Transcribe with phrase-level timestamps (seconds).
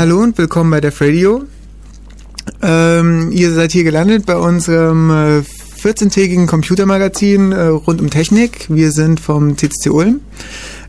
[0.00, 1.44] Hallo und willkommen bei der Radio.
[2.62, 5.42] Ähm, ihr seid hier gelandet bei unserem äh,
[5.78, 8.64] 14-tägigen Computermagazin äh, rund um Technik.
[8.70, 10.20] Wir sind vom CCC Ulm.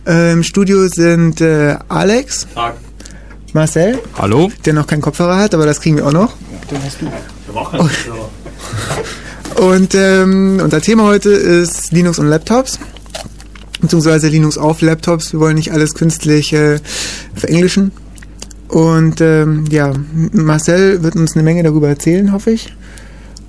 [0.07, 2.77] Äh, Im Studio sind äh, Alex, Tag.
[3.51, 4.49] Marcel, Hallo?
[4.63, 6.33] der noch keinen Kopfhörer hat, aber das kriegen wir auch noch.
[6.71, 7.07] Den hast du.
[7.07, 8.29] Habe auch keinen Kopfhörer.
[9.57, 12.79] Und ähm, unser Thema heute ist Linux und Laptops.
[13.81, 15.33] Beziehungsweise Linux auf Laptops.
[15.33, 16.79] Wir wollen nicht alles künstlich äh,
[17.35, 17.91] verenglischen.
[18.71, 19.91] Und ähm, ja,
[20.31, 22.73] Marcel wird uns eine Menge darüber erzählen, hoffe ich.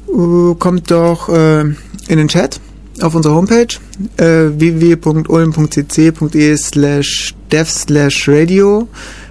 [0.09, 1.77] Uh, kommt doch äh, in
[2.17, 2.61] den Chat
[3.01, 3.69] auf unserer Homepage
[4.19, 8.87] äh, www.ulm.cc.de slash dev slash radio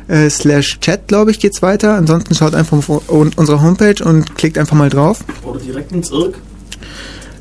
[0.07, 1.95] äh, slash chat, glaube ich, geht's weiter.
[1.95, 5.19] Ansonsten schaut einfach auf un- unsere Homepage und klickt einfach mal drauf.
[5.43, 6.35] Oder direkt ins Irk.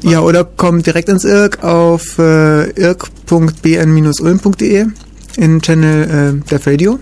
[0.03, 4.87] Ja, oder kommt direkt ins IRC auf äh, irk.bn-ulm.de
[5.37, 6.99] in Channel äh, Dev Radio.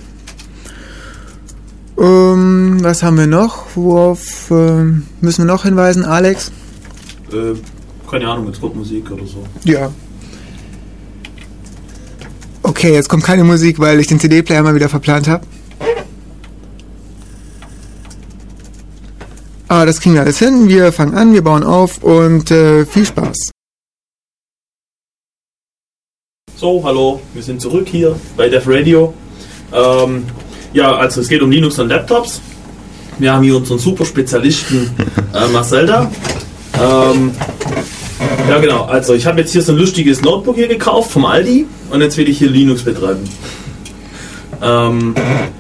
[1.99, 3.67] Ähm, was haben wir noch?
[3.75, 4.85] Worauf äh,
[5.21, 6.53] müssen wir noch hinweisen, Alex?
[7.33, 7.55] Äh,
[8.09, 9.45] keine Ahnung, jetzt kommt Musik oder so.
[9.65, 9.91] Ja.
[12.63, 15.45] Okay, jetzt kommt keine Musik, weil ich den CD-Player mal wieder verplant habe.
[19.67, 20.69] Aber das kriegen wir alles hin.
[20.69, 23.51] Wir fangen an, wir bauen auf und äh, viel Spaß.
[26.57, 29.13] So, hallo, wir sind zurück hier bei Dev Radio.
[29.73, 30.25] Ähm,
[30.73, 32.41] ja, also es geht um Linux und Laptops.
[33.19, 34.91] Wir haben hier unseren super Spezialisten
[35.35, 36.11] äh, Marcel da.
[36.81, 37.33] Ähm,
[38.49, 38.85] ja, genau.
[38.85, 42.17] Also ich habe jetzt hier so ein lustiges Notebook hier gekauft vom Aldi und jetzt
[42.17, 43.29] will ich hier Linux betreiben.
[44.63, 45.15] Ähm,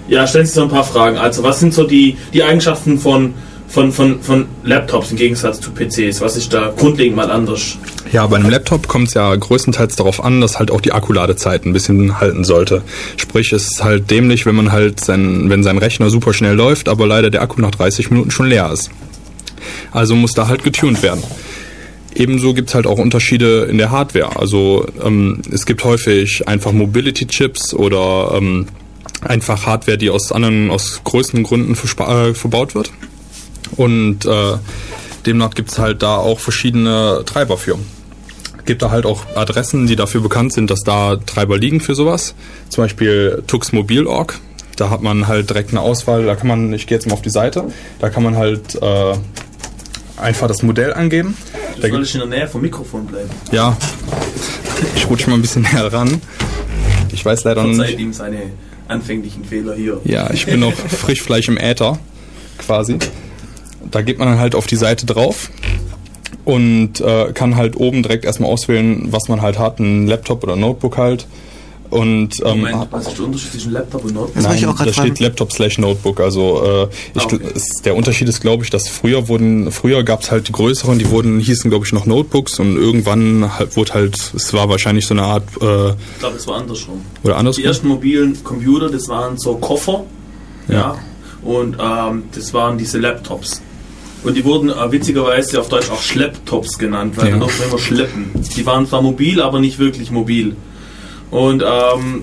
[0.08, 1.18] ja, stellen Sie so ein paar Fragen.
[1.18, 3.34] Also was sind so die, die Eigenschaften von,
[3.78, 6.20] von, von, von Laptops im Gegensatz zu PCs?
[6.20, 7.78] Was ist da grundlegend mal anders?
[8.10, 11.64] Ja, bei einem Laptop kommt es ja größtenteils darauf an, dass halt auch die Akkuladezeit
[11.64, 12.82] ein bisschen halten sollte.
[13.16, 16.88] Sprich, es ist halt dämlich, wenn man halt sein, wenn sein Rechner super schnell läuft,
[16.88, 18.90] aber leider der Akku nach 30 Minuten schon leer ist.
[19.92, 21.22] Also muss da halt getuned werden.
[22.16, 24.36] Ebenso gibt es halt auch Unterschiede in der Hardware.
[24.36, 28.66] Also ähm, es gibt häufig einfach Mobility-Chips oder ähm,
[29.20, 32.90] einfach Hardware, die aus anderen, aus größeren Gründen äh, verbaut wird.
[33.76, 34.56] Und äh,
[35.26, 37.78] demnach gibt es halt da auch verschiedene Treiber für.
[38.64, 42.34] Gibt da halt auch Adressen, die dafür bekannt sind, dass da Treiber liegen für sowas.
[42.68, 44.38] Zum Beispiel tuxmobil.org.
[44.76, 46.24] Da hat man halt direkt eine Auswahl.
[46.26, 47.64] Da kann man, ich gehe jetzt mal auf die Seite,
[47.98, 49.14] da kann man halt äh,
[50.20, 51.36] einfach das Modell angeben.
[51.76, 53.30] Du Da solltest in der Nähe vom Mikrofon bleiben.
[53.52, 53.76] Ja,
[54.94, 56.20] ich rutsche mal ein bisschen näher ran.
[57.12, 58.00] Ich weiß leider Verzeiht nicht.
[58.00, 58.42] ihm seine
[58.86, 60.00] anfänglichen Fehler hier.
[60.04, 61.98] Ja, ich bin noch Frischfleisch im Äther,
[62.58, 62.98] quasi.
[63.90, 65.50] Da geht man dann halt auf die Seite drauf
[66.44, 70.56] und äh, kann halt oben direkt erstmal auswählen, was man halt hat, ein Laptop oder
[70.56, 71.26] Notebook halt.
[71.90, 74.34] Und ähm, Moment, was ist der Unterschied zwischen Laptop und Notebook?
[74.34, 76.20] Das wollte ich auch da steht Laptop slash Notebook.
[76.20, 77.38] Also äh, ich, Ah, okay.
[77.54, 80.98] ist, der Unterschied ist, glaube ich, dass früher wurden, früher gab es halt die größeren,
[80.98, 85.06] die wurden hießen, glaube ich, noch Notebooks und irgendwann halt, wurde halt, es war wahrscheinlich
[85.06, 87.00] so eine Art äh, Ich glaube, es war andersrum.
[87.24, 87.64] oder Die andersrum.
[87.64, 90.04] ersten mobilen Computer, das waren so Koffer.
[90.68, 90.94] Ja.
[91.40, 93.62] Und ähm, das waren diese Laptops.
[94.28, 97.30] Und die wurden äh, witzigerweise auf Deutsch auch Schlepptops genannt, weil Ja.
[97.32, 98.30] man durfte immer schleppen.
[98.56, 100.54] Die waren zwar mobil, aber nicht wirklich mobil.
[101.30, 102.22] Und ähm,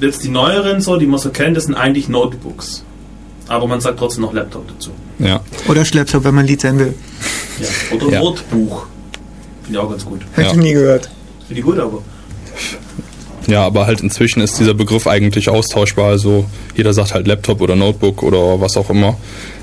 [0.00, 2.84] jetzt die neueren, so, die man so kennt, das sind eigentlich Notebooks.
[3.48, 4.90] Aber man sagt trotzdem noch Laptop dazu.
[5.18, 5.40] Ja.
[5.68, 6.94] Oder Schlepptop, wenn man Lied sein will.
[7.60, 7.96] Ja.
[7.96, 8.20] Oder Ja.
[8.20, 8.86] Notbuch.
[9.64, 10.20] Finde ich auch ganz gut.
[10.36, 10.50] Hab Ja.
[10.52, 11.10] ich nie gehört.
[11.48, 12.02] Finde ich gut, aber.
[13.48, 16.10] Ja, aber halt inzwischen ist dieser Begriff eigentlich austauschbar.
[16.10, 16.44] Also
[16.76, 19.16] jeder sagt halt Laptop oder Notebook oder was auch immer.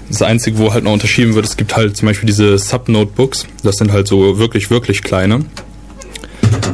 [0.09, 3.45] Das Einzige, wo halt noch unterschieden wird, es gibt halt zum Beispiel diese Sub-Notebooks.
[3.63, 5.45] Das sind halt so wirklich, wirklich kleine.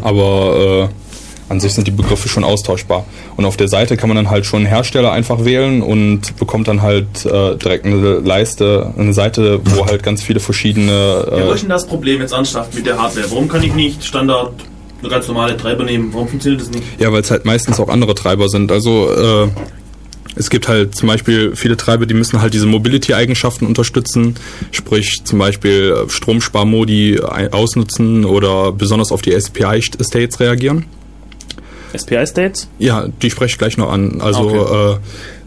[0.02, 3.06] Aber äh, an sich sind die Begriffe schon austauschbar.
[3.36, 6.68] Und auf der Seite kann man dann halt schon einen Hersteller einfach wählen und bekommt
[6.68, 11.26] dann halt äh, direkt eine Leiste, eine Seite, wo halt ganz viele verschiedene...
[11.30, 13.30] Ja, Äh, wo ist denn das Problem jetzt ernsthaft mit der Hardware?
[13.30, 14.54] Warum kann ich nicht Standard
[15.02, 16.10] eine ganz normale Treiber nehmen?
[16.14, 16.84] Warum funktioniert das nicht?
[17.00, 18.72] Ja, weil es halt meistens auch andere Treiber sind.
[18.72, 19.48] Also äh,
[20.36, 24.36] es gibt halt zum Beispiel viele Treiber, die müssen halt diese Mobility-Eigenschaften unterstützen,
[24.72, 30.86] sprich zum Beispiel äh, Stromsparmodi ein- ausnutzen oder besonders auf die SPI-States reagieren.
[31.98, 32.68] SPI-States?
[32.78, 34.20] Ja, die spreche ich gleich noch an.
[34.20, 34.96] Also Okay.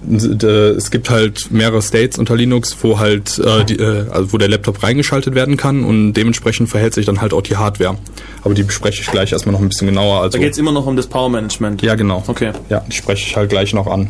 [0.07, 4.39] äh, es gibt halt mehrere States unter Linux, wo halt äh, die, äh, also wo
[4.39, 7.99] der Laptop reingeschaltet werden kann und dementsprechend verhält sich dann halt auch die Hardware.
[8.45, 10.23] Aber die bespreche ich gleich erstmal noch ein bisschen genauer.
[10.23, 11.83] Also Da geht es immer noch um das Power-Management.
[11.83, 12.23] ja, genau.
[12.27, 12.53] Okay.
[12.71, 14.09] Ja, die spreche ich halt gleich noch an.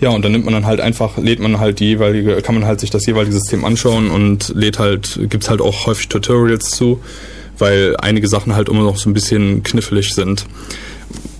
[0.00, 2.66] Ja, und dann nimmt man dann halt einfach, lädt man halt die jeweilige, kann man
[2.66, 7.00] halt sich das jeweilige System anschauen und lädt halt, gibt's halt auch häufig Tutorials zu,
[7.58, 10.46] weil einige Sachen halt immer noch so ein bisschen knifflig sind.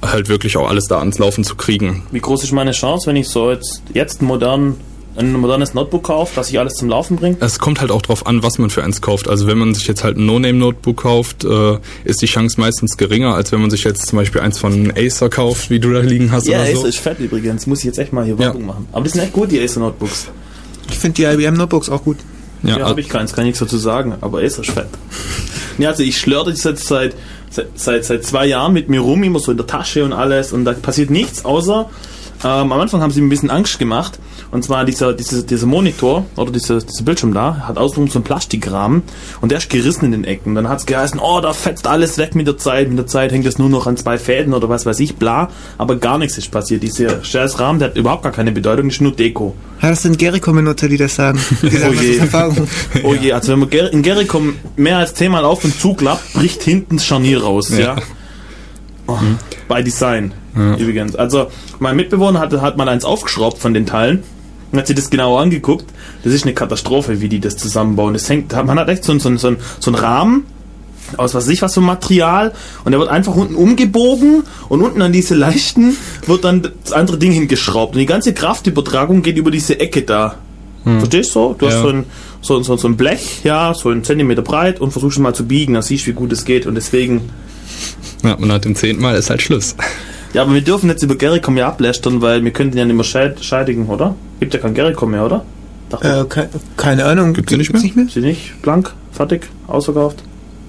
[0.02, 2.02] halt wirklich auch alles da ans Laufen zu kriegen.
[2.12, 4.76] Wie groß ist meine Chance, wenn ich so jetzt, jetzt modernen
[5.18, 7.42] ein modernes Notebook kauft, das sich alles zum Laufen bringt?
[7.42, 9.28] Es kommt halt auch drauf an, was man für eins kauft.
[9.28, 13.34] Also wenn man sich jetzt halt ein No-Name-Notebook kauft, äh, ist die Chance meistens geringer,
[13.34, 16.30] als wenn man sich jetzt zum Beispiel eins von Acer kauft, wie du da liegen
[16.32, 16.86] hast ja, oder Acer so.
[16.86, 17.66] ist fett übrigens.
[17.66, 18.66] Muss ich jetzt echt mal hier Werbung Ja.
[18.68, 18.88] machen.
[18.92, 20.26] Aber die sind echt gut, die Acer Notebooks.
[20.90, 22.18] Ich finde die IBM Notebooks auch gut.
[22.62, 24.86] Ja, Ja, habe ich keins, kann ich nichts dazu sagen, aber Acer ist fett.
[25.78, 27.14] ja, also ich schlörte das jetzt seit,
[27.50, 30.52] seit, seit, seit zwei Jahren mit mir rum, immer so in der Tasche und alles
[30.52, 31.90] und da passiert nichts, außer
[32.46, 34.18] ähm, am Anfang haben sie mir ein bisschen Angst gemacht.
[34.52, 38.24] Und zwar dieser, dieser, dieser Monitor oder dieser, dieser Bildschirm da hat außenrum so einen
[38.24, 39.02] Plastikrahmen
[39.40, 40.54] und der ist gerissen in den Ecken.
[40.54, 42.88] Dann hat es geheißen, oh, da fetzt alles weg mit der Zeit.
[42.88, 45.48] Mit der Zeit hängt es nur noch an zwei Fäden oder was weiß ich, bla.
[45.78, 46.82] Aber gar nichts ist passiert.
[46.82, 49.54] Dieser scheiß Rahmen, der hat überhaupt gar keine Bedeutung, ist nur Deko.
[49.82, 51.40] Ja, das sind Gericom-Benutzer, die das sagen.
[51.62, 52.16] Die sagen Oh je.
[52.18, 52.68] Erfahrung.
[53.02, 56.96] Oh je, also wenn man in Gericom mehr als zehnmal auf und zuklappt, bricht hinten
[56.96, 57.78] das Scharnier raus, ja.
[57.78, 57.96] Ja.
[59.06, 59.18] Oh,
[59.68, 61.14] By Design, übrigens.
[61.16, 61.46] Also,
[61.78, 64.22] mein Mitbewohner hat, hat mal eins aufgeschraubt von den Teilen
[64.72, 65.84] und hat sich das genauer angeguckt.
[66.24, 68.14] Das ist eine Katastrophe, wie die das zusammenbauen.
[68.14, 70.44] Das hängt, man hat echt so, einen- so, so, so einen Rahmen
[71.18, 72.52] aus was weiß ich was für Material
[72.84, 77.16] und der wird einfach unten umgebogen und unten an diese Leichten wird dann das andere
[77.16, 80.34] Ding hingeschraubt und die ganze Kraftübertragung geht über diese Ecke da.
[80.82, 81.54] Verstehst du?
[81.56, 81.82] Du hast Ja.
[81.82, 82.04] so ein,
[82.40, 85.74] so, so, so ein Blech, ja, so einen Zentimeter breit und versuchst mal zu biegen,
[85.74, 87.30] dann siehst du, wie gut es geht und deswegen
[88.26, 89.74] ja, und nach dem zehnten Mal ist halt Schluss.
[90.32, 93.04] ja, aber wir dürfen jetzt über Gericom ja ablästern, weil wir könnten ja nicht mehr
[93.04, 94.14] scheid scheidigen, oder?
[94.40, 95.44] Gibt ja kein Gericom mehr, oder?
[96.02, 97.32] Äh, ke keine Ahnung.
[97.32, 97.80] Gibt's die nicht mehr?
[97.80, 98.06] Nicht mehr?
[98.08, 98.60] Sie nicht?
[98.62, 98.92] Blank?
[99.12, 99.48] Fertig?
[99.68, 100.22] Ausverkauft?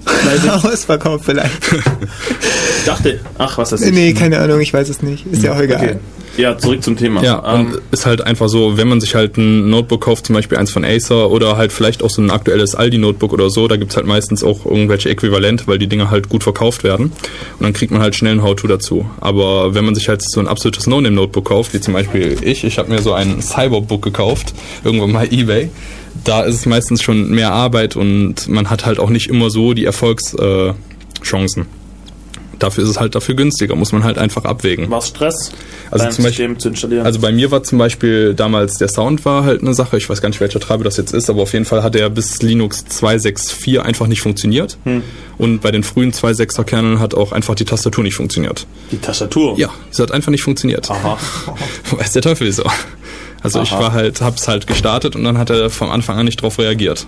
[0.62, 1.72] Ausverkauft vielleicht.
[1.72, 3.92] ich dachte, ach, was das ist.
[3.92, 5.26] nee, keine Ahnung, ich weiß es nicht.
[5.26, 5.82] Ist ja auch egal.
[5.82, 5.96] Okay.
[6.36, 7.22] Ja, zurück zum Thema.
[7.22, 10.34] Ja, ähm, und ist halt einfach so, wenn man sich halt ein Notebook kauft, zum
[10.34, 13.76] Beispiel eins von Acer oder halt vielleicht auch so ein aktuelles Aldi-Notebook oder so, da
[13.76, 17.06] gibt's halt meistens auch irgendwelche Äquivalent, weil die Dinger halt gut verkauft werden.
[17.06, 19.06] Und dann kriegt man halt schnell ein How-To dazu.
[19.20, 22.78] Aber wenn man sich halt so ein absolutes No-Name-Notebook kauft, wie zum Beispiel ich, ich
[22.78, 24.54] habe mir so ein Cyberbook gekauft,
[24.84, 25.70] irgendwann mal Ebay,
[26.24, 29.74] da ist es meistens schon mehr Arbeit und man hat halt auch nicht immer so
[29.74, 31.62] die Erfolgschancen.
[31.62, 31.77] Äh.
[32.58, 34.90] Dafür ist es halt dafür günstiger, muss man halt einfach abwägen.
[34.90, 35.52] war Stress,
[35.90, 37.06] Also zum Beispiel- System zu installieren?
[37.06, 39.96] Also bei mir war zum Beispiel damals der Sound war halt eine Sache.
[39.96, 42.10] Ich weiß gar nicht, welcher Treiber das jetzt ist, aber auf jeden Fall hat er
[42.10, 44.76] bis Linux 2.6.4 einfach nicht funktioniert.
[45.38, 48.66] Und bei den frühen 2.6er Kernen hat auch einfach die Tastatur nicht funktioniert.
[48.90, 49.56] die Tastatur?
[49.58, 50.90] Ja, es hat einfach nicht funktioniert.
[50.90, 51.16] Aha.
[51.92, 52.64] Weiß der Teufel wieso.
[53.40, 53.80] Also ich Aha.
[53.80, 57.06] war halt, hab's halt gestartet und dann hat er vom Anfang an nicht drauf reagiert.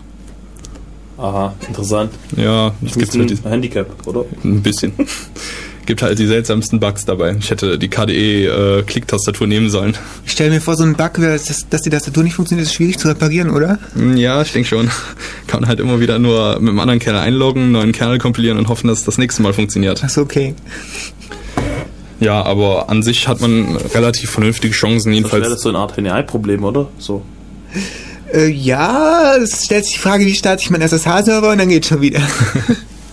[1.21, 2.13] Aha, interessant.
[2.37, 4.25] Ja, es Das gibt ist halt ein Handicap, oder?
[4.43, 4.93] ein bisschen.
[5.87, 7.37] gibt halt die seltsamsten Bugs dabei.
[7.41, 9.97] Ich hätte die KDE-Klicktastatur nehmen sollen.
[10.25, 12.99] Ich stelle mir vor, so ein Bug, dass, dass die Tastatur nicht funktioniert, ist schwierig
[12.99, 13.79] zu reparieren, oder?
[13.95, 14.89] Hm, Ja, ich denke schon.
[15.49, 18.57] Kann man halt immer wieder nur mit einem anderen Kernel einloggen, einen neuen Kernel kompilieren
[18.59, 20.03] und hoffen, dass es das nächste Mal funktioniert.
[20.05, 20.55] Achso, okay.
[22.21, 25.49] Ja, aber an sich hat man relativ vernünftige Chancen, Das wäre jedenfalls.
[25.49, 26.89] das so eine Art HNI-Problem, oder?
[26.99, 27.23] So.
[28.33, 31.89] Äh, ja, es stellt sich die Frage, wie starte ich meinen SSH-Server und dann geht's
[31.89, 32.21] schon wieder.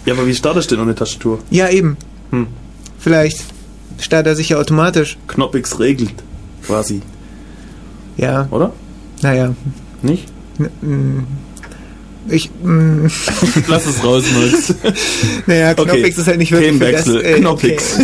[0.06, 1.40] Ja, aber wie startest du denn ohne Tastatur?
[1.50, 1.98] ja, eben.
[2.32, 2.48] Hm.
[2.98, 3.40] Vielleicht
[4.00, 5.18] startet er sich ja automatisch.
[5.28, 6.14] Knoppix regelt,
[6.66, 7.02] quasi,
[8.16, 8.72] Ja, oder?
[9.22, 9.54] naja.
[10.02, 10.24] Nicht?
[10.60, 11.28] N- mm,
[12.32, 13.08] Ich, mm,
[13.68, 14.74] Lass es raus, Max.
[15.46, 15.84] naja, Okay.
[15.84, 16.70] Knoppix ist halt nicht wirklich.
[16.70, 17.26] Themenwechsel.
[17.26, 17.98] äh, Knoppix.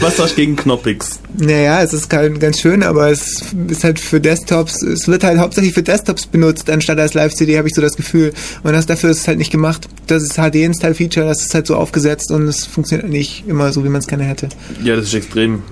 [0.00, 1.20] Was hast du gegen Knoppix?
[1.36, 5.74] Naja, es ist ganz, schön, aber es ist halt für Desktops, es wird halt hauptsächlich
[5.74, 8.32] für Desktops benutzt, anstatt als Live-CD, habe ich so das Gefühl.
[8.62, 9.88] Und das, dafür ist es halt nicht gemacht.
[10.06, 13.88] Das ist HD-Install-Feature, das ist halt so aufgesetzt und es funktioniert nicht immer so, wie
[13.88, 14.48] man es gerne hätte.
[14.82, 15.62] Ja, das ist extrem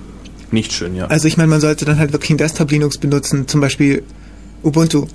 [0.51, 1.07] nicht schön, ja.
[1.07, 4.03] Also ich meine, man sollte dann halt wirklich ein Desktop-Linux benutzen, zum Beispiel
[4.63, 5.07] Ubuntu.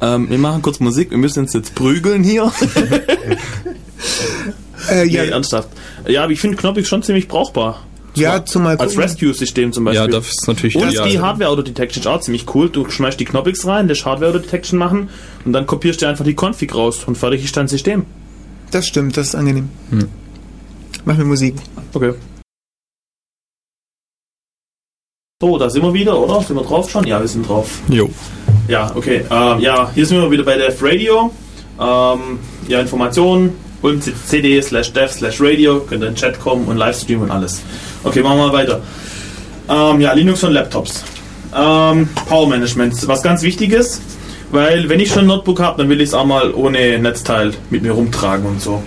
[0.00, 2.52] Ähm, wir machen kurz Musik, wir müssen uns jetzt prügeln hier.
[4.90, 5.70] Äh, Ja, ja, ernsthaft.
[6.06, 7.82] Ja, aber ich finde Knoppix schon ziemlich brauchbar.
[8.14, 9.02] ja, zumal Als gucken.
[9.08, 10.02] Rescue-System zum Beispiel.
[10.02, 11.08] Ja, das ist natürlich Und ideal.
[11.08, 12.68] die Hardware-Auto-Detection ist auch ziemlich cool.
[12.68, 15.08] Du schmeißt die Knoppix rein, lässt Hardware-Auto-Detection machen
[15.44, 18.04] und dann kopierst du einfach die Config raus und fertig ist dein System.
[18.70, 19.68] Das stimmt, das ist angenehm.
[19.90, 20.08] Hm.
[21.04, 21.54] Mach mir Musik.
[21.92, 22.12] Okay.
[25.40, 26.40] So, da sind wir wieder, oder?
[26.42, 27.06] Sind wir drauf schon?
[27.06, 27.80] Ja, wir sind drauf.
[27.88, 28.08] Jo.
[28.68, 29.24] Ja, okay.
[29.30, 31.30] Ähm, ja, hier sind wir wieder bei Dev Radio.
[31.78, 33.52] Ähm, ja, Informationen.
[33.92, 35.80] Cd slash dev slash radio.
[35.80, 37.62] Könnt ihr in den Chat kommen und Livestream und alles.
[38.02, 38.80] Okay, machen wir mal weiter.
[39.68, 41.04] Ähm, ja, Linux und Laptops.
[41.56, 43.06] Ähm, Power Management.
[43.06, 44.00] Was ganz wichtiges.
[44.50, 47.52] Weil, wenn ich schon ein Notebook habe, dann will ich es auch mal ohne Netzteil
[47.70, 48.82] mit mir rumtragen und so.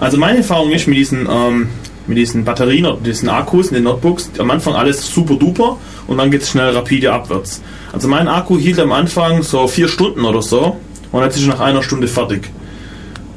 [0.00, 1.68] Also, meine Erfahrung ist mit diesen, ähm,
[2.08, 5.76] mit diesen Batterien oder diesen Akkus in den Notebooks, am Anfang alles super duper
[6.06, 7.62] und dann geht es schnell rapide abwärts.
[7.92, 10.76] Also mein Akku hielt am Anfang so vier Stunden oder so
[11.12, 12.50] und jetzt ist nach einer Stunde fertig.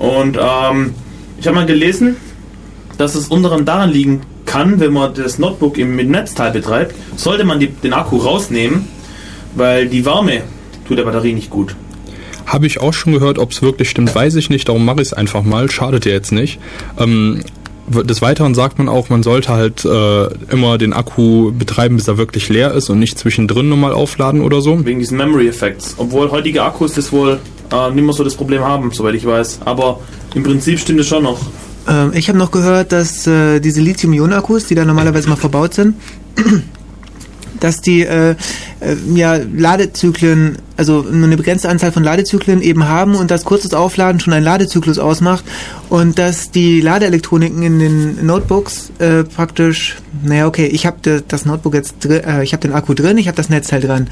[0.01, 0.96] Und ähm,
[1.39, 2.15] ich habe mal gelesen,
[2.98, 6.96] dass es unter anderem daran liegen kann, wenn man das Notebook im, mit Netzteil betreibt,
[7.15, 8.88] sollte man die, den Akku rausnehmen,
[9.55, 10.41] weil die Wärme
[10.88, 11.75] tut der Batterie nicht gut.
[12.48, 15.10] Habe ich auch schon gehört, ob es wirklich stimmt, weiß ich nicht, darum mache ich
[15.10, 16.60] es einfach mal, schadet ja jetzt nicht.
[16.98, 17.43] Ähm,
[17.88, 22.17] des Weiteren sagt man auch, man sollte halt äh, immer den Akku betreiben, bis er
[22.17, 24.84] wirklich leer ist und nicht zwischendrin nochmal aufladen oder so.
[24.84, 25.96] Wegen diesen Memory-Effekts.
[25.98, 27.39] Obwohl heutige Akkus das wohl
[27.72, 29.60] äh, nicht mehr so das Problem haben, soweit ich weiß.
[29.66, 30.00] Aber
[30.36, 31.40] im Prinzip stimmt es schon noch.
[31.88, 35.96] Ähm, ich habe noch gehört, dass äh, diese Lithium-Ionen-Akkus, die da normalerweise mal verbaut sind,
[37.60, 43.16] dass die äh, äh, ja, Ladezyklen, also nur eine begrenzte Anzahl von Ladezyklen eben haben
[43.16, 45.44] und dass kurzes Aufladen schon einen Ladezyklus ausmacht
[45.91, 51.74] und dass die Ladeelektroniken in den Notebooks äh, praktisch, naja okay, ich habe das Notebook
[51.74, 54.10] jetzt, äh, ich habe den Akku drin, ich habe das Netzteil dran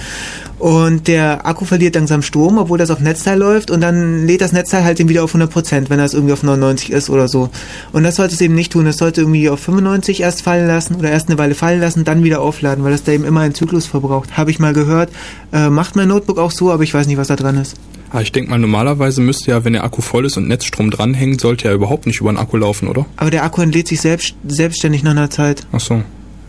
[0.58, 4.52] und der Akku verliert langsam Strom, obwohl das auf Netzteil läuft und dann lädt das
[4.52, 7.50] Netzteil halt den wieder auf 100%, wenn das irgendwie auf 99 ist oder so.
[7.94, 10.96] Und das sollte es eben nicht tun, es sollte irgendwie auf 95 erst fallen lassen
[10.96, 13.56] oder erst eine Weile fallen lassen, dann wieder aufladen, weil das da eben immer einen
[13.56, 14.36] Zyklus verbraucht.
[14.36, 15.12] Habe ich mal gehört,
[15.54, 17.78] äh, macht mein Notebook auch so, aber ich weiß nicht, was da dran ist.
[18.12, 21.42] Ah, ich denke mal, normalerweise müsste ja, wenn der Akku voll ist und Netzstrom dranhängt,
[21.42, 23.06] sollte er überhaupt nicht über den Akku laufen, oder?
[23.18, 25.68] Aber der Akku entlädt sich selbst, selbstständig nach einer Zeit.
[25.72, 26.02] Ach so.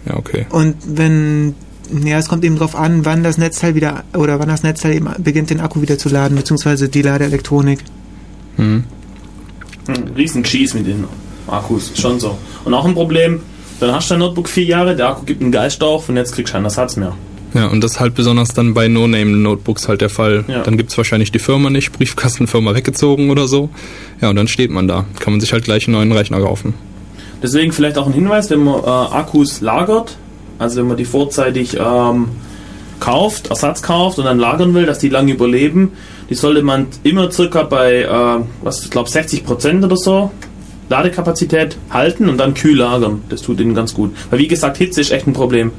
[0.06, 0.46] Ja, okay.
[0.50, 1.54] Und wenn
[2.04, 5.10] ja, es kommt eben darauf an, wann das Netzteil wieder oder wann das Netzteil eben
[5.18, 7.80] beginnt, den Akku wieder zu laden, beziehungsweise die Ladeelektronik.
[8.56, 8.84] Hm.
[9.88, 11.04] Ein riesen Cheese mit den
[11.46, 12.38] Akkus, schon so.
[12.64, 13.40] Und auch ein Problem,
[13.80, 16.32] dann hast du dein Notebook vier Jahre, der Akku gibt einen Geist auf und jetzt
[16.32, 17.16] kriegst du keinen Ersatz mehr.
[17.54, 20.44] Ja, und das ist halt besonders dann bei No-Name-Notebooks halt der Fall.
[20.46, 20.62] Ja.
[20.62, 23.70] Dann gibt es wahrscheinlich die Firma nicht, Briefkastenfirma weggezogen oder so.
[24.20, 25.06] Ja, und dann steht man da.
[25.18, 26.74] Kann man sich halt gleich einen neuen Rechner kaufen.
[27.42, 30.16] Deswegen vielleicht auch ein Hinweis, wenn man äh, Akkus lagert,
[30.58, 32.28] also wenn man die vorzeitig ähm,
[33.00, 35.92] kauft, Ersatz kauft und dann lagern will, dass die lange überleben,
[36.28, 40.30] die sollte man immer circa bei, äh, was ich glaube 60 Prozent oder so
[40.90, 43.22] Ladekapazität halten und dann kühl lagern.
[43.28, 44.14] Das tut ihnen ganz gut.
[44.28, 45.70] Weil wie gesagt, Hitze ist echt ein Problem.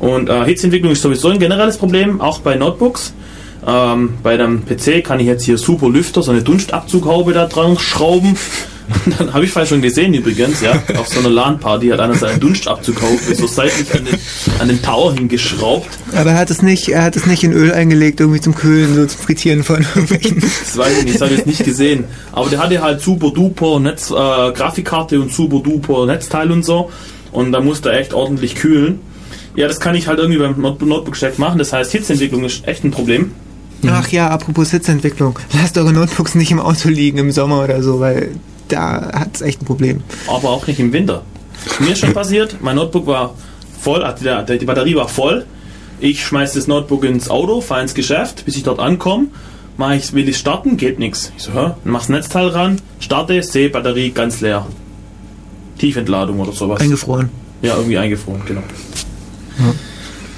[0.00, 3.14] Und äh, Hitzeentwicklung ist sowieso ein generelles Problem, auch bei Notebooks.
[3.66, 7.78] Ähm, bei dem PC kann ich jetzt hier super Lüfter, so eine Dunstabzughaube da dran
[7.78, 8.36] schrauben
[9.18, 12.40] dann habe ich vorhin schon gesehen übrigens, ja, auf so einer LAN-Party hat einer seinen
[12.40, 12.96] Dunstabzug
[13.34, 14.18] so seitlich an den,
[14.58, 15.88] an den Tower hingeschraubt.
[16.14, 18.94] Aber er hat es nicht, er hat es nicht in Öl eingelegt, irgendwie zum Kühlen,
[18.94, 20.42] so zum Frittieren von irgendwelchen.
[20.60, 22.04] Das weiß ich nicht, das habe ich jetzt nicht gesehen.
[22.32, 26.90] Aber der hatte halt super duper Netz, äh, Grafikkarte und super duper Netzteil und so.
[27.32, 29.00] Und da musste er echt ordentlich kühlen.
[29.56, 31.58] Ja, das kann ich halt irgendwie beim Notebook-Chef machen.
[31.58, 33.32] Das heißt, Hitzeentwicklung ist echt ein Problem.
[33.86, 35.38] Ach ja, apropos Hitzeentwicklung.
[35.54, 38.32] Lasst eure Notebooks nicht im Auto liegen im Sommer oder so, weil
[38.68, 40.02] da hat es echt ein Problem.
[40.28, 41.22] Aber auch nicht im Winter.
[41.78, 43.34] Mir ist schon passiert, mein Notebook war
[43.80, 45.46] voll, also die Batterie war voll.
[45.98, 49.28] Ich schmeiße das Notebook ins Auto, fahre ins Geschäft, bis ich dort ankomme.
[49.76, 51.32] Mach ich, will ich starten, geht nichts.
[51.36, 51.72] Ich so, hä?
[51.84, 54.66] Mach das Netzteil ran, starte, sehe Batterie ganz leer.
[55.78, 56.80] Tiefentladung oder sowas.
[56.80, 57.30] Eingefroren.
[57.62, 58.62] Ja, irgendwie eingefroren, genau.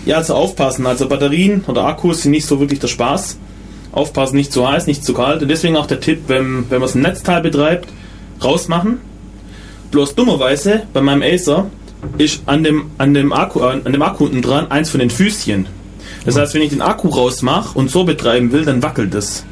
[0.07, 0.17] Ja.
[0.17, 0.87] also aufpassen.
[0.87, 3.39] Also Batterien oder Akkus sind nicht so wirklich der Spaß.
[3.93, 5.43] Aufpassen, nicht zu heiß, nicht zu kalt.
[5.43, 7.89] Und deswegen auch der Tipp, wenn, wenn man es ein Netzteil betreibt,
[8.43, 8.99] rausmachen.
[9.91, 11.67] Bloß dummerweise bei meinem Acer
[12.19, 15.11] ist an dem, an dem Akku, äh, an dem Akku unten dran eins von den
[15.11, 15.67] Füßchen.
[16.25, 19.45] Das heißt, wenn ich den Akku rausmache und so betreiben will, dann wackelt es.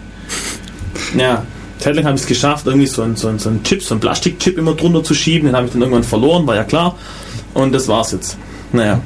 [1.17, 1.45] Ja,
[1.79, 4.01] zeitlang habe ich es geschafft, irgendwie so ein, so, ein, so ein Chip, so ein
[4.01, 5.49] Plastikchip immer drunter zu schieben.
[5.49, 6.97] Den habe ich dann irgendwann verloren, war ja klar.
[7.55, 8.39] Und das war's jetzt.
[8.73, 9.01] Naja.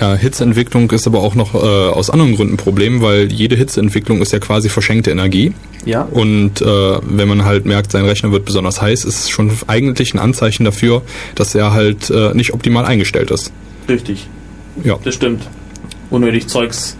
[0.00, 4.20] Ja, Hitzeentwicklung ist aber auch noch äh, aus anderen Gründen ein Problem, weil jede Hitzeentwicklung
[4.20, 5.52] ist ja quasi verschenkte Energie.
[5.86, 6.02] Ja.
[6.02, 10.12] Und äh, wenn man halt merkt, sein Rechner wird besonders heiß, ist es schon eigentlich
[10.12, 11.02] ein Anzeichen dafür,
[11.34, 13.52] dass er halt äh, nicht optimal eingestellt ist.
[13.88, 14.28] Richtig.
[14.84, 14.98] Ja.
[15.02, 15.48] Das stimmt.
[16.10, 16.96] Unnötig Zeugs,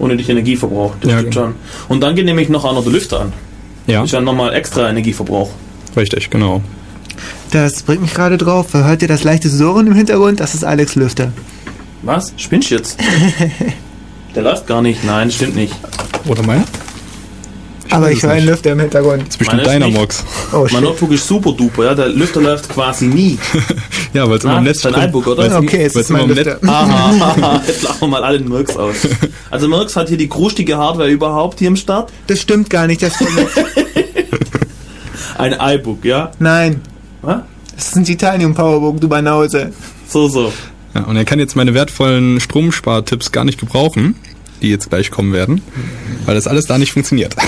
[0.00, 0.94] unnötig Energieverbrauch.
[1.00, 1.46] Das Ja, stimmt genau.
[1.46, 1.54] schon.
[1.88, 3.32] Und dann geht nämlich noch einer der Lüfter an.
[3.86, 5.50] Ja, Ist ja nochmal extra Energieverbrauch.
[5.96, 6.62] richtig, genau.
[7.52, 8.74] Das bringt mich gerade drauf.
[8.74, 10.40] Hört ihr das leichte Surren im Hintergrund?
[10.40, 11.32] Das ist Alex Lüfter.
[12.02, 12.32] Was?
[12.36, 12.98] Spinnst du jetzt?
[14.34, 15.04] Der läuft gar nicht.
[15.04, 15.74] Nein, stimmt nicht.
[16.26, 16.64] Oder meiner?
[17.90, 18.46] Aber ich höre einen.
[18.46, 19.22] Lüfter im Hintergrund.
[19.22, 19.88] Das ist bestimmt ist deiner.
[19.88, 20.24] Mox.
[20.52, 20.82] Oh, Mein.
[20.84, 21.94] Notebook ist super duper, ja.
[21.94, 23.38] Der Lüfter läuft quasi nie.
[24.14, 25.58] Ja, weil es immer im Netz dein iBook, oder?
[25.58, 26.54] Okay, es ist mein Lüfter.
[26.54, 26.62] Netz.
[26.66, 28.96] Aha, jetzt lachen wir mal alle den Merx aus.
[29.50, 32.10] Also Merx hat hier die krustige Hardware überhaupt hier im Start.
[32.26, 33.02] Das stimmt gar nicht.
[33.02, 33.12] Das
[35.36, 36.30] Ein iBook, ja.
[36.38, 36.80] Nein,
[37.20, 37.40] Was?
[37.76, 39.72] das ist ein Titanium Powerbook, du Banause.
[40.08, 40.50] So, so.
[40.98, 44.16] Ja, und er kann jetzt meine wertvollen Stromspartipps gar nicht gebrauchen,
[44.62, 45.62] die jetzt gleich kommen werden,
[46.26, 47.34] weil das alles da nicht funktioniert.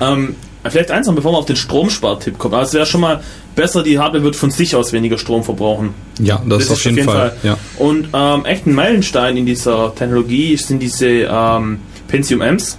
[0.00, 2.54] Ähm, vielleicht eins noch, bevor wir auf den Stromspartipp kommen.
[2.54, 3.20] Also es wäre schon mal
[3.54, 5.94] besser, die Hardware wird von sich aus weniger Strom verbrauchen.
[6.18, 7.36] Ja, das, ist auf jeden, Fall.
[7.44, 7.56] Ja.
[7.76, 11.78] Und ähm, echt ein Meilenstein in dieser Technologie sind diese ähm,
[12.08, 12.78] Pentium Amps.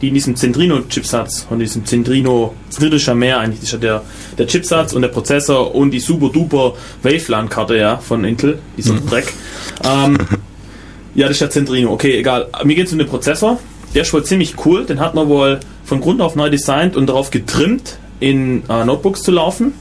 [0.00, 4.02] Die in diesem Centrino-Chipsatz und diesem Centrino, Centrino mehr eigentlich ist ja der,
[4.36, 9.32] der Chipsatz und der Prozessor und die super duper Waveland-Karte ja von Intel, dieser Dreck.
[9.84, 10.18] Ähm,
[11.14, 11.92] ja, das ist ja Centrino.
[11.92, 12.48] Okay, egal.
[12.64, 13.58] Mir geht es um den Prozessor.
[13.94, 14.84] Der ist wohl ziemlich cool.
[14.84, 19.22] Den hat man wohl von Grund auf neu designt und darauf getrimmt, in äh, Notebooks
[19.22, 19.72] zu laufen.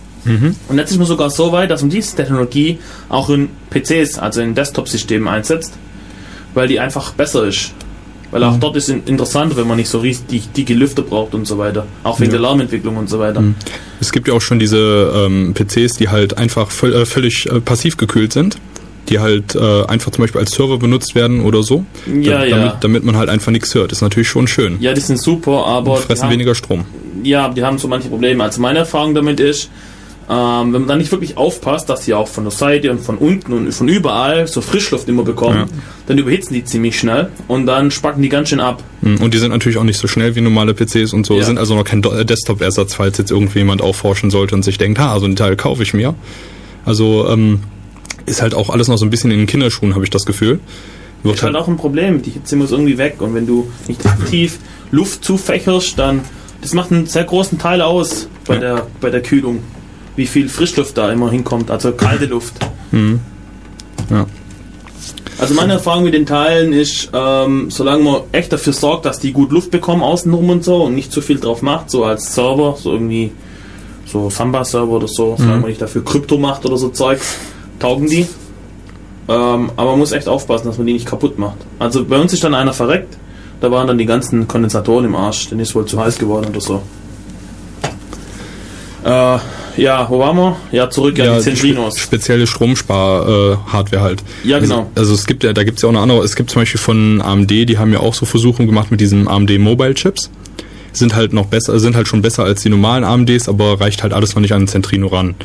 [0.68, 4.42] Und jetzt ist man sogar so weit, dass man diese Technologie auch in PCs, also
[4.42, 5.74] in Desktop-Systemen einsetzt,
[6.54, 7.74] weil die einfach besser ist.
[8.32, 11.46] Weil auch dort ist es interessanter, wenn man nicht so richtig dicke Lüfter braucht und
[11.46, 11.86] so weiter.
[12.04, 13.42] Auch wegen der Lärmentwicklung und so weiter.
[14.02, 17.62] Es gibt ja auch schon diese ähm, PCs, die halt einfach völ äh, völlig äh,
[17.62, 18.58] passiv gekühlt sind.
[19.10, 21.86] Die halt äh, einfach zum Beispiel als Server benutzt werden oder so.
[22.06, 22.58] Ja, ja.
[22.58, 23.94] Damit, damit man halt einfach nichts hört.
[23.94, 24.78] Ist natürlich schon schön.
[24.82, 26.84] Ja, die sind super, aber die fressen haben, weniger Strom.
[27.24, 28.44] ja, die haben so manche Probleme.
[28.44, 29.70] Also meine Erfahrung damit ist,
[30.30, 33.18] ähm, wenn man dann nicht wirklich aufpasst, dass die auch von der Seite und von
[33.18, 35.66] unten und von überall so Frischluft immer bekommen, Ja.
[36.08, 38.84] dann überhitzen die ziemlich schnell und dann spacken die ganz schön ab.
[39.02, 41.36] Mm, Und die sind natürlich auch nicht so schnell wie normale PCs und so.
[41.38, 41.44] Ja.
[41.46, 45.18] Sind also noch kein äh, Desktop-Ersatz, falls jetzt irgendjemand aufforschen sollte und sich denkt, ha,
[45.20, 46.14] so ein Teil kaufe ich mir.
[46.84, 47.60] Also ähm,
[48.26, 50.60] ist halt auch alles noch so ein bisschen in den Kinderschuhen, habe ich das Gefühl.
[51.24, 52.22] Wird ist halt auch ein Problem.
[52.22, 53.16] Die Hitze muss irgendwie weg.
[53.20, 54.60] Und wenn du nicht aktiv
[54.92, 56.20] Luft zufächerst, dann
[56.62, 58.60] das macht einen sehr großen Teil aus bei, Ja.
[58.60, 59.60] der, bei der Kühlung.
[60.18, 62.56] Wie viel Frischluft da immer hinkommt, also kalte Luft.
[62.92, 63.22] Mhm.
[64.10, 64.26] Ja.
[65.40, 69.32] Also meine Erfahrung mit den Teilen ist, ähm, solange man echt dafür sorgt, dass die
[69.32, 72.76] gut Luft bekommen außenrum und so und nicht zu viel drauf macht, so als Server,
[72.78, 73.32] so irgendwie
[74.06, 77.36] so Samba-Server oder so, solange man nicht dafür Krypto macht oder so Zeugs,
[77.80, 78.26] taugen die.
[79.30, 81.58] Ähm, aber man muss echt aufpassen, dass man die nicht kaputt macht.
[81.78, 83.18] Also bei uns ist dann einer verreckt,
[83.60, 86.62] da waren dann die ganzen Kondensatoren im Arsch, den ist wohl zu heiß geworden oder
[86.62, 86.82] so.
[89.08, 89.40] Äh,
[89.78, 90.58] ja, wo waren wir?
[90.74, 91.96] Ja, zurück an die Centrinos.
[91.96, 94.24] spe spezielle Stromspar-Hardware halt.
[94.44, 94.80] Ja, genau.
[94.80, 96.62] Also, also es gibt ja, da gibt es ja auch eine andere, es gibt zum
[96.62, 100.30] Beispiel von AMD, die haben ja auch so Versuche gemacht mit diesen AMD Mobile Chips.
[100.92, 104.14] Sind halt noch besser, sind halt schon besser als die normalen AMDs, aber reicht halt
[104.14, 105.36] alles noch nicht an den Centrino ran.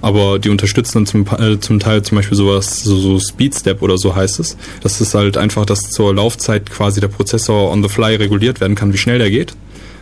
[0.00, 3.98] Aber die unterstützen dann zum, äh, zum Teil zum Beispiel sowas, so, so Speedstep oder
[3.98, 4.56] so heißt es.
[4.80, 8.76] Das ist halt einfach, dass zur Laufzeit quasi der Prozessor on the fly reguliert werden
[8.76, 9.54] kann, wie schnell der geht.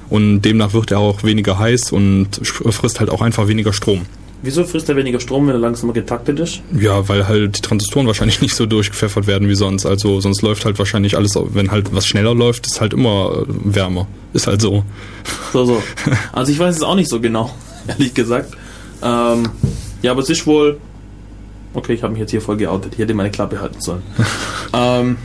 [0.09, 4.02] Und demnach wird er auch weniger heiß und frisst halt auch einfach weniger Strom.
[4.43, 6.61] Wieso frisst er weniger Strom, wenn er langsamer getaktet ist?
[6.78, 9.87] Ja, weil halt die Transistoren wahrscheinlich nicht so durchgepfeffert werden wie sonst.
[9.87, 13.75] Also sonst läuft halt wahrscheinlich alles, wenn halt was schneller läuft, ist halt immer äh,
[13.75, 14.07] wärmer.
[14.35, 14.85] Ist halt so.
[15.52, 15.83] So, so.
[16.33, 17.50] Also ich weiß es auch nicht so genau,
[17.89, 18.54] ehrlich gesagt.
[19.02, 19.49] Ähm,
[20.02, 20.78] ja, aber es ist wohl.
[21.75, 22.93] Okay, ich habe mich jetzt hier voll geoutet.
[22.95, 24.02] Ich hätte meine Klappe halten sollen.
[24.73, 25.17] ähm,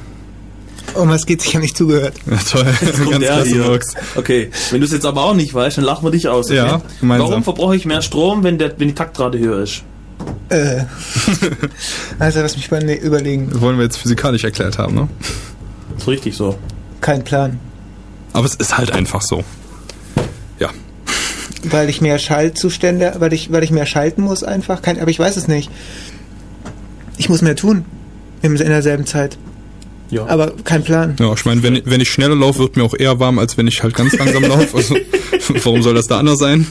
[0.96, 1.46] Um was geht's?
[1.46, 2.14] Ich habe nicht zugehört.
[2.30, 2.66] Ja, toll.
[3.06, 3.80] kommt der hier.
[4.16, 6.48] Okay, wenn du es jetzt aber auch nicht weißt, dann lachen wir dich aus.
[6.48, 6.56] Okay?
[6.58, 7.30] Ja, gemeinsam.
[7.30, 9.84] Warum verbrauche ich mehr Strom, wenn, der, wenn die Taktrate höher ist?
[10.50, 10.82] Äh.
[12.20, 13.50] also lass mich mal ne- überlegen.
[13.52, 15.08] Das wollen wir jetzt physikalisch erklärt haben, ne?
[15.98, 16.58] ist richtig so.
[17.00, 17.60] Kein Plan.
[18.34, 19.44] Aber es ist halt einfach so.
[20.60, 20.70] Ja.
[21.64, 24.82] Weil ich mehr Schaltzustände, weil ich, weil ich mehr schalten muss einfach.
[24.82, 25.70] Kein, aber ich weiß es nicht.
[27.18, 27.86] Ich muss mehr tun.
[28.42, 29.38] In derselben Zeit.
[30.12, 30.28] Ja.
[30.28, 31.16] Aber kein Plan.
[31.20, 33.68] Ja, ich meine, wenn, wenn ich schneller laufe, wird mir auch eher warm, als wenn
[33.68, 34.78] ich halt ganz langsam laufe.
[34.78, 34.96] Also,
[35.64, 36.68] warum soll das da anders sein?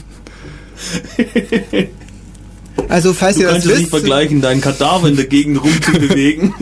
[2.87, 5.63] Also falls du ihr das kannst es nicht wisst, vergleichen, deinen Kadaver in der Gegend
[5.63, 6.53] rumzubewegen.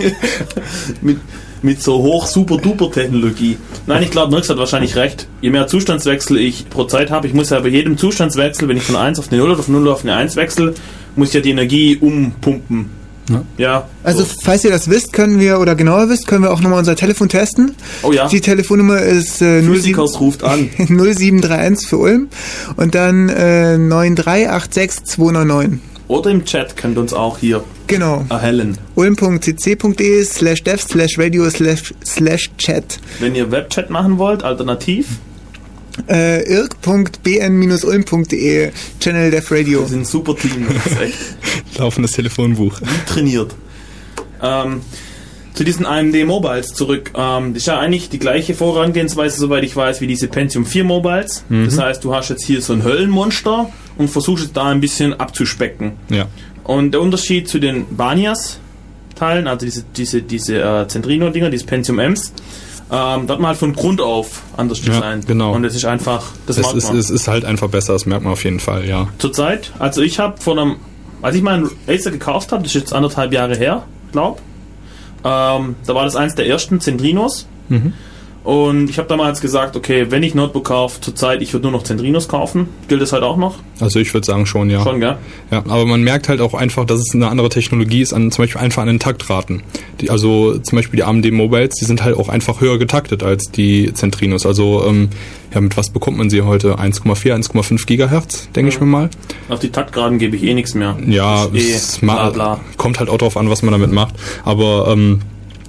[1.02, 1.18] mit,
[1.62, 3.58] mit so hoch super duper Technologie.
[3.88, 5.28] Nein, ich glaube, Nix hat wahrscheinlich recht.
[5.42, 8.84] Je mehr Zustandswechsel ich pro Zeit habe, ich muss ja bei jedem Zustandswechsel, wenn ich
[8.84, 10.74] von 1 auf eine 0 oder von 0 auf eine 1 wechsle,
[11.16, 12.99] muss ich ja die Energie umpumpen.
[13.30, 13.44] Ja.
[13.58, 13.88] Ja.
[14.04, 14.34] also so.
[14.44, 17.30] falls ihr das wisst, können wir, oder genauer wisst, können wir auch nochmal unser Telefon
[17.30, 17.76] testen.
[18.04, 18.28] Oh ja.
[18.28, 20.70] Die Telefonnummer ist äh, 07, Physikers ruft an.
[20.78, 22.30] 0731 für Ulm
[22.78, 25.80] und dann äh, 9386299.
[26.08, 28.26] Oder im Chat könnt ihr uns auch hier Genau.
[28.30, 28.78] erhellen.
[28.96, 33.00] ulm.cc.de slash dev slash radio slash, slash chat.
[33.20, 35.08] Wenn ihr Webchat machen wollt, alternativ,
[36.08, 39.82] Äh, irk.bn-ulm.de Channel Dev Radio.
[39.82, 40.68] wir sind ein super Team.
[41.78, 42.80] Laufendes Telefonbuch.
[43.08, 43.54] trainiert.
[44.42, 44.82] Ähm,
[45.54, 47.12] zu diesen AMD Mobiles zurück.
[47.16, 50.84] Ähm, das ist ja eigentlich die gleiche Vorangehensweise, soweit ich weiß, wie diese Pentium 4
[50.86, 51.44] Mobiles.
[51.50, 55.14] Das heißt, du hast jetzt hier so ein Höllenmonster und versuchst es da ein bisschen
[55.20, 55.94] abzuspecken.
[56.10, 56.28] Ja.
[56.64, 58.60] Und der Unterschied zu den Banias
[59.16, 62.32] Teilen, also diese, diese, diese äh, Centrino-Dinger, diese Pentium Ms,
[62.92, 65.28] ähm, da hat man halt von Grund auf anders Ja, designt.
[65.28, 65.54] genau.
[65.54, 68.34] Und es ist einfach, das Es ist, es ist halt einfach besser, das merkt man
[68.34, 69.08] auf jeden Fall, ja.
[69.20, 70.76] Zurzeit, also ich habe von einem,
[71.22, 74.42] als ich meinen Acer gekauft habe, das ist jetzt anderthalb Jahre her, glaub,
[75.24, 77.46] ähm, da war das eins der ersten Centrinos.
[77.68, 77.94] Mhm.
[78.44, 81.84] Und ich habe damals gesagt, okay, wenn ich Notebook kaufe, zurzeit, ich würde nur noch
[81.84, 82.70] Centrinos kaufen.
[82.88, 83.56] Gilt das halt auch noch?
[83.80, 84.82] Also ich würde sagen schon, ja.
[84.82, 85.18] Schon, gell?
[85.52, 88.44] Ja, aber man merkt halt auch einfach, dass es eine andere Technologie ist, an, zum
[88.44, 89.62] Beispiel einfach an den Taktraten.
[90.00, 93.52] Die, also zum Beispiel die AMD Mobiles, die sind halt auch einfach höher getaktet als
[93.52, 94.46] die Centrinos.
[94.46, 95.10] Also ähm,
[95.54, 96.76] ja, mit was bekommt man sie heute?
[96.76, 99.10] 1,4, 1,5 Gigahertz, denke ich mir mal.
[99.50, 100.96] Auf die Taktgraden gebe ich eh nichts mehr.
[101.08, 102.60] Ja, ist eh bla bla.
[102.78, 104.16] kommt halt auch drauf an, was man damit macht.
[104.46, 105.22] Aber ähm,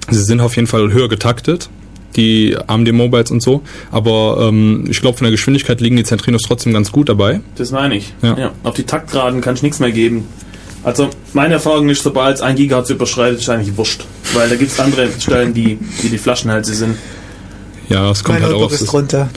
[0.09, 1.69] sie sind auf jeden Fall höher getaktet,
[2.15, 3.61] die AMD Mobiles und so.
[3.91, 7.41] Aber ähm, ich glaube, von der Geschwindigkeit liegen die Centrinos trotzdem ganz gut dabei.
[7.55, 8.13] Das meine ich.
[8.21, 8.51] Ja.
[8.63, 10.27] Auf die Taktgraden kann ich nichts mehr geben.
[10.83, 14.05] Also meine Erfahrung ist, sobald es 1 Gigahertz überschreitet, ist eigentlich wurscht.
[14.33, 16.95] Weil da gibt es andere Stellen, die, die die Flaschenhälse sind.
[17.89, 19.29] Ja, es kommt Mein halt auch Notebook auf ist drunter.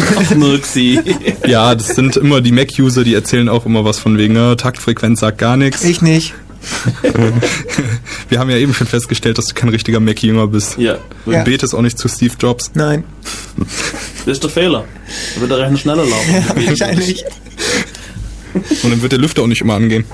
[0.00, 1.46] Ach.
[1.46, 5.20] Ja, das sind immer die Mac-User, die erzählen auch immer was von wegen, ne, Taktfrequenz
[5.20, 5.84] sagt gar nichts.
[5.84, 6.34] Ich nicht.
[8.28, 10.78] Wir haben ja eben schon festgestellt, dass du kein richtiger Mac-Jünger bist.
[10.78, 11.42] ja, Du Ja.
[11.42, 12.70] betest auch nicht zu Steve Jobs.
[12.74, 13.04] Nein.
[14.26, 14.84] das ist der Fehler.
[15.34, 16.66] Da wird der Rechner schneller laufen.
[16.66, 17.24] Wahrscheinlich.
[18.82, 20.04] Und dann wird der Lüfter auch nicht immer angehen.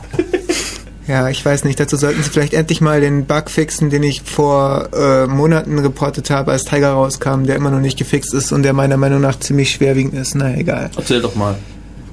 [1.07, 1.81] Ja, ich weiß nicht.
[1.81, 6.31] Dazu sollten sie vielleicht endlich mal den Bug fixen, den ich vor äh, Monaten reportet
[6.31, 9.39] habe, als Tiger rauskam, der immer noch nicht gefixt ist und der meiner Meinung nach
[9.41, 10.35] ziemlich schwerwiegend ist.
[10.37, 10.91] Na egal.
[10.97, 11.57] Erzähl doch mal.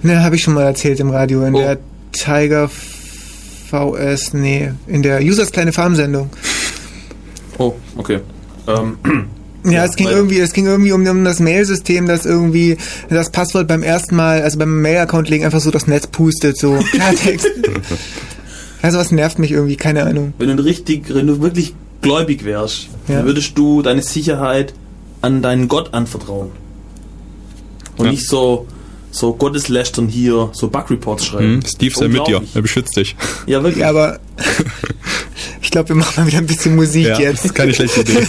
[0.02, 1.43] Ne, habe ich schon mal erzählt im Radio.
[1.45, 1.60] In Oh.
[1.60, 1.78] der
[2.12, 2.69] Tiger
[3.69, 6.30] VS, nee, in der Users kleine Farm-Sendung.
[7.58, 8.19] Oh, okay.
[8.67, 8.97] Ähm,
[9.69, 12.77] Ja, es ging irgendwie, es ging irgendwie um, um das Mail-System, das irgendwie
[13.10, 16.77] das Passwort beim ersten Mal, also beim Mail-Account legen, einfach so das Netz pustet, so
[16.91, 17.47] Klartext.
[18.82, 20.34] also was nervt mich irgendwie, keine Ahnung.
[20.38, 23.17] wenn du richtig, wenn du wirklich gläubig wärst, Ja.
[23.17, 24.73] dann würdest du deine Sicherheit
[25.21, 26.51] an deinen Gott anvertrauen.
[27.97, 28.12] Und Ja.
[28.12, 28.67] nicht so,
[29.17, 31.56] so Gotteslästern hier, so Bug-Reports schreiben.
[31.56, 33.15] Hm, Steve sei mit dir, er beschützt dich.
[33.47, 33.82] Ja, wirklich.
[33.82, 34.19] Ja, aber
[35.62, 37.39] ich glaube, wir machen mal wieder ein bisschen Musik Ja, jetzt.
[37.39, 38.19] das ist keine schlechte Idee.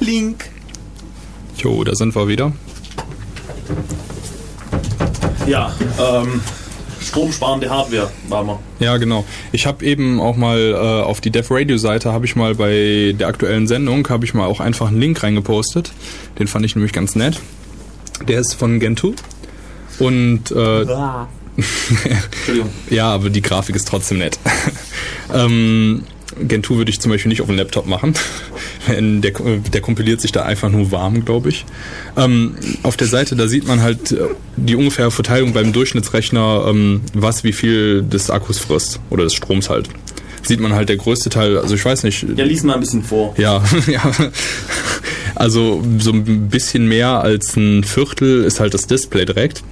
[0.00, 0.48] Link.
[1.58, 2.52] Jo, da sind wir wieder.
[5.46, 6.40] Ja, ähm,
[7.00, 8.58] stromsparende Hardware waren wir.
[8.80, 9.24] Ja, genau.
[9.52, 13.14] Ich habe eben auch mal äh, auf die Dev Radio Seite habe ich mal bei
[13.18, 15.92] der aktuellen Sendung habe ich mal auch einfach einen Link reingepostet.
[16.38, 17.40] Den fand ich nämlich ganz nett.
[18.26, 19.14] Der ist von Gentoo
[19.98, 20.84] und äh,
[21.56, 22.70] Entschuldigung.
[22.90, 24.38] ja, aber die Grafik ist trotzdem nett.
[25.34, 26.04] ähm,
[26.40, 28.14] Gentoo würde ich zum Beispiel nicht auf dem Laptop machen.
[28.88, 31.64] Wenn Der, der kompiliert sich da einfach nur warm, glaube ich.
[32.16, 34.16] Ähm, auf der Seite, da sieht man halt äh,
[34.56, 39.68] die ungefähre Verteilung beim Durchschnittsrechner, ähm, was wie viel des Akkus frisst oder des Stroms
[39.70, 39.88] halt.
[40.42, 43.02] Sieht man halt der größte Teil, also ich weiß nicht, Ja, lies mal ein bisschen
[43.02, 43.34] vor.
[43.36, 44.00] ja, ja.
[45.34, 49.62] Also so ein bisschen mehr als ein Viertel ist halt das Display direkt.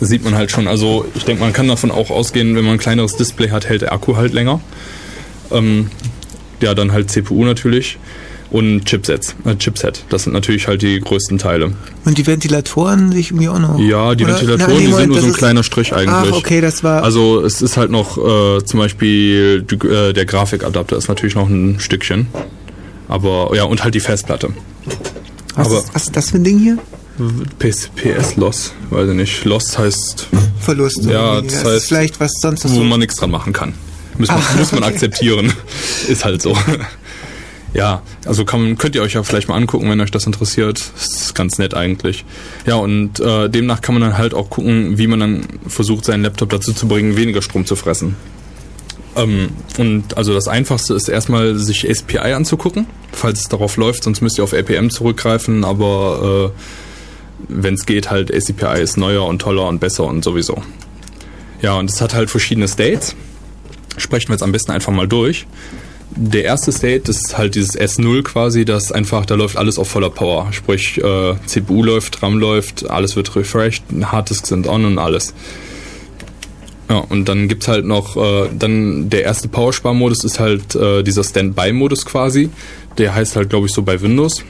[0.00, 0.66] Sieht man halt schon.
[0.66, 3.82] Also ich denke, man kann davon auch ausgehen, wenn man ein kleineres Display hat, hält
[3.82, 4.60] der Akku halt länger.
[5.52, 5.88] Ähm,
[6.60, 7.98] ja, dann halt CPU natürlich.
[8.48, 10.04] Und Chipsets, äh, Chipset.
[10.08, 11.72] Das sind natürlich halt die größten Teile.
[12.04, 13.78] Und die Ventilatoren sich irgendwie auch noch.
[13.80, 14.34] Ja, die Oder?
[14.34, 16.32] Ventilatoren, Na, die sind nur so ein kleiner Strich eigentlich.
[16.32, 17.02] Ach, okay, das war.
[17.02, 21.48] Also es ist halt noch äh, zum Beispiel die, äh, der Grafikadapter ist natürlich noch
[21.48, 22.28] ein Stückchen.
[23.08, 24.50] Aber ja, und halt die Festplatte.
[25.56, 26.78] was, aber- ist, was ist das für ein Ding hier?
[27.58, 29.44] PS, PS Loss, weiß ich nicht.
[29.44, 30.28] Loss heißt,
[30.60, 31.04] Verlust.
[31.04, 33.72] Ja, das heißt, ist vielleicht was sonst wo man nichts dran machen kann.
[34.18, 34.92] Muss man, Ah, muss man okay.
[34.92, 35.52] akzeptieren.
[36.08, 36.56] Ist halt so.
[37.74, 40.80] Ja, also kann, könnt ihr euch ja vielleicht mal angucken, wenn euch das interessiert.
[40.94, 42.24] Das ist ganz nett eigentlich.
[42.64, 46.22] Ja, und äh, demnach kann man dann halt auch gucken, wie man dann versucht, seinen
[46.22, 48.16] Laptop dazu zu bringen, weniger Strom zu fressen.
[49.14, 54.22] Ähm, und also das Einfachste ist erstmal, sich SPI anzugucken, falls es darauf läuft, sonst
[54.22, 56.60] müsst ihr auf APM zurückgreifen, aber äh,
[57.48, 60.62] wenn es geht, halt ACPI ist neuer und toller und besser und sowieso.
[61.60, 63.14] Ja, und es hat halt verschiedene States.
[63.96, 65.46] Sprechen wir jetzt am besten einfach mal durch.
[66.14, 70.08] Der erste State ist halt dieses S0 quasi, das einfach, da läuft alles auf voller
[70.08, 70.52] Power.
[70.52, 75.34] Sprich, äh, CPU läuft, RAM läuft, alles wird refreshed, Harddisks sind on und alles.
[76.88, 81.24] Ja, und dann gibt's halt noch, äh, dann der erste Powersparmodus ist halt äh, dieser
[81.24, 82.50] Standby-Modus quasi.
[82.96, 84.44] Der heißt halt, glaube ich, so bei Windows.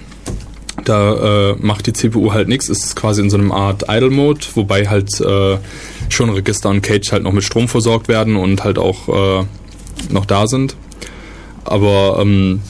[0.85, 4.87] Da äh, macht die CPU halt nichts, ist quasi in so einem Art Idle-Mode, wobei
[4.87, 5.57] halt äh,
[6.15, 9.09] schon Register und Cage halt noch mit Strom versorgt werden und halt auch
[9.41, 9.45] äh,
[10.11, 10.77] noch da sind.
[11.65, 12.61] Aber ähm,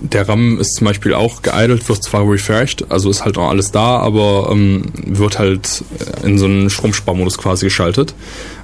[0.00, 3.70] der RAM ist zum Beispiel auch geidelt, wird zwar refreshed, also ist halt noch alles
[3.70, 5.84] da, aber ähm, wird halt
[6.22, 8.14] in so einen Stromsparmodus quasi geschaltet.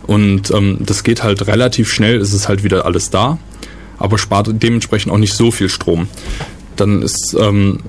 [0.07, 3.39] Und ähm, das geht halt relativ schnell, ist es halt wieder alles da,
[3.99, 6.09] aber spart dementsprechend auch nicht so viel Strom.
[6.77, 7.81] Dann ist ähm,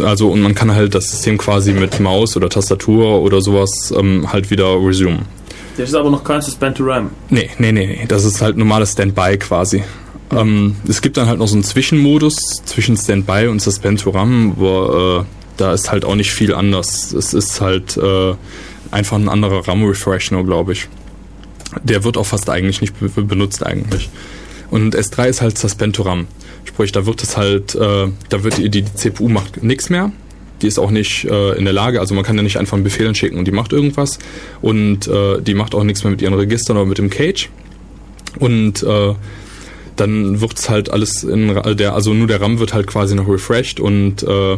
[0.00, 4.32] also und man kann halt das System quasi mit Maus oder Tastatur oder sowas ähm,
[4.32, 5.20] halt wieder resume.
[5.76, 7.10] Das ist aber noch kein Suspend to RAM.
[7.30, 8.04] Nee, nee, nee, nee.
[8.06, 9.82] Das ist halt normales Standby quasi.
[10.30, 14.54] Ähm, es gibt dann halt noch so einen Zwischenmodus zwischen Standby und Suspend to RAM,
[14.56, 15.24] wo äh,
[15.56, 17.12] da ist halt auch nicht viel anders.
[17.12, 18.34] Es ist halt äh,
[18.90, 20.88] einfach ein anderer RAM-Refresh nur, glaube ich.
[21.82, 24.10] Der wird auch fast eigentlich nicht be benutzt eigentlich.
[24.70, 26.26] Und S3 ist halt Suspend to RAM.
[26.72, 30.10] Sprich, da wird es halt, äh, da wird die, die CPU macht nichts mehr.
[30.62, 32.84] Die ist auch nicht äh, in der Lage, also man kann ja nicht einfach einen
[32.84, 34.18] Befehl schicken und die macht irgendwas.
[34.60, 37.50] Und äh, die macht auch nichts mehr mit ihren Registern oder mit dem Cage.
[38.38, 39.14] Und äh,
[39.96, 43.28] dann wird es halt alles in der, also nur der RAM wird halt quasi noch
[43.28, 44.56] refreshed und äh,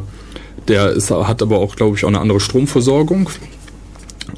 [0.69, 3.29] der ist, hat aber auch, glaube ich, auch eine andere Stromversorgung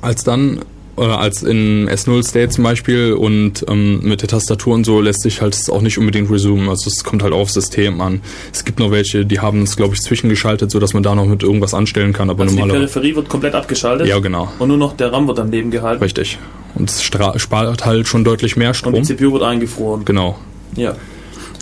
[0.00, 0.60] als dann
[0.96, 5.42] als in S0 State zum Beispiel und ähm, mit der Tastatur und so lässt sich
[5.42, 6.68] halt auch nicht unbedingt resumen.
[6.68, 8.20] Also es kommt halt aufs System an.
[8.52, 11.42] Es gibt noch welche, die haben es, glaube ich, zwischengeschaltet, sodass man da noch mit
[11.42, 12.30] irgendwas anstellen kann.
[12.30, 12.62] Aber Also die.
[12.62, 14.48] Peripherie wird komplett abgeschaltet Ja, genau.
[14.58, 16.38] und nur noch der RAM wird am Leben gehalten Richtig.
[16.74, 18.94] Und es spart halt schon deutlich mehr und Strom.
[18.94, 20.04] die CPU wird eingefroren.
[20.04, 20.38] Genau.
[20.76, 20.94] Ja.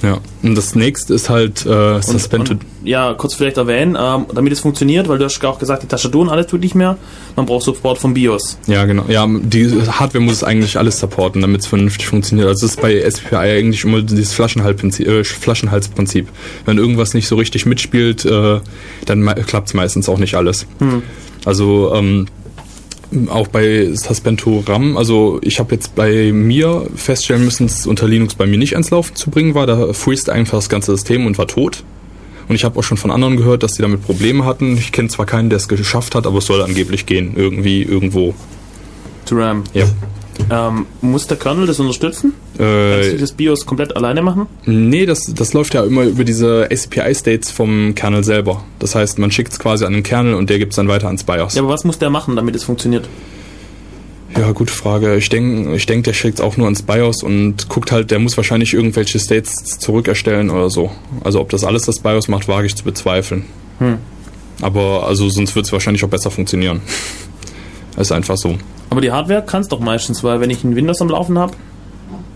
[0.02, 0.18] Ja.
[0.42, 2.50] Und das nächste ist halt äh, Und, Suspended.
[2.50, 5.86] und, ja, kurz vielleicht erwähnen, ähm, damit es funktioniert, weil du hast auch gesagt, die
[5.86, 6.98] Tastatur und alles tut nicht mehr.
[7.36, 8.58] Man braucht Support vom BIOS.
[8.66, 9.04] Ja, genau.
[9.08, 12.48] Ja, die Hardware muss es eigentlich alles supporten, damit es vernünftig funktioniert.
[12.48, 16.28] Also es ist bei SPI eigentlich immer dieses Flaschenhalsprinzip, äh, Flaschenhalsprinzip.
[16.66, 18.60] Wenn irgendwas nicht so richtig mitspielt, äh,
[19.06, 20.66] dann klappt es meistens auch nicht alles.
[21.44, 22.26] Also ähm,
[23.28, 28.08] auch bei Suspento RAM, also ich habe jetzt bei mir feststellen müssen, dass es unter
[28.08, 29.66] Linux bei mir nicht ans Laufen zu bringen war.
[29.66, 31.84] Da freezed einfach das ganze System und war tot.
[32.48, 34.76] Und ich habe auch schon von anderen gehört, dass die damit Probleme hatten.
[34.76, 37.32] Ich kenne zwar keinen, der es geschafft hat, aber es soll angeblich gehen.
[37.36, 38.34] Irgendwie, irgendwo.
[39.26, 39.64] To RAM.
[39.72, 39.86] Ja.
[40.50, 42.34] Ähm, muss der Kernel das unterstützen?
[42.56, 44.46] Kannst du Äh, das BIOS komplett alleine machen?
[44.64, 48.62] nee, das, das läuft ja immer über diese ACPI-States vom Kernel selber.
[48.78, 51.06] Das heißt, man schickt es quasi an den Kernel und der gibt es dann weiter
[51.08, 51.54] ans BIOS.
[51.54, 53.08] Ja, aber was muss der machen, damit es funktioniert?
[54.36, 55.16] Ja, gute Frage.
[55.16, 58.18] Ich denke, ich denk, der schickt es auch nur ans BIOS und guckt halt, der
[58.18, 60.90] muss wahrscheinlich irgendwelche States zurückerstellen oder so.
[61.22, 63.44] Also ob das alles das BIOS macht, wage ich zu bezweifeln.
[63.78, 63.98] Hm.
[64.62, 66.80] Aber also sonst wird es wahrscheinlich auch besser funktionieren.
[67.96, 68.56] ist einfach so.
[68.90, 71.52] Aber die Hardware kann es doch meistens, weil wenn ich ein Windows am Laufen habe,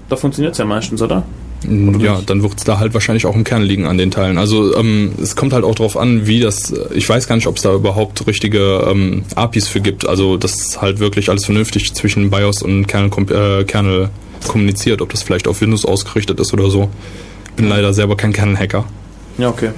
[0.08, 1.24] da funktioniert es ja meistens, oder?
[1.64, 1.70] Ja,
[2.16, 2.30] nicht?
[2.30, 4.38] dann wird es da halt wahrscheinlich auch im Kern liegen an den Teilen.
[4.38, 6.72] Also ähm, es kommt halt auch drauf an, wie das.
[6.94, 10.06] Ich weiß gar nicht, ob es da überhaupt richtige ähm, APIs für gibt.
[10.06, 13.10] Also dass halt wirklich alles vernünftig zwischen BIOS und Kernel,
[13.60, 14.10] äh, Kernel
[14.46, 15.02] kommuniziert.
[15.02, 16.90] Ob das vielleicht auf Windows ausgerichtet ist oder so.
[17.56, 18.84] Bin leider selber kein Kernel-Hacker.
[19.36, 19.70] Ja, okay.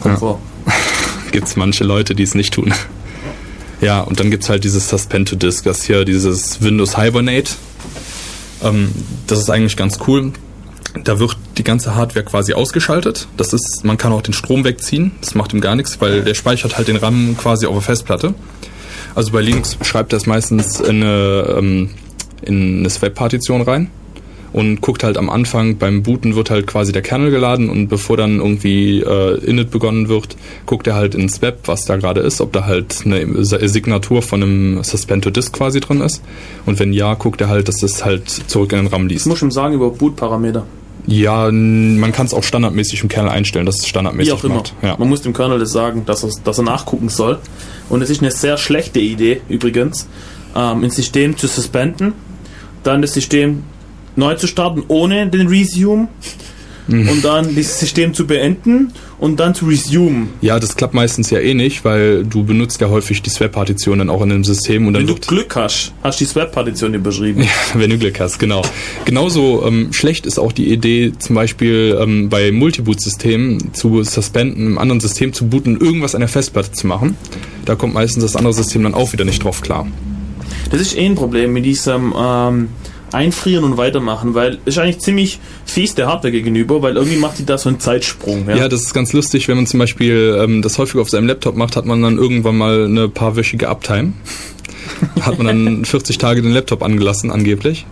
[0.00, 0.18] Kommt Ja.
[0.18, 0.40] vor.
[1.30, 2.74] Gibt es manche Leute, die es nicht tun.
[3.82, 7.50] Ja, und dann gibt es halt dieses Suspend to Disk, das hier dieses Windows Hibernate.
[8.62, 8.90] Ähm,
[9.26, 10.32] das ist eigentlich ganz cool.
[11.04, 13.28] Da wird die ganze Hardware quasi ausgeschaltet.
[13.36, 15.12] Das ist, man kann auch den Strom wegziehen.
[15.20, 18.34] Das macht ihm gar nichts, weil der speichert halt den RAM quasi auf der Festplatte.
[19.14, 21.90] Also bei Linux schreibt er es meistens in eine, ähm,
[22.42, 23.90] in eine Swap-Partition rein
[24.52, 28.16] und guckt halt am Anfang, beim Booten wird halt quasi der Kernel geladen und bevor
[28.16, 32.40] dann irgendwie äh, Init begonnen wird, guckt er halt ins Web, was da gerade ist,
[32.40, 36.22] ob da halt eine Signatur von einem Suspend to Disk quasi drin ist.
[36.64, 39.26] Und wenn ja, guckt er halt, dass das halt zurück in den RAM liest.
[39.26, 40.64] Ich muss schon sagen über Boot-Parameter.
[41.06, 44.54] Ja, man kann es auch standardmäßig im Kernel einstellen, dass es standardmäßig Wie auch immer.
[44.56, 44.74] macht.
[44.82, 44.96] Ja.
[44.98, 47.38] Man muss dem Kernel das sagen, dass er, dass er nachgucken soll.
[47.88, 50.08] Und es ist eine sehr schlechte Idee, übrigens,
[50.56, 52.14] ähm, ein System zu suspenden,
[52.82, 53.62] dann das System
[54.16, 56.08] neu zu starten ohne den Resume
[56.88, 57.08] Mhm.
[57.08, 60.28] und dann dieses System zu beenden und dann zu resume.
[60.40, 64.08] ja, das klappt meistens ja eh nicht, weil du benutzt ja häufig die Swap-Partition dann
[64.08, 67.42] auch in dem System und dann Wenn du Glück hast, hast du die Swap-Partition überschrieben.
[67.42, 68.62] Ja, wenn du Glück hast, genau.
[69.04, 74.78] Genauso ähm, schlecht ist auch die Idee, zum Beispiel ähm, bei Multiboot-Systemen zu suspenden, im
[74.78, 77.16] anderen System zu booten, irgendwas an der Festplatte zu machen.
[77.64, 79.88] Da kommt meistens das andere System dann auch wieder nicht drauf klar.
[80.70, 82.68] Das ist eh ein Problem mit diesem ähm,
[83.12, 87.38] Einfrieren und Weitermachen, weil es ist eigentlich ziemlich fies der Hardware gegenüber, weil irgendwie macht
[87.38, 88.48] die da so einen Zeitsprung.
[88.48, 91.56] Ja, das ist ganz lustig, wenn man zum Beispiel ähm, das häufiger auf seinem Laptop
[91.56, 94.12] macht, hat man dann irgendwann mal eine paarwöchige Uptime.
[95.20, 97.86] hat man dann 40 Tage den Laptop angelassen, angeblich.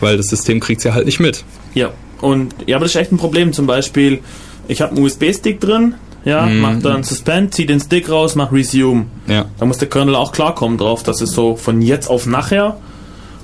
[0.00, 1.44] Weil das System kriegt ja halt nicht mit.
[1.74, 3.52] Ja, und ja, aber das ist echt ein Problem.
[3.52, 4.20] Zum Beispiel,
[4.68, 6.60] ich habe einen USB-Stick drin, ja, Mhm.
[6.60, 9.06] mach dann Suspend, zieh den Stick raus, mach Resume.
[9.26, 9.46] Ja.
[9.58, 12.76] Da muss der Kernel auch klarkommen drauf, dass es so von jetzt auf nachher,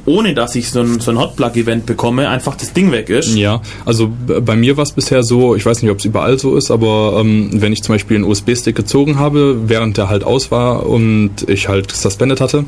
[0.07, 3.35] ohne dass ich so ein, so ein Hotplug-Event bekomme, einfach das Ding weg ist.
[3.35, 6.57] Ja, also bei mir war es bisher so, ich weiß nicht, ob es überall so
[6.57, 10.51] ist, aber ähm, wenn ich zum Beispiel einen USB-Stick gezogen habe, während der halt aus
[10.51, 12.65] war und ich halt suspended hatte,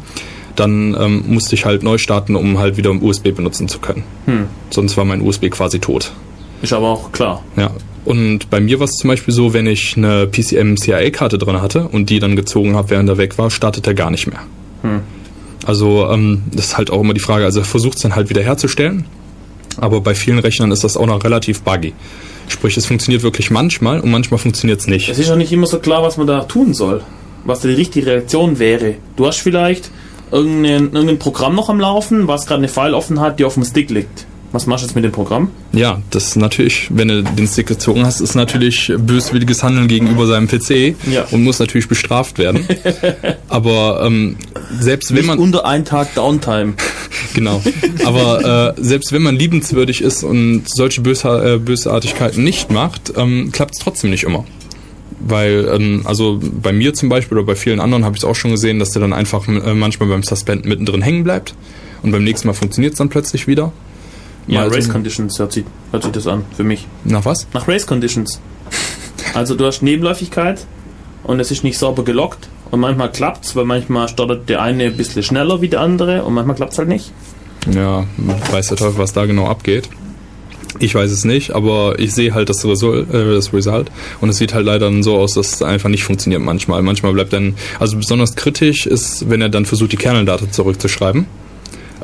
[0.55, 4.05] dann ähm, musste ich halt neu starten, um halt wieder USB benutzen zu können.
[4.25, 4.46] Hm.
[4.70, 6.12] Sonst war mein USB quasi tot.
[6.62, 7.42] Ist aber auch klar.
[7.57, 7.70] Ja.
[8.07, 11.88] Und bei mir war es zum Beispiel so, wenn ich eine PCM CIA-Karte drin hatte
[11.88, 14.40] und die dann gezogen habe, während er weg war, startet er gar nicht mehr.
[14.83, 15.01] Hm.
[15.64, 18.29] Also ähm, das ist halt auch immer die Frage, also er versucht es dann halt
[18.29, 19.07] wieder herzustellen,
[19.79, 21.95] aber bei vielen Rechnern ist das auch noch relativ buggy.
[22.49, 25.09] Sprich, es funktioniert wirklich manchmal und manchmal funktioniert es nicht.
[25.09, 27.03] Es ist ja nicht immer so klar, was man da tun soll.
[27.45, 28.95] Was da die richtige Reaktion wäre.
[29.16, 29.90] Du hast vielleicht
[30.31, 33.64] irgendein, irgendein Programm noch am Laufen, was gerade eine File offen hat, die auf dem
[33.64, 34.27] Stick liegt.
[34.53, 35.51] Was machst du jetzt mit dem Programm?
[35.73, 40.27] Ja, das ist natürlich, wenn du den Stick gezogen hast, ist natürlich böswilliges Handeln gegenüber
[40.27, 41.27] seinem PC Ja.
[41.31, 42.67] und muss natürlich bestraft werden.
[43.49, 44.37] Aber ähm,
[44.81, 46.75] selbst wenn Nicht man unter einen Tag Downtime.
[47.35, 47.63] genau,
[48.05, 53.51] aber äh, selbst wenn man liebenswürdig ist und solche Bösa äh, Bösartigkeiten nicht macht, ähm,
[53.53, 54.45] klappt es trotzdem nicht immer.
[55.21, 58.35] Weil, ähm, also bei mir zum Beispiel oder bei vielen anderen habe ich es auch
[58.35, 61.55] schon gesehen, dass der dann einfach äh, manchmal beim Suspend mittendrin hängen bleibt
[62.03, 63.73] und beim nächsten Mal funktioniert es dann plötzlich wieder.
[64.47, 66.87] Ja, Mal Race so- Conditions hört sich, hört sich das an, für mich.
[67.05, 67.47] Nach was?
[67.53, 68.41] Nach Race Conditions.
[69.35, 70.65] Also du hast Nebenläufigkeit
[71.25, 74.97] und es ist nicht sauber gelockt und manchmal klappt's, weil manchmal startet der eine ein
[74.97, 77.13] bisschen schneller wie der andere und manchmal klappt's halt nicht.
[77.73, 78.05] Ja,
[78.53, 79.89] weiß der Teufel, was da genau abgeht.
[80.79, 84.37] Ich weiß es nicht, aber ich sehe halt das, Result, äh, das Result und es
[84.37, 86.83] sieht halt leider dann so aus, dass es einfach nicht funktioniert manchmal.
[86.83, 91.27] Manchmal bleibt dann, also besonders kritisch ist, wenn er dann versucht, die Kerneldaten zurückzuschreiben.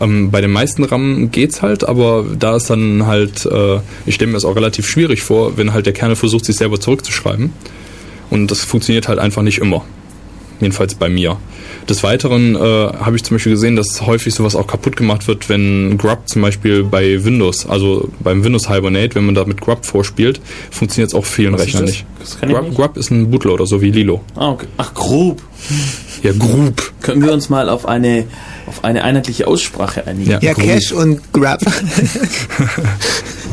[0.01, 4.29] Ähm, bei den meisten RAM geht's halt, aber da ist dann halt, äh, ich stelle
[4.31, 7.53] mir das auch relativ schwierig vor, wenn halt der Kernel versucht, sich selber zurückzuschreiben.
[8.31, 9.85] Und das funktioniert halt einfach nicht immer.
[10.63, 11.39] Jedenfalls bei mir.
[11.89, 15.49] Des Weiteren äh, habe ich zum Beispiel gesehen, dass häufig sowas auch kaputt gemacht wird,
[15.49, 19.85] wenn Grub zum Beispiel bei Windows, also beim Windows Hibernate, wenn man da mit Grub
[19.85, 21.81] vorspielt, funktioniert es auf vielen Was das?
[21.81, 22.07] nicht.
[22.41, 22.77] Grub, nicht.
[22.77, 24.21] Grub ist ein Bootloader, so wie Lilo.
[24.37, 24.67] Ah, okay.
[24.77, 25.43] Ach, grob.
[26.23, 26.93] Ja, Grub.
[27.03, 28.27] Können wir uns mal auf eine,
[28.69, 30.31] auf eine einheitliche Aussprache einigen?
[30.31, 30.65] Ja, Ja, Grub.
[30.65, 31.61] Cash und Grab.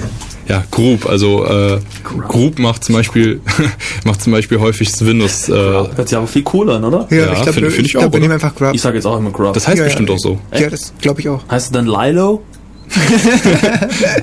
[0.49, 1.05] Ja, Grub.
[1.07, 1.79] Also äh,
[2.27, 3.39] Grub macht zum Beispiel
[4.03, 5.47] macht zum Beispiel häufig das Windows.
[5.47, 7.07] Äh, Hört sich aber viel cooler an, oder?
[7.12, 8.43] Ja, Ja, ich glaube, find- ich, find ich glaub, auch, wir nehmen oder?
[8.45, 8.73] einfach Grab.
[8.75, 9.53] Ich sage jetzt auch immer Grub.
[9.53, 10.15] das heißt Ja, bestimmt ja.
[10.15, 10.39] auch so.
[10.53, 11.41] ja, das glaube ich auch.
[11.49, 12.41] heißt es dann Lilo?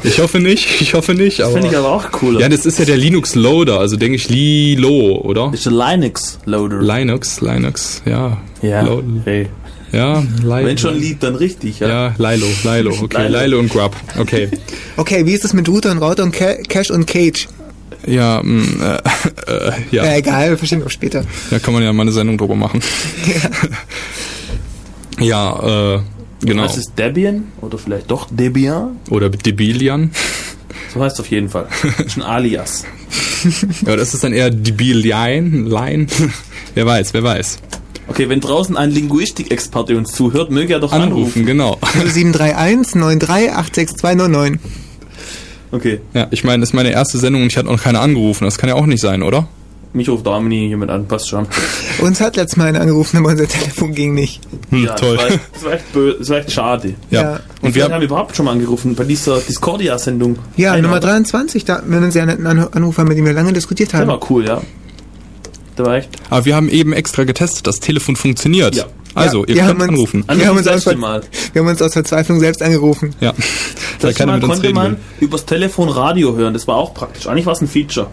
[0.02, 0.80] Ich hoffe nicht.
[0.80, 1.40] Ich hoffe nicht.
[1.40, 2.40] Aber Finde ich aber auch cooler.
[2.40, 3.78] ja, das ist ja der Linux Loader.
[3.78, 5.50] Also denke ich Lilo, oder?
[5.54, 6.80] ist der Linux-Loader.
[6.82, 8.38] Linux, Linux, ja.
[8.62, 9.48] ja, Lo- hey.
[9.92, 10.66] Ja, Lilo.
[10.66, 11.88] Wenn schon lieb, dann richtig, ja.
[11.88, 13.40] Ja, Lilo, Lilo, okay, Lilo.
[13.40, 14.48] Lilo und Grub, okay.
[14.96, 17.48] Okay, wie ist es mit Router und Router und Ca Cache und Cage?
[18.06, 19.00] Ja, mh,
[19.46, 21.24] äh, äh, ja, Ja, egal, wir verstehen wir auch später.
[21.50, 22.80] da kann man ja mal eine Sendung drüber machen.
[25.18, 26.00] Ja, äh,
[26.42, 26.64] genau.
[26.64, 28.96] Heißt es Debian oder vielleicht doch Debian?
[29.08, 30.10] Oder Debilian.
[30.92, 31.68] So heißt es auf jeden Fall.
[32.04, 32.84] ist ein Alias.
[33.86, 36.06] Ja, das ist dann eher Debilian, Line.
[36.74, 37.58] wer weiß, wer weiß.
[38.08, 41.12] Okay, wenn draußen ein Linguistikexperte uns zuhört, möge er doch anrufen.
[41.12, 41.78] Anrufen, genau.
[42.04, 44.60] 0731 93 86299.
[45.72, 48.44] Okay, Ja, ich meine, das ist meine erste Sendung und ich hatte noch keine angerufen.
[48.44, 49.48] Das kann ja auch nicht sein, oder?
[49.92, 51.46] mich ruft Damini jemand an, passt schon.
[52.02, 54.42] Uns hat letztes Mal einer angerufen, aber unser Telefon ging nicht.
[54.68, 55.16] Hm, Ja, toll.
[55.16, 56.94] Das war, echt- das, war echt bö- das war echt schade.
[57.10, 57.22] Ja.
[57.22, 57.30] Ja.
[57.32, 57.38] Und
[57.68, 60.38] Und wir wir haben überhaupt schon mal angerufen bei dieser Discordia-Sendung.
[60.58, 61.00] Ja, Nummer oder?
[61.08, 64.00] 23, da hatten wir einen sehr netten An- Anrufer, mit dem wir lange diskutiert Der
[64.00, 64.08] haben.
[64.08, 64.60] war cool, ja.
[65.80, 66.08] Echt.
[66.30, 68.74] Aber wir haben eben extra getestet, das Telefon funktioniert.
[68.74, 68.84] Ja.
[69.14, 70.24] Also, Ja, ihr könnt uns- anrufen.
[70.26, 71.22] An Wir haben uns aus- Mal.
[71.54, 73.14] Wir haben uns aus Verzweiflung selbst angerufen.
[73.20, 73.32] Ja.
[74.00, 74.98] Das Mal mit uns konnte man will.
[75.20, 76.52] übers Telefon Radio hören.
[76.52, 77.26] Das war auch praktisch.
[77.26, 78.08] Eigentlich war es ein Feature.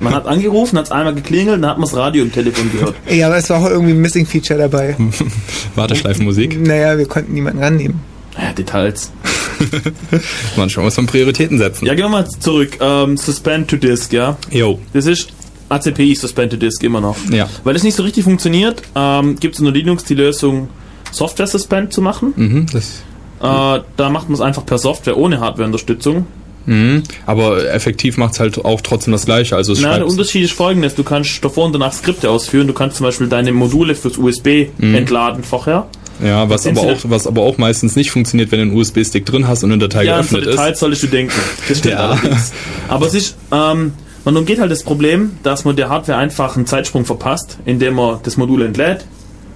[0.00, 2.94] Man hat angerufen, hat es einmal geklingelt, dann hat man das Radio im Telefon gehört.
[3.10, 4.96] Ja, aber es war auch irgendwie ein Missing-Feature dabei.
[5.74, 6.58] Warteschleifenmusik.
[6.66, 8.00] Naja, wir konnten niemanden rannehmen.
[8.38, 9.10] Ja, Details.
[10.56, 11.86] Manchmal muss man Prioritäten setzen.
[11.86, 12.76] Ja, gehen wir mal zurück.
[12.80, 14.36] Ähm, Suspend to Disk, ja.
[14.50, 14.78] Jo.
[14.92, 15.28] Das ist
[15.68, 17.16] ACPI Suspend to Disk immer noch.
[17.30, 17.48] Ja.
[17.64, 20.68] Weil es nicht so richtig funktioniert, ähm, gibt es in Linux die Lösung,
[21.12, 22.32] Software Suspend zu machen.
[22.36, 23.02] Mhm, das,
[23.40, 26.26] Äh, da macht man es einfach per Software ohne Hardware-Unterstützung.
[26.64, 27.02] mhm.
[27.26, 29.54] Aber effektiv macht es halt auch trotzdem das Gleiche.
[29.56, 32.66] Also Na, der Unterschied ist folgendes: Du kannst davor und danach Skripte ausführen.
[32.66, 34.94] Du kannst zum Beispiel deine Module fürs USB Mhm.
[34.94, 35.86] entladen vorher.
[36.24, 39.46] Ja, was aber, auch, was aber auch meistens nicht funktioniert, wenn du einen USB-Stick drin
[39.46, 40.52] hast und eine Datei Ja, geöffnet ist.
[40.52, 41.34] Details solltest du denken.
[41.68, 42.08] Das stimmt Ja.
[42.12, 42.52] allerdings.
[42.88, 43.92] Aber es ist, ähm,
[44.26, 48.18] man umgeht halt das Problem, dass man der Hardware einfach einen Zeitsprung verpasst, indem man
[48.24, 49.06] das Modul entlädt.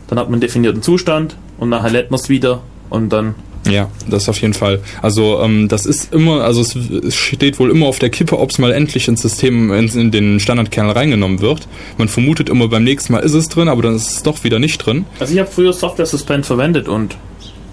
[0.07, 3.35] Dann hat man einen definierten Zustand und nachher lädt man es wieder und dann.
[3.69, 4.81] Ja, das auf jeden Fall.
[5.03, 8.51] Also ähm, das ist immer, also es, es steht wohl immer auf der Kippe, ob
[8.51, 11.67] es mal endlich ins System, in, in den Standardkernel reingenommen wird.
[11.99, 14.61] Man vermutet immer, beim nächsten Mal ist es drin, aber dann ist es doch wieder
[14.61, 15.05] nicht drin.
[15.19, 17.17] Also ich habe früher Software Suspend verwendet und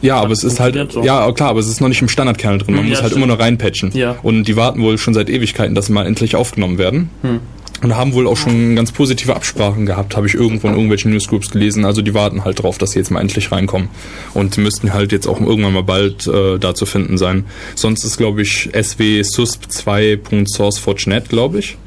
[0.02, 1.04] Ja, aber es ist halt, so.
[1.04, 2.76] ja klar, aber es ist noch nicht im Standardkernel drin.
[2.76, 3.26] Man Hm, muss ja, halt stimmt.
[3.26, 3.92] immer noch reinpatchen.
[3.94, 4.16] Ja.
[4.24, 7.10] Und die warten wohl schon seit Ewigkeiten, dass sie mal endlich aufgenommen werden.
[7.22, 7.40] Hm.
[7.84, 11.52] Und haben wohl auch schon ganz positive Absprachen gehabt, habe ich irgendwo in irgendwelchen Newsgroups
[11.52, 11.86] gelesen.
[11.86, 13.90] Also die warten halt drauf, dass sie jetzt mal endlich reinkommen.
[14.34, 17.46] Und müssten halt jetzt auch irgendwann mal bald äh, da zu finden sein.
[17.76, 21.78] Sonst ist, glaube ich, SW susp 2.sourceforge.net, glaube ich.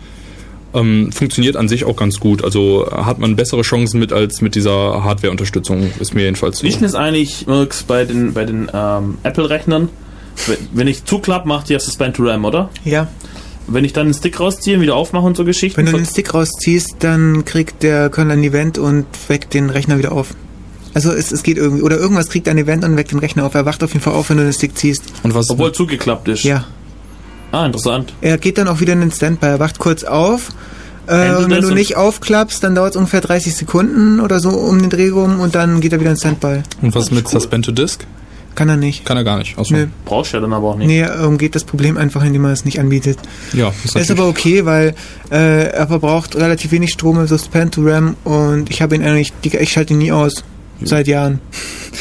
[0.72, 2.44] Ähm, funktioniert an sich auch ganz gut.
[2.44, 6.64] Also hat man bessere Chancen mit als mit dieser Hardware-Unterstützung, ist mir jedenfalls so.
[6.64, 9.88] Wie ist eigentlich, Mirks, bei den, bei den ähm, Apple-Rechnern?
[10.72, 12.70] Wenn- ich zuklapp, macht die ja Suspend to RAM, oder?
[12.84, 13.08] Ja.
[13.66, 15.76] Wenn ich dann den Stick rausziehe und wieder aufmache und so Geschichten.
[15.78, 19.98] Wenn du den Stick rausziehst, dann kriegt der Kernel ein Event und weckt den Rechner
[19.98, 20.34] wieder auf.
[20.94, 21.82] Also es, es geht irgendwie.
[21.82, 23.54] Oder irgendwas kriegt ein Event und weckt den Rechner auf.
[23.54, 25.04] Er wacht auf jeden Fall auf, wenn du den Stick ziehst.
[25.22, 26.42] Und was obwohl zugeklappt ist.
[26.44, 26.64] Ja.
[27.52, 28.12] Ah, interessant.
[28.20, 29.46] Er geht dann auch wieder in den Standby.
[29.46, 30.50] Er wacht kurz auf.
[31.06, 34.50] Äh, und wenn du und- nicht aufklappst, dann dauert es ungefähr 30 Sekunden oder so
[34.50, 36.62] um den Dreh rum und dann geht er wieder in Standby.
[36.82, 37.30] und was mit cool.
[37.32, 38.06] Suspend to Disk?
[38.54, 39.04] Kann er nicht.
[39.06, 39.56] Kann er gar nicht.
[39.58, 39.72] Achso.
[39.74, 39.86] Nö.
[40.04, 40.88] Brauchst du ja dann aber auch nicht.
[40.88, 43.18] Nee, er umgeht das Problem einfach, indem er es nicht anbietet.
[43.52, 44.94] Ja, ist Ist aber okay, weil
[45.30, 49.32] äh, er verbraucht relativ wenig Strom im Suspend to RAM und ich habe ihn eigentlich,
[49.44, 50.44] die, ich schalte ihn nie aus.
[50.82, 51.40] Seit Jahren.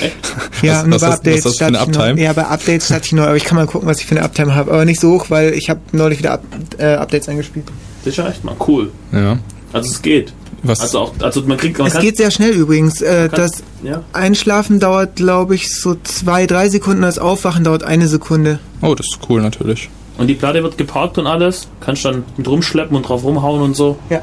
[0.01, 0.15] Echt?
[0.61, 1.79] Ja, Was- nur was bei hast- was Updates hast du für eine.
[1.79, 2.21] Uptime?
[2.21, 4.23] Ja, bei Updates starte ich neu, aber ich kann mal gucken, was ich für eine
[4.23, 4.71] Uptime habe.
[4.71, 6.43] Aber nicht so hoch, weil ich habe neulich wieder Up,
[6.77, 7.65] äh, Updates eingespielt.
[8.03, 8.91] Das ist ja echt mal cool.
[9.11, 9.37] Ja.
[9.73, 10.33] Also es geht.
[10.63, 10.79] Was?
[10.81, 13.01] Also auch, also man kriegt, man Es kann, geht sehr schnell übrigens.
[13.01, 13.51] Äh, kann- das
[13.83, 14.03] ja.
[14.13, 17.01] Einschlafen dauert, glaube ich, so zwei, drei Sekunden.
[17.01, 18.59] Das Aufwachen dauert eine Sekunde.
[18.81, 19.89] oh, das ist cool natürlich.
[20.17, 21.67] Und die Platte wird geparkt und alles.
[21.79, 23.97] Kannst dann mit rumschleppen und drauf rumhauen und so.
[24.09, 24.21] Ja.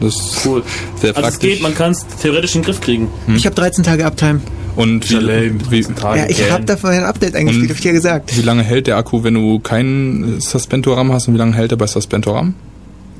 [0.00, 0.62] Das ist Cool.
[1.00, 1.50] sehr Also es praktisch.
[1.50, 3.08] geht, man kann es theoretisch in den Griff kriegen.
[3.34, 4.40] Ich habe 13 Tage Uptime.
[4.76, 7.92] Und wie, wie, Tage Ja, ich habe davon ein Update eingespielt, Und- hab ich dir
[7.92, 8.36] gesagt.
[8.36, 11.78] wie lange hält der Akku, wenn du keinen Suspentor-RAM hast und wie lange hält er
[11.78, 12.54] bei Suspentor-RAM?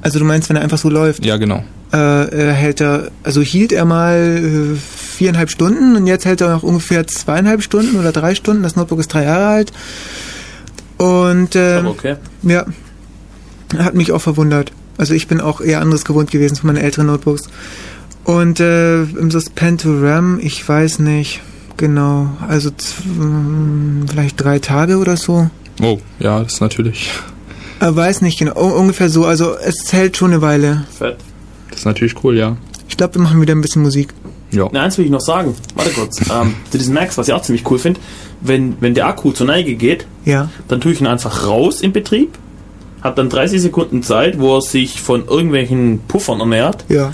[0.03, 1.65] Also du meinst, wenn er einfach so läuft, Ja, genau.
[1.95, 6.51] äh, äh, hält er, also hielt er mal äh, viereinhalb Stunden und jetzt hält er
[6.51, 8.63] noch ungefähr zweieinhalb Stunden oder drei Stunden.
[8.63, 9.73] Das Notebook ist drei Jahre alt.
[10.99, 12.17] Und äh, okay.
[12.43, 12.67] ja,
[13.79, 14.73] hat mich auch verwundert.
[14.99, 17.45] Also ich bin auch eher anderes gewohnt gewesen von meinen älteren Notebooks.
[18.25, 21.41] Und äh, im Suspend to RAM, ich weiß nicht
[21.77, 25.49] genau, also mh, vielleicht drei Tage oder so.
[25.83, 27.11] Oh, ja, das ist natürlich,
[27.81, 29.27] Äh, weiß nicht genau, ungefähr so.
[29.27, 30.85] Also es hält schon eine Weile.
[30.99, 31.19] Fett.
[31.71, 32.57] das ist natürlich cool, ja.
[32.89, 34.15] Ich glaube, wir machen wieder ein bisschen Musik.
[34.53, 34.69] Ja.
[34.73, 35.55] Na, eins will ich noch sagen.
[35.75, 36.19] Warte kurz.
[36.31, 38.01] ähm, zu diesen Macs, was ich auch ziemlich cool finde.
[38.41, 40.49] Wenn, wenn der Akku zur Neige geht, Ja.
[40.69, 42.31] dann tue ich ihn einfach raus im Betrieb.
[43.07, 46.85] Hat dann 30 Sekunden Zeit, wo er sich von irgendwelchen Puffern ernährt.
[46.89, 47.13] Ja.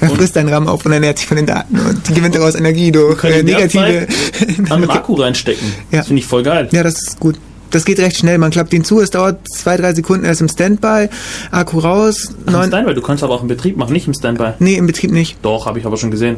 [0.00, 2.54] Er Und- frisst deinen RAM auf und ernährt sich von den Daten und gewinnt daraus
[2.54, 4.06] Energie durch Kann äh, negative.
[4.70, 5.66] An den Akku reinstecken.
[5.90, 5.98] Ja.
[5.98, 6.68] Das finde ich voll geil.
[6.72, 7.36] ja, das ist gut.
[7.70, 8.38] Das geht recht schnell.
[8.38, 11.08] Man klappt ihn zu, es dauert zwei, drei Sekunden, er ist im Standby,
[11.52, 12.34] Akku raus.
[12.46, 14.54] Ach, Im Standby, du kannst aber auch im Betrieb machen, nicht im Standby.
[14.58, 15.38] nee, im Betrieb nicht.
[15.42, 16.36] Doch, habe ich aber schon gesehen.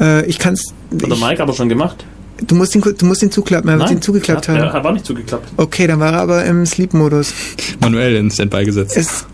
[0.00, 0.72] Äh, ich kann's.
[0.92, 2.04] Hat der Mike aber schon gemacht.
[2.46, 3.68] Du musst ihn, du musst ihn zuklappen.
[3.70, 4.74] Er wird ihn zugeklappt hat, haben.
[4.74, 5.48] Er war nicht zugeklappt.
[5.56, 7.32] Okay, dann war er aber im Sleep-Modus.
[7.80, 8.96] Manuell in Standby gesetzt.
[8.96, 9.24] Es,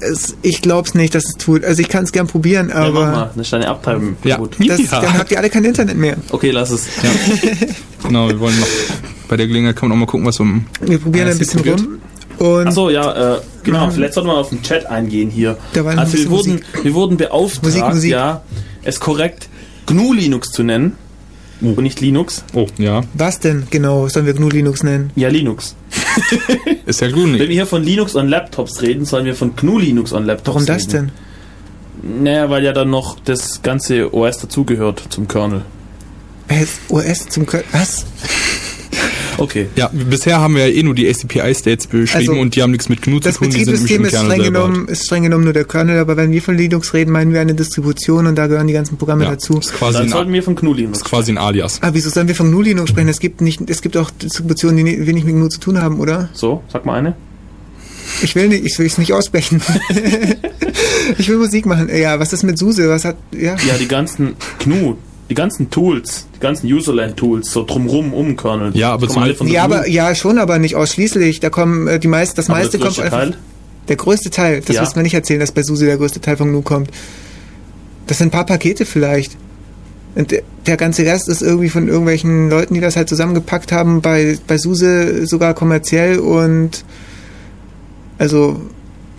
[0.00, 1.64] es, ich glaub's nicht, dass es tut.
[1.64, 3.30] Also ich kann es gern probieren, ja, mach aber mal.
[3.34, 4.36] Dann ist deine Uptime Ja.
[4.36, 4.56] gut.
[4.58, 6.16] das, dann habt ihr alle kein Internet mehr.
[6.30, 6.86] Okay, lass es.
[7.02, 7.10] Ja.
[8.06, 8.66] genau, wir wollen noch,
[9.28, 11.58] bei der Gelegenheit kann man auch mal gucken, was im Wir probieren Ja, ein bisschen
[11.60, 11.80] probiert.
[11.80, 11.98] rum.
[12.38, 13.90] Und Achso, ja, äh, genau.
[13.90, 15.58] Vielleicht sollten wir auf den Chat eingehen hier.
[15.74, 18.10] Da war noch also wir wurden, wir wurden beauftragt, Musik, Musik.
[18.12, 18.40] ja,
[18.82, 19.50] es korrekt
[19.84, 20.96] GNU Linux zu nennen.
[21.60, 22.42] Und nicht Linux.
[22.54, 23.02] Oh, ja.
[23.14, 25.10] was denn genau sollen wir GNU Linux nennen?
[25.14, 25.76] Ja, Linux.
[26.86, 27.38] Ist ja Wenn gut.
[27.38, 30.66] wir hier von Linux on Laptops reden, sollen wir von GNU Linux on Laptops Warum
[30.66, 31.12] das reden.
[32.02, 32.22] denn?
[32.24, 35.62] Naja, weil ja dann noch das ganze OS dazugehört zum Kernel.
[36.48, 38.06] S OS zum Kö Was?
[39.40, 39.66] Okay.
[39.74, 42.88] Ja, bisher haben wir ja eh nur die ACPI-States beschrieben Also, und die haben nichts
[42.88, 44.68] mit GNU zu Das tun, die sind nämlich Betriebssystem im ist Kernel streng, selber.
[44.68, 47.40] genommen, ist streng genommen nur der Kernel, aber wenn wir von Linux reden, meinen wir
[47.40, 49.58] eine Distribution und da gehören die ganzen Programme Ja, dazu.
[49.58, 50.98] ist quasi, Dann ein, sollten wir von GNU Linux.
[50.98, 51.78] ist quasi ein Alias.
[51.82, 53.08] Ah, wieso sollen wir von GNU Linux sprechen?
[53.08, 55.98] Es gibt nicht, es gibt auch Distributionen, die ni- wenig mit GNU zu tun haben,
[56.00, 56.28] oder?
[56.32, 57.14] So, sag mal eine.
[58.22, 59.62] Ich will nicht, ich will es nicht aussprechen.
[61.18, 61.88] ich will Musik machen.
[61.94, 62.88] Ja, was ist mit SUSE?
[62.88, 63.56] Was hat, ja?
[63.66, 64.34] Ja, die ganzen
[64.64, 64.96] GNU,
[65.30, 68.76] die ganzen Tools, die ganzen Userland-Tools, so drumrum um Kernel.
[68.76, 69.74] Ja, aber kommen zum alle von Ja, GNU.
[69.76, 71.40] aber, ja, schon, aber nicht ausschließlich.
[71.40, 73.30] Da kommen äh, die meisten, das Aber meiste der kommt größte einfach.
[73.30, 73.36] Teil?
[73.88, 74.82] Der größte Teil, das Ja.
[74.82, 76.90] müssen wir nicht erzählen, dass bei SUSE der größte Teil von GNU kommt.
[78.08, 79.36] Das sind ein paar Pakete vielleicht.
[80.16, 84.00] Und der, der ganze Rest ist irgendwie von irgendwelchen Leuten, die das halt zusammengepackt haben,
[84.02, 86.84] bei, bei SUSE sogar kommerziell und
[88.18, 88.60] also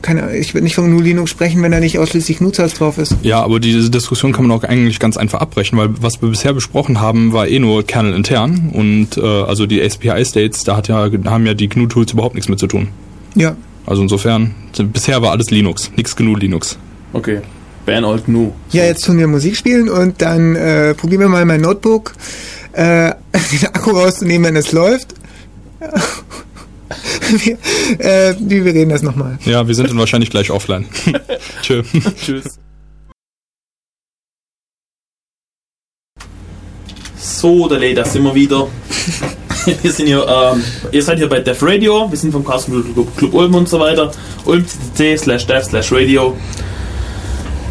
[0.01, 3.15] keine ich würde nicht von GNU Linux sprechen, wenn da nicht ausschließlich GNU-Zeugs drauf ist.
[3.23, 6.53] Ja, aber diese Diskussion kann man auch eigentlich ganz einfach abbrechen, weil was wir bisher
[6.53, 11.09] besprochen haben, war eh nur Kernel intern und äh, also die ACPI-States, da hat ja,
[11.25, 12.89] haben ja die GNU-Tools überhaupt nichts mit zu tun.
[13.35, 14.53] Ja, Also insofern,
[14.91, 16.77] bisher war alles Linux, nichts GNU Linux.
[17.13, 17.41] Okay.
[17.85, 18.51] Ban all GNU.
[18.71, 22.13] Ja, jetzt tun wir Musik spielen und dann äh, probieren wir mal mein Notebook,
[22.73, 23.11] äh,
[23.51, 25.15] den Akku rauszunehmen, wenn es läuft.
[27.29, 27.57] Wir,
[27.99, 29.37] äh, wir reden das nochmal.
[29.45, 30.85] Ja, wir sind dann wahrscheinlich gleich offline.
[31.61, 31.83] Tschö.
[32.23, 32.59] Tschüss.
[37.17, 38.67] So, der da sind wir wieder.
[39.83, 43.15] Wir sind hier, ähm, ihr seid hier bei Dev Radio, wir sind vom Carsten Club,
[43.15, 44.11] Club Ulm und so weiter.
[44.45, 46.35] ulm.cc slash dev slash radio.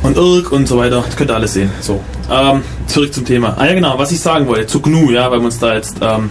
[0.05, 1.03] und Irk und so weiter.
[1.05, 1.71] Das könnt ihr alles sehen.
[1.81, 2.01] So,
[2.31, 3.57] ähm, zurück zum Thema.
[3.59, 5.97] Ah ja, genau, was ich sagen wollte, zu GNU, ja, weil wir uns da jetzt,
[6.01, 6.31] ähm,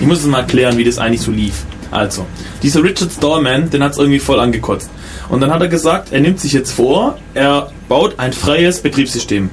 [0.00, 1.64] ich muss es mal erklären, wie das eigentlich so lief.
[1.90, 2.24] Also,
[2.62, 4.88] dieser Richard Stallman, den hat es irgendwie voll angekotzt.
[5.28, 9.50] Und dann hat er gesagt, er nimmt sich jetzt vor, er baut ein freies Betriebssystem.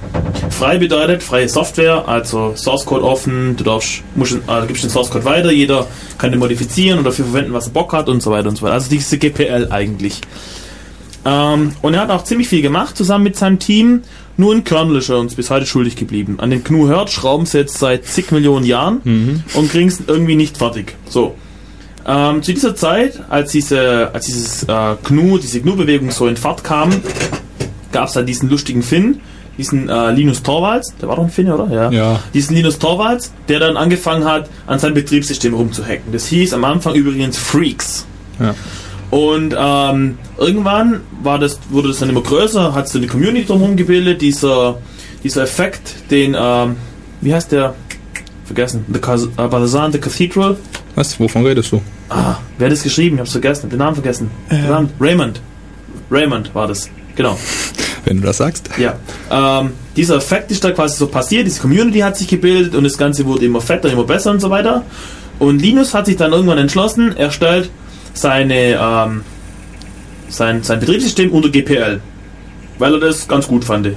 [0.52, 5.10] Frei bedeutet freie Software, also Source Code offen, du darfst, musst, äh, gibst den Source
[5.10, 8.32] Code weiter, jeder kann den modifizieren und dafür verwenden, was er Bock hat und so
[8.32, 8.74] weiter und so weiter.
[8.74, 10.22] Also diese GPL eigentlich.
[11.26, 14.02] Ähm, und er hat auch ziemlich viel gemacht zusammen mit seinem Team.
[14.38, 16.36] Nur ein Kernel ist er uns bis heute schuldig geblieben.
[16.40, 19.44] An den GNU hört, schrauben sie jetzt seit zig Millionen Jahren Mhm.
[19.56, 20.96] und kriegen es irgendwie nicht fertig.
[21.10, 21.36] So.
[22.08, 26.64] Ähm, zu dieser Zeit, als diese, als dieses äh, GNU, diese GNU-Bewegung so in Fahrt
[26.64, 26.90] kam,
[27.92, 29.20] gab es da diesen lustigen Finn,
[29.58, 31.68] diesen äh, Linus Torvalds, der war doch ein Finn, oder?
[31.74, 31.92] Ja.
[31.92, 32.20] Ja.
[32.34, 36.14] Diesen Linus Torvalds, der dann angefangen hat, an seinem Betriebssystem rumzuhacken.
[36.14, 38.06] Das hieß am Anfang übrigens Freaks.
[38.40, 38.56] Ja.
[39.10, 43.76] Und ähm, irgendwann war das, wurde das dann immer größer, hat sich eine Community drumherum
[43.76, 44.78] gebildet, dieser,
[45.24, 46.76] dieser Effekt, den, ähm,
[47.22, 47.74] wie heißt der?
[48.46, 48.86] Vergessen.
[48.94, 50.56] The Cas- äh, Balazan, The Cathedral.
[50.98, 51.20] Was?
[51.20, 51.80] Wovon redest du?
[52.10, 53.18] Ah, wer hat das geschrieben?
[53.18, 53.70] Ich hab's vergessen.
[53.70, 54.32] Den Namen vergessen.
[54.50, 54.68] Den Äh.
[54.68, 54.90] Namen.
[55.00, 55.40] Raymond.
[56.10, 56.90] Raymond war das.
[57.16, 57.38] Genau.
[58.06, 58.68] Wenn du das sagst.
[58.80, 58.96] Ja.
[59.30, 62.98] Ähm, dieser Effekt ist da quasi so passiert, diese Community hat sich gebildet und das
[62.98, 64.84] Ganze wurde immer fetter, immer besser und so weiter.
[65.38, 67.70] Und Linus hat sich dann irgendwann entschlossen, er stellt
[68.16, 69.22] seine, ähm,
[70.30, 72.02] sein, sein Betriebssystem unter GPL.
[72.80, 73.88] Weil er das ganz gut fand.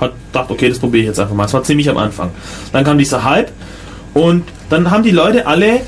[0.00, 1.42] Hat gedacht, okay, das probiere ich jetzt einfach mal.
[1.44, 2.30] Das war ziemlich am Anfang.
[2.72, 3.50] Dann kam dieser Hype
[4.14, 5.80] und dann haben die Leute alle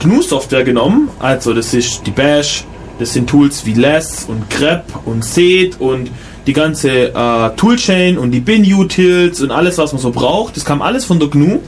[0.00, 1.10] GNU-Software genommen.
[1.18, 2.64] Also das ist die Bash,
[2.98, 6.10] das sind Tools wie Less und grep und Sed und
[6.46, 10.56] die ganze äh, Toolchain und die Bin-Utils und alles, was man so braucht.
[10.56, 11.60] Das kam alles von der GNU.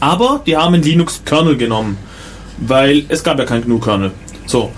[0.00, 1.98] Aber die haben einen Linux-Kernel genommen.
[2.58, 4.12] Weil es gab ja keinen GNU-Kernel.
[4.46, 4.70] So.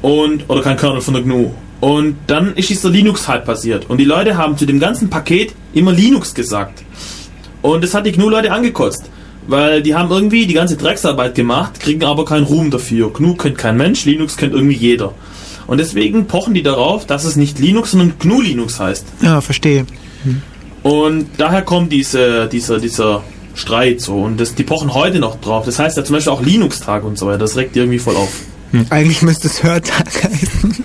[0.00, 1.50] Und, oder kein Kernel von der GNU.
[1.80, 3.90] Und dann ist dieser Linux-Hype passiert.
[3.90, 6.84] Und die Leute haben zu dem ganzen Paket immer Linux gesagt.
[7.62, 9.10] Und das hat die GNU-Leute angekotzt.
[9.46, 13.12] Weil die haben irgendwie die ganze Drecksarbeit gemacht, kriegen aber keinen Ruhm dafür.
[13.12, 15.14] GNU kennt kein Mensch, Linux kennt irgendwie jeder.
[15.66, 19.04] Und deswegen pochen die darauf, dass es nicht Linux, sondern GNU-Linux heißt.
[19.22, 19.86] Ja, verstehe.
[20.82, 23.22] Und daher kommt diese, dieser, dieser
[23.54, 24.22] Streit so.
[24.22, 25.64] Und das, die pochen heute noch drauf.
[25.64, 27.38] Das heißt ja zum Beispiel auch Linux-Tag und so weiter.
[27.38, 28.32] Das regt die irgendwie voll auf.
[28.90, 30.84] Eigentlich müsste es Hörtag heißen.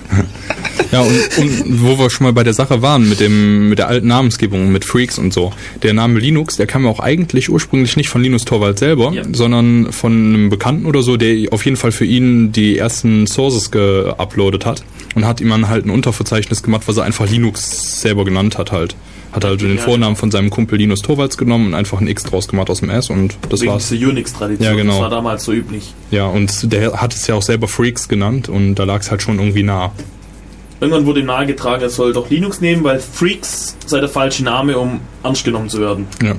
[0.97, 3.87] Ja, und, und wo wir schon mal bei der Sache waren, mit dem, mit der
[3.87, 5.51] alten Namensgebung, mit Freaks und so.
[5.83, 9.23] Der Name Linux, der kam ja auch eigentlich ursprünglich nicht von Linus Torvald selber, Ja.
[9.31, 13.69] sondern von einem Bekannten oder so, der auf jeden Fall für ihn die ersten Sources
[13.69, 14.83] geuploadet hat
[15.15, 18.71] und hat ihm dann halt ein Unterverzeichnis gemacht, was er einfach Linux selber genannt hat
[18.71, 18.95] halt.
[19.33, 19.77] Hat halt den.
[19.77, 22.89] Vornamen von seinem Kumpel Linus Torvalds genommen und einfach ein X draus gemacht aus dem
[22.89, 23.89] S und das Wegen war's.
[23.89, 24.65] dieser Unix-Tradition.
[24.65, 24.93] Ja, genau.
[24.93, 25.93] Das war damals so üblich.
[26.11, 29.21] Ja, und der hat es ja auch selber Freaks genannt und da lag es halt
[29.21, 29.91] schon irgendwie nah.
[30.79, 34.77] Irgendwann wurde ihm nahegetragen, er soll doch Linux nehmen, weil Freaks sei der falsche Name,
[34.77, 36.05] um ernst genommen zu werden.
[36.23, 36.35] Ja.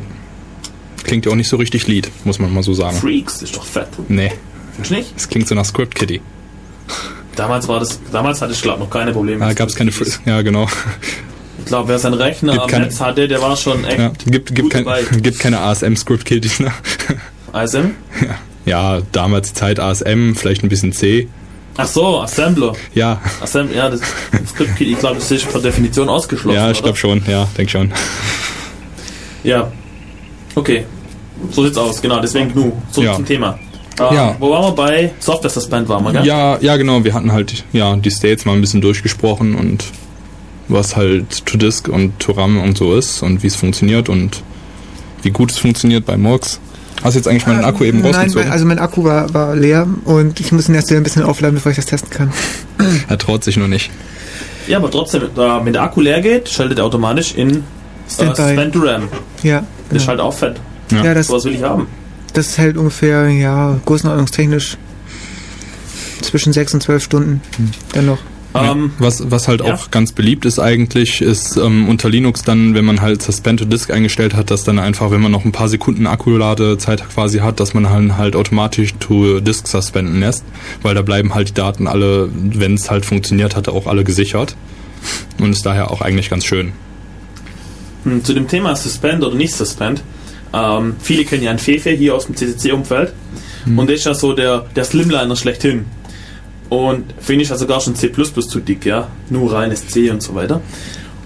[1.03, 2.97] Klingt ja auch nicht so richtig Lied, muss man mal so sagen.
[2.97, 3.89] Freaks ist doch fett.
[4.09, 4.32] Nee,
[4.72, 5.14] Findest du nicht?
[5.16, 6.20] es klingt so nach Script Kitty.
[7.34, 9.41] Damals war das, damals hatte ich glaube noch keine Probleme.
[9.41, 10.16] Da mit gab es keine Freaks.
[10.16, 10.68] Fr Ja, genau.
[11.59, 14.09] Ich glaube, wer seinen Rechner Gibt am keine- Netz hatte, der war schon echt Ja,
[14.26, 15.03] gibt, gibt, gut kein, dabei.
[15.20, 16.72] gibt keine ASM-Script Kitties, ne?
[17.53, 17.91] ASM?
[18.64, 21.26] Ja, damals die Zeit ASM, vielleicht ein bisschen C.
[21.81, 22.72] Ach so, Assembler.
[22.93, 24.01] Ja, Assembler, ja, das
[24.49, 26.57] Script ich glaube, das ist per Definition ausgeschlossen.
[26.57, 27.93] ja, ich glaube schon, ja, denk schon.
[29.45, 29.70] Ja.
[30.55, 30.85] Okay.
[31.53, 32.72] So sieht's aus, genau, deswegen GNU.
[32.91, 33.14] Zurück Ja.
[33.14, 33.59] zum Thema.
[34.01, 34.37] Äh, Ja.
[34.41, 36.26] Wo waren wir bei Software Suspend waren wir, gell?
[36.26, 39.85] Ja, ja, genau, wir hatten halt, ja, die States mal ein bisschen durchgesprochen und
[40.66, 44.43] was halt To-Disk und To-RAM und so ist und wie es funktioniert und
[45.22, 46.59] wie gut es funktioniert bei Murks.
[47.03, 48.42] Hast du jetzt eigentlich meinen Akku eben Nein, rausgezogen?
[48.44, 51.22] mein, also mein Akku war, war leer und ich muss ihn erst wieder ein bisschen
[51.22, 52.32] aufladen, bevor ich das testen kann.
[53.09, 53.90] er traut sich nur nicht.
[54.66, 57.61] Ja, aber trotzdem, da, wenn der Akku leer geht, schaltet er automatisch in äh,
[58.11, 58.42] Standby.
[58.42, 59.09] Suspend to RAM.
[59.42, 60.07] Ja, genau.
[60.07, 60.57] halt auch fett.
[60.90, 61.05] Ja.
[61.05, 61.86] ja das, So was will ich haben.
[62.34, 64.76] das hält ungefähr, ja, größenordnungstechnisch
[66.22, 67.40] zwischen 6 und 12 Stunden.
[67.92, 68.18] Dann noch.
[68.55, 69.74] Ähm, was, was halt ja.
[69.74, 73.66] auch ganz beliebt ist eigentlich, ist ähm, unter Linux dann, wenn man halt Suspend to
[73.66, 77.61] Disk eingestellt hat, dass dann einfach, wenn man noch ein paar Sekunden Akkuladezeit quasi hat,
[77.61, 80.44] dass man dann halt automatisch to Disk suspenden lässt,
[80.82, 84.57] weil da bleiben halt die Daten alle, wenn es halt funktioniert hat, auch alle gesichert
[85.38, 86.72] und ist daher auch eigentlich ganz schön.
[88.05, 90.03] Hm, Zu dem Thema Suspend oder nicht Suspend.
[90.53, 93.12] Ähm, viele kennen ja einen Fefe hier aus dem CCC-Umfeld.
[93.64, 93.78] Hm.
[93.78, 95.84] Und der ist ja so der, der Slimliner schlechthin.
[96.69, 99.09] Und finde ich ja sogar schon C zu dick, ja.
[99.31, 100.61] Nur reines C und so weiter.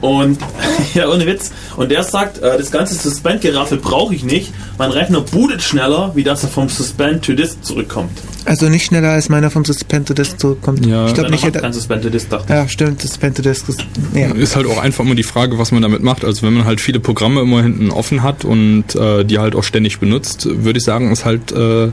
[0.03, 0.38] Und
[0.95, 1.53] ja, ohne Witz.
[1.76, 4.53] Und der sagt, äh, das ganze Suspend-Geraffel brauche ich nicht.
[4.76, 8.11] Mein Rechner bootet schneller, wie dass er vom Suspend to Disk zurückkommt.
[8.45, 10.84] Also nicht schneller als meiner vom Suspend to Disk zurückkommt.
[10.84, 11.07] Ja.
[11.07, 11.45] ich glaube nicht.
[11.45, 12.51] hat kein Suspend to Disk, dachte ich.
[12.51, 13.84] Ja, stimmt, Suspend to Disk ist.
[14.12, 14.32] Ja.
[14.32, 16.24] Ist halt auch einfach immer die Frage, was man damit macht.
[16.24, 19.64] Also wenn man halt viele Programme immer hinten offen hat und äh, die halt auch
[19.64, 21.93] ständig benutzt, würde ich sagen, ist halt äh,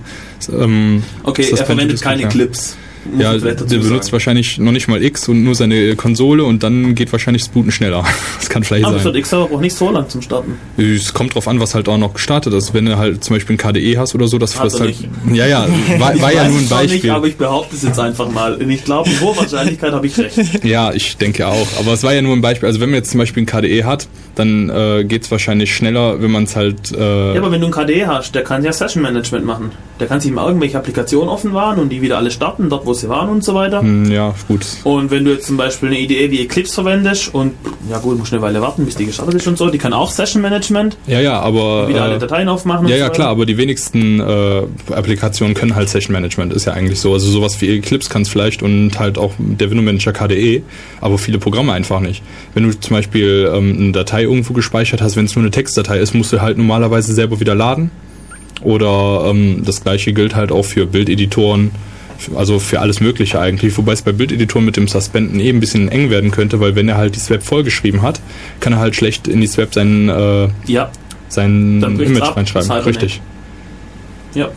[0.52, 2.28] ähm, Okay, er verwendet keine ja.
[2.28, 2.76] Clips.
[3.18, 4.12] Ja, der benutzt sagen.
[4.12, 7.72] wahrscheinlich noch nicht mal X und nur seine Konsole und dann geht wahrscheinlich das Booten
[7.72, 8.04] schneller.
[8.40, 9.06] Das kann vielleicht Aber sein.
[9.06, 10.58] wird X-Server auch nicht so lang zum Starten.
[10.78, 12.74] Es kommt drauf an, was halt auch noch gestartet ist.
[12.74, 14.90] Wenn du halt zum Beispiel ein KDE hast oder so, das frisst er halt.
[15.26, 15.36] nicht.
[15.38, 15.68] Ja, ja,
[16.00, 17.02] war, war ja nur ein Beispiel.
[17.02, 18.60] Nicht, aber ich behaupte es jetzt einfach mal.
[18.62, 20.38] Ich glaube, mit hoher Wahrscheinlichkeit habe ich recht.
[20.64, 21.68] Ja, ich denke auch.
[21.80, 22.68] Aber es war ja nur ein Beispiel.
[22.68, 26.22] Also wenn man jetzt zum Beispiel ein KDE hat, dann äh, geht es wahrscheinlich schneller,
[26.22, 26.92] wenn man es halt.
[26.92, 29.72] Äh, Ja, aber wenn du ein KDE hast, der kann ja Session Management machen.
[30.00, 32.94] Der kann sich mal irgendwelche Applikationen offen waren und die wieder alle starten, dort wo
[32.94, 33.82] sie waren und so weiter.
[33.82, 34.66] hm, ja, gut.
[34.84, 37.54] Und wenn du jetzt zum Beispiel eine IDE wie Eclipse verwendest und
[37.90, 40.10] ja gut, musst eine Weile warten, bis die gestartet ist und so, die kann auch
[40.12, 41.88] Session Management, Ja, ja, aber.
[41.88, 43.14] wieder alle Äh, Dateien aufmachen ja, so ja, weiter.
[43.16, 44.64] klar, aber die wenigsten äh,
[44.94, 47.14] Applikationen können halt Session Management, ist ja eigentlich so.
[47.14, 50.64] Also sowas wie Eclipse kann es vielleicht und halt auch der Window Manager KDE,
[51.00, 52.22] aber viele Programme einfach nicht.
[52.54, 56.00] Wenn du zum Beispiel ähm, eine Datei irgendwo gespeichert hast, wenn es nur eine Textdatei
[56.00, 57.92] ist, musst du halt normalerweise selber wieder laden.
[58.62, 61.72] Oder ähm, das gleiche gilt halt auch für Bildeditoren,
[62.36, 63.78] also für alles Mögliche eigentlich.
[63.78, 66.90] Wobei es bei Bildeditoren mit dem Suspenden eh ein bisschen eng werden könnte, weil wenn
[66.90, 68.20] er halt die Swap vollgeschrieben hat,
[68.60, 70.92] kann er halt schlecht in die Swap sein, äh, Ja,
[71.30, 72.72] sein Image ab, reinschreiben.
[72.72, 73.22] Richtig.
[74.34, 74.50] ja.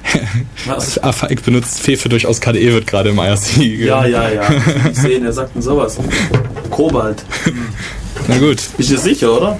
[0.66, 0.98] Was?
[1.02, 3.56] AFAIC benutzt Fefe durchaus KDE wird gerade im IRC.
[3.78, 4.42] Ja, ja, ja.
[4.90, 5.98] Ich sehe, er sagt denn sowas.
[6.70, 7.24] Kobalt.
[8.28, 9.58] Na gut, Bist du sicher, oder?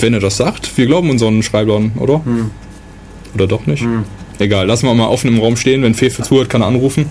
[0.00, 2.24] wenn er das sagt, wir glauben unseren Schreiblern, oder?
[2.24, 2.50] Hm.
[3.34, 3.84] Oder doch nicht?
[4.38, 5.82] Egal, lassen wir mal offen im Raum stehen.
[5.82, 7.06] Wenn Fefe zuhört, kann er anrufen.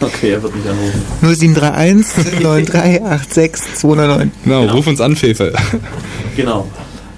[0.00, 1.02] Okay, er wird mich anrufen.
[1.20, 4.30] 0731 9386 209.
[4.44, 4.72] Genau, Genau.
[4.74, 5.52] ruf uns an, Fefe.
[6.36, 6.66] Genau.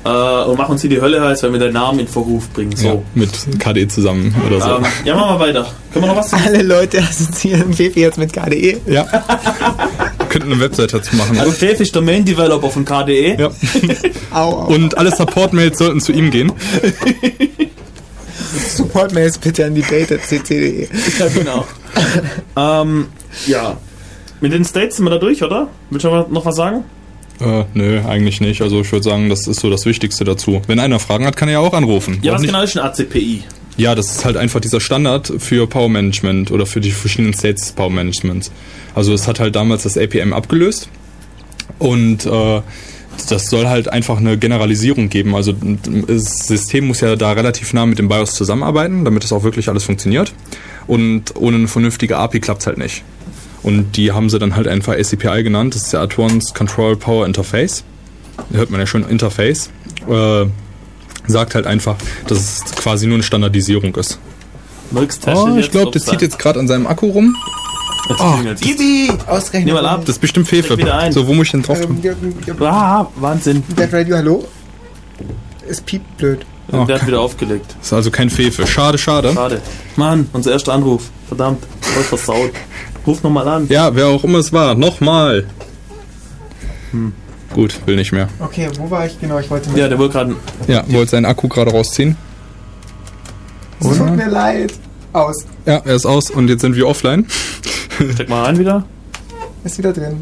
[0.05, 2.73] Äh, und mach uns hier die Hölle heiß, wenn wir deinen Namen in Verruf bringen.
[2.73, 3.05] Ja, So.
[3.15, 3.31] mit
[3.61, 4.77] KDE zusammen oder so.
[4.79, 5.67] Ähm, ja, machen wir weiter.
[5.93, 6.43] Können wir noch was sagen?
[6.45, 8.79] Alle Leute assoziieren Fefe jetzt mit KDE.
[8.89, 9.05] Ja.
[10.29, 11.39] Könnten eine Website dazu machen.
[11.39, 13.37] Also Fef ist der Main Developer von KDE.
[13.39, 13.51] ja.
[14.33, 14.75] Au, au.
[14.75, 16.51] Und alle Support-Mails sollten zu ihm gehen.
[18.77, 20.89] Supportmails bitte an die data.cc.de.
[21.19, 21.67] Ja, genau.
[22.57, 23.07] ähm,
[23.47, 23.77] ja.
[24.41, 25.69] Mit den States sind wir da durch, oder?
[25.91, 26.85] Willst du noch was sagen?
[27.41, 28.61] Äh, nö, eigentlich nicht.
[28.63, 30.63] Also ich würde sagen, das ist so das Wichtigste dazu.
[30.67, 32.19] Wenn einer Fragen hat, kann er ja auch anrufen.
[32.23, 33.45] Ja, was nicht, genau ist ein ACPI?
[33.77, 37.63] Ja, das ist halt einfach dieser Standard für Power Management oder für die verschiedenen States
[37.63, 38.53] des Power Managements.
[38.95, 40.89] Also es hat halt damals das APM abgelöst
[41.79, 42.61] und äh,
[43.29, 45.35] das soll halt einfach eine Generalisierung geben.
[45.35, 45.55] Also
[46.07, 49.69] das System muss ja da relativ nah mit dem BIOS zusammenarbeiten, damit es auch wirklich
[49.69, 50.33] alles funktioniert.
[50.87, 53.03] Und ohne eine vernünftige API klappt es halt nicht.
[53.63, 55.75] Und die haben sie dann halt einfach ACPI genannt.
[55.75, 57.85] Das ist der Advanced Control Power Interface.
[58.51, 59.71] Da hört man ja schon Interface.
[60.09, 60.47] Äh,
[61.27, 61.97] sagt halt einfach,
[62.27, 64.19] dass es quasi nur eine Standardisierung ist.
[65.27, 67.37] Oh, ich glaube, das zieht jetzt gerade an seinem Akku rum.
[68.09, 68.69] Jetzt Oh.
[68.69, 69.11] Easy!
[69.27, 69.65] Ausrechnen.
[69.67, 70.01] Nimm mal ab.
[70.01, 70.67] Das ist bestimmt Fefe.
[70.75, 71.13] Steck wieder ein.
[71.13, 72.01] So, wo muss ich denn drauf tun?
[72.03, 73.63] Ähm, Ah, Wahnsinn.
[73.79, 74.45] Dead Radio, hallo?
[75.69, 76.45] Es piept blöd.
[76.73, 76.85] Oh.
[76.85, 77.75] Der hat wieder aufgelegt.
[77.79, 78.67] Das ist also kein Fefe.
[78.67, 79.33] Schade, schade.
[79.33, 79.61] Schade.
[79.97, 81.11] Mann, unser erster Anruf.
[81.29, 82.51] Verdammt, voll versaut.
[83.07, 83.67] Ruf nochmal an.
[83.69, 85.47] Ja, wer auch immer es war, nochmal.
[87.55, 88.29] Gut, will nicht mehr.
[88.39, 89.19] Okay, wo war ich?
[89.21, 89.79] Genau, ich wollte mal.
[89.79, 90.37] Ja, der wollte gerade.
[90.69, 92.17] Ja, wollte seinen Akku gerade rausziehen.
[93.81, 94.73] es tut mir leid.
[95.13, 95.45] Aus.
[95.67, 97.27] Ja, er ist aus und jetzt sind wir offline.
[98.15, 98.85] Steck mal rein wieder.
[99.65, 100.19] Ist wieder drin.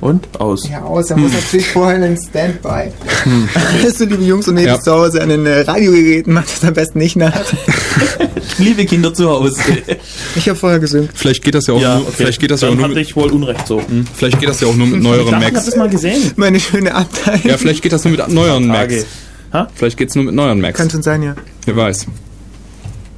[0.00, 0.68] Und aus.
[0.68, 1.10] Ja, aus.
[1.10, 2.90] Er muss natürlich vorher in Standby.
[3.82, 4.82] Also, liebe Jungs und Mädels Ja.
[4.82, 7.32] zu Hause an den äh, Radiogeräten, macht das am besten nicht nach.
[8.58, 9.60] Liebe Kinder zu Hause.
[10.36, 11.08] Ich habe vorher gesungen.
[11.14, 12.14] Vielleicht geht das ja auch ja, nur, okay.
[12.16, 13.80] vielleicht geht das ja auch Dann nur hatte ich wohl Unrecht so.
[14.16, 15.64] vielleicht geht das ja auch nur mit neueren dachte, ich Macs.
[15.66, 16.32] das mal gesehen.
[16.36, 17.42] Meine schöne Abteilung.
[17.44, 18.66] Ja, vielleicht geht das nur mit neueren.
[18.66, 19.06] Macs.
[19.52, 19.68] Ha?
[19.74, 20.76] Vielleicht geht's nur mit neueren Macs.
[20.76, 21.36] Kann schon sein, ja.
[21.66, 22.06] Wer weiß.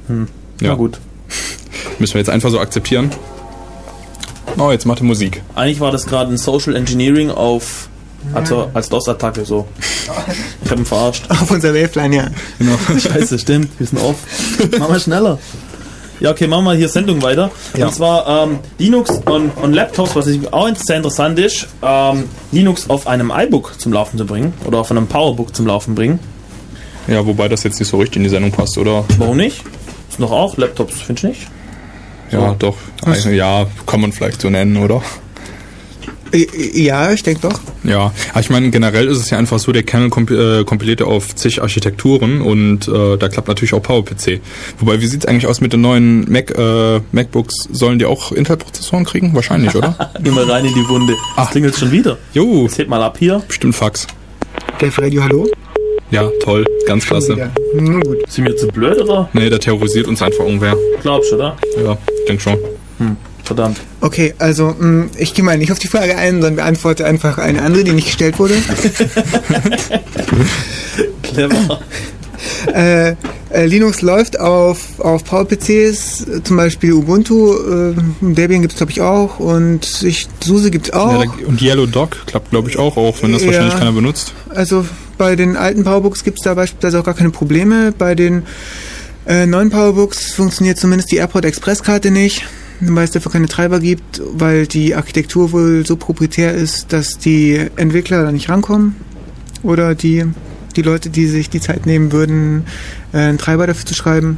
[0.07, 0.25] Na
[0.61, 0.99] Ja, gut.
[1.97, 3.09] müssen wir jetzt einfach so akzeptieren.
[4.57, 5.43] Oh, jetzt macht er Musik.
[5.55, 7.89] Eigentlich war das gerade ein Social Engineering auf.
[8.33, 9.67] Also als DOS-Attacke so.
[10.63, 11.23] Ich habe ihn verarscht.
[11.29, 12.27] Auf unserer Waveline, ja.
[12.59, 12.77] Genau.
[12.99, 13.69] Scheiße, stimmt.
[13.77, 14.15] Wir sind off.
[14.77, 15.39] Machen wir schneller.
[16.19, 17.51] Ja, okay, machen wir hier Sendung weiter.
[17.77, 17.85] Ja.
[17.87, 22.89] Und zwar ähm, Linux und, und Laptops, was ich auch sehr interessant ist, ähm, Linux
[22.89, 26.19] auf einem iBook zum Laufen zu bringen oder auf einem Powerbook zum Laufen bringen.
[27.07, 29.05] Ja, wobei das jetzt nicht so richtig in die Sendung passt, oder?
[29.19, 29.63] Warum nicht?
[30.09, 31.47] Ist noch auch Laptops, findest du nicht?
[32.31, 32.75] Ja, doch.
[33.03, 35.01] Also, ja, kann man vielleicht so nennen, oder?
[36.73, 37.59] Ja, ich denke doch.
[37.83, 40.99] Ja, aber ich meine, generell ist es ja einfach so, der Kernel komp äh, kompiliert
[40.99, 44.41] ja auf zig Architekturen und äh, da klappt natürlich auch PowerPC.
[44.79, 47.69] Wobei, wie sieht's eigentlich aus mit den neuen Mac, äh, MacBooks?
[47.71, 49.33] Sollen die auch Intel-Prozessoren kriegen?
[49.33, 50.11] Wahrscheinlich, oder?
[50.21, 51.15] Geh mal rein in die Wunde.
[51.37, 52.17] Ach, klingelt schon wieder.
[52.33, 53.41] Jo, Jetzt hebt mal ab hier.
[53.47, 54.05] bestimmt Fax.
[54.81, 55.47] Def Radio, hallo?
[56.11, 57.51] Ja, toll, ganz Schon klasse.
[57.75, 58.17] Nun gut.
[58.31, 59.29] Sind wir zu blöd oder?
[59.33, 60.75] Nee, der terrorisiert uns einfach irgendwer.
[61.01, 61.57] Glaubst du, oder?
[61.83, 62.57] Ja, ich denke schon.
[63.43, 63.77] Verdammt.
[64.01, 67.61] Okay, also mh, ich gehe mal nicht auf die Frage ein, sondern beantworte einfach eine
[67.61, 68.55] andere, die nicht gestellt wurde.
[71.23, 71.79] Clever.
[72.73, 73.11] äh,
[73.51, 79.01] äh, Linux läuft auf, auf PowerPCs, zum Beispiel Ubuntu, äh, Debian gibt es glaube ich
[79.01, 81.23] auch und ich, SUSE gibt es Ja, auch.
[81.25, 83.47] da, und Yellow Dog klappt, glaube ich, auch, auch wenn das Ja.
[83.47, 84.33] wahrscheinlich keiner benutzt.
[84.53, 84.85] Also
[85.17, 87.93] bei den alten Powerbooks gibt es da beispielsweise auch gar keine Probleme.
[87.97, 88.43] Bei den
[89.25, 92.45] äh, neuen Powerbooks funktioniert zumindest die Airport Express Karte nicht,
[92.79, 97.67] weil es dafür keine Treiber gibt, weil die Architektur wohl so proprietär ist, dass die
[97.75, 98.95] Entwickler da nicht rankommen
[99.63, 100.25] oder die,
[100.75, 102.65] die Leute, die sich die Zeit nehmen würden,
[103.13, 104.37] äh, einen Treiber dafür zu schreiben.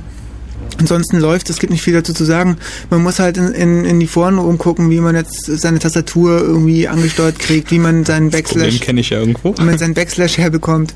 [0.77, 2.57] Ansonsten läuft, es gibt nicht viel dazu zu sagen.
[2.89, 6.87] Man muss halt in, in, in die Foren rumgucken, wie man jetzt seine Tastatur irgendwie
[6.87, 9.57] angesteuert kriegt, wie man seinen Backslash kenne ich ja irgendwo.
[9.57, 10.93] wenn man seinen Backslash herbekommt.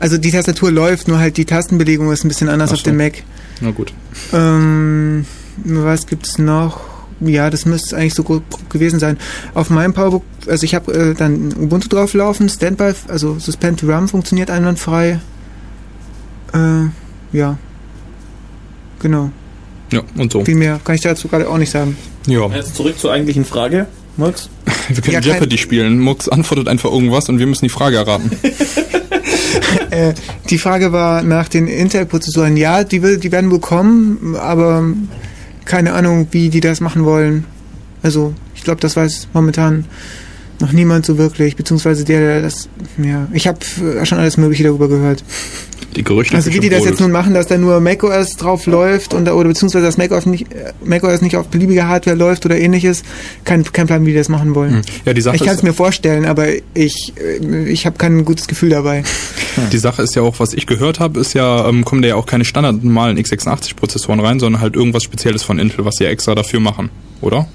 [0.00, 2.84] Also die Tastatur läuft, nur halt die Tastenbelegung ist ein bisschen anders Ach auf so.
[2.84, 3.22] dem Mac.
[3.60, 3.92] Na gut.
[4.32, 5.24] Ähm,
[5.64, 6.80] was gibt's noch?
[7.20, 9.16] Ja, das müsste eigentlich so gut gewesen sein.
[9.54, 13.86] Auf meinem Powerbook, also ich habe äh, dann Ubuntu drauf laufen, Standby, also Suspend to
[13.86, 15.20] RAM funktioniert einwandfrei.
[16.52, 16.86] Äh,
[17.32, 17.56] ja.
[19.04, 19.30] Genau.
[19.92, 20.42] Ja, und so.
[20.46, 21.94] Viel mehr kann ich dazu gerade auch nicht sagen.
[22.26, 22.46] Ja.
[22.48, 23.86] Jetzt zurück zur eigentlichen Frage.
[24.16, 24.48] Max?
[24.88, 25.98] Wir können Ja, Jeopardy spielen.
[25.98, 28.30] Mux antwortet einfach irgendwas und wir müssen die Frage erraten.
[29.90, 30.14] Äh,
[30.50, 32.56] die Frage war nach den Intel-Prozessoren.
[32.56, 34.82] Ja, die, will, die werden wohl kommen, aber
[35.64, 37.44] keine Ahnung, wie die das machen wollen.
[38.02, 39.84] Also, ich glaube, das weiß momentan
[40.60, 43.60] noch niemand so wirklich, beziehungsweise der, der das, ja, ich habe
[44.04, 45.22] schon alles Mögliche darüber gehört.
[45.96, 49.14] Die Gerüchte Also wie die das jetzt nun machen, dass da nur macOS drauf läuft
[49.14, 53.02] und, oder beziehungsweise dass macOS nicht, äh, macOS nicht auf beliebiger Hardware läuft oder ähnliches,
[53.44, 54.74] kein, kein Plan, wie die das machen wollen.
[54.74, 54.82] Hm.
[55.04, 58.48] Ja, die Sache Ich kann es mir vorstellen, aber ich, äh, ich habe kein gutes
[58.48, 59.02] Gefühl dabei.
[59.72, 62.16] Die Sache ist ja auch, was ich gehört habe, ist ja, ähm, kommen da ja
[62.16, 66.34] auch keine standard normalen x86-Prozessoren rein, sondern halt irgendwas Spezielles von Intel, was sie extra
[66.34, 66.90] dafür machen,
[67.20, 67.46] oder?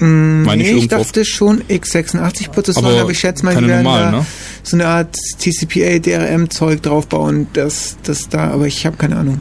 [0.00, 3.66] Mm, Meine ich nee, ich auf- dachte schon x86-Prozessoren, Aber aber, ich schätze mal, die
[3.66, 4.26] werden normalen, da ne?
[4.62, 9.40] so eine Art TCPA, DRM-Zeug draufbauen, das, das da, aber ich habe keine Ahnung.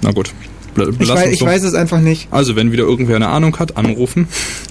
[0.00, 0.32] Na gut.
[0.76, 2.28] Ich, weiß, ich weiß es einfach nicht.
[2.30, 4.28] Also, wenn wieder irgendwer eine Ahnung hat, anrufen.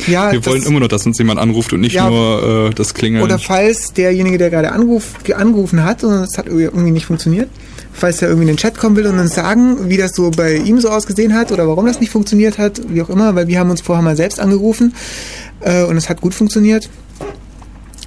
[0.08, 2.10] Ja, Wir wollen immer nur, dass uns jemand anruft und nicht Ja.
[2.10, 3.24] nur äh, das Klingeln.
[3.24, 7.50] Oder falls derjenige, der gerade anruf, ge- angerufen hat und es hat irgendwie nicht funktioniert,
[7.94, 10.56] falls er irgendwie in den Chat kommen will und uns sagen, wie das so bei
[10.56, 13.60] ihm so ausgesehen hat oder warum das nicht funktioniert hat, wie auch immer, weil wir
[13.60, 14.94] haben uns vorher mal selbst angerufen
[15.60, 16.90] äh, und es hat gut funktioniert.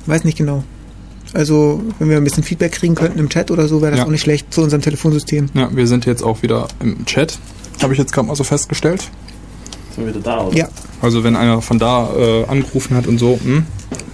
[0.07, 0.65] Weiß nicht genau.
[1.33, 4.07] Also, wenn wir ein bisschen Feedback kriegen könnten im Chat oder so, wäre das Ja.
[4.07, 5.47] auch nicht schlecht zu unserem Telefonsystem.
[5.55, 7.39] ja, wir sind jetzt auch wieder im Chat.
[7.83, 9.09] Habe ich jetzt gerade mal so festgestellt.
[9.95, 10.57] Sind wir wieder da, oder?
[10.57, 10.69] Ja,
[11.03, 13.67] Also wenn einer von da äh, angerufen hat und so, hm,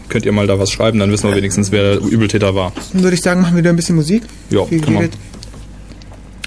[0.09, 2.73] könnt ihr mal da was schreiben, dann wissen wir wenigstens, wer der Übeltäter war.
[2.93, 4.25] dann würde ich sagen, machen wir wieder ein bisschen Musik.
[4.51, 5.09] Ja, Viel kann man.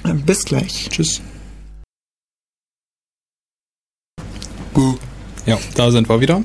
[0.03, 0.25] geredet.
[0.25, 0.89] Bis gleich.
[0.89, 1.21] Tschüss.
[5.45, 6.41] Ja, da sind wir wieder.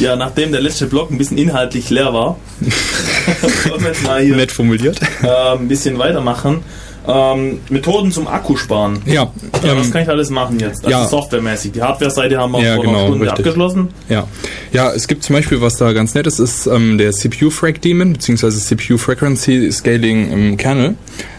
[0.00, 2.36] Ja, nachdem der letzte Block ein bisschen inhaltlich leer war,
[3.68, 5.00] wollen wir jetzt mal hier Nett formuliert.
[5.22, 6.62] äh, ein bisschen weitermachen.
[7.06, 9.00] Ähm, Methoden zum Akkusparen.
[9.06, 9.32] Ja,
[9.64, 10.84] Ja, was ähm, kann ich alles machen jetzt?
[10.84, 11.08] Also ja.
[11.08, 11.72] softwaremäßig.
[11.72, 13.46] Die Hardware-Seite haben wir Ja, vor genau, einer Stunde richtig.
[13.46, 13.88] abgeschlossen.
[14.08, 14.26] ja.
[14.72, 18.58] Ja, es gibt zum Beispiel, was da ganz nett ist, ist ähm, der CPU-Frag-Daemon, beziehungsweise
[18.60, 20.94] CPU-Frequency-Scaling im Kernel.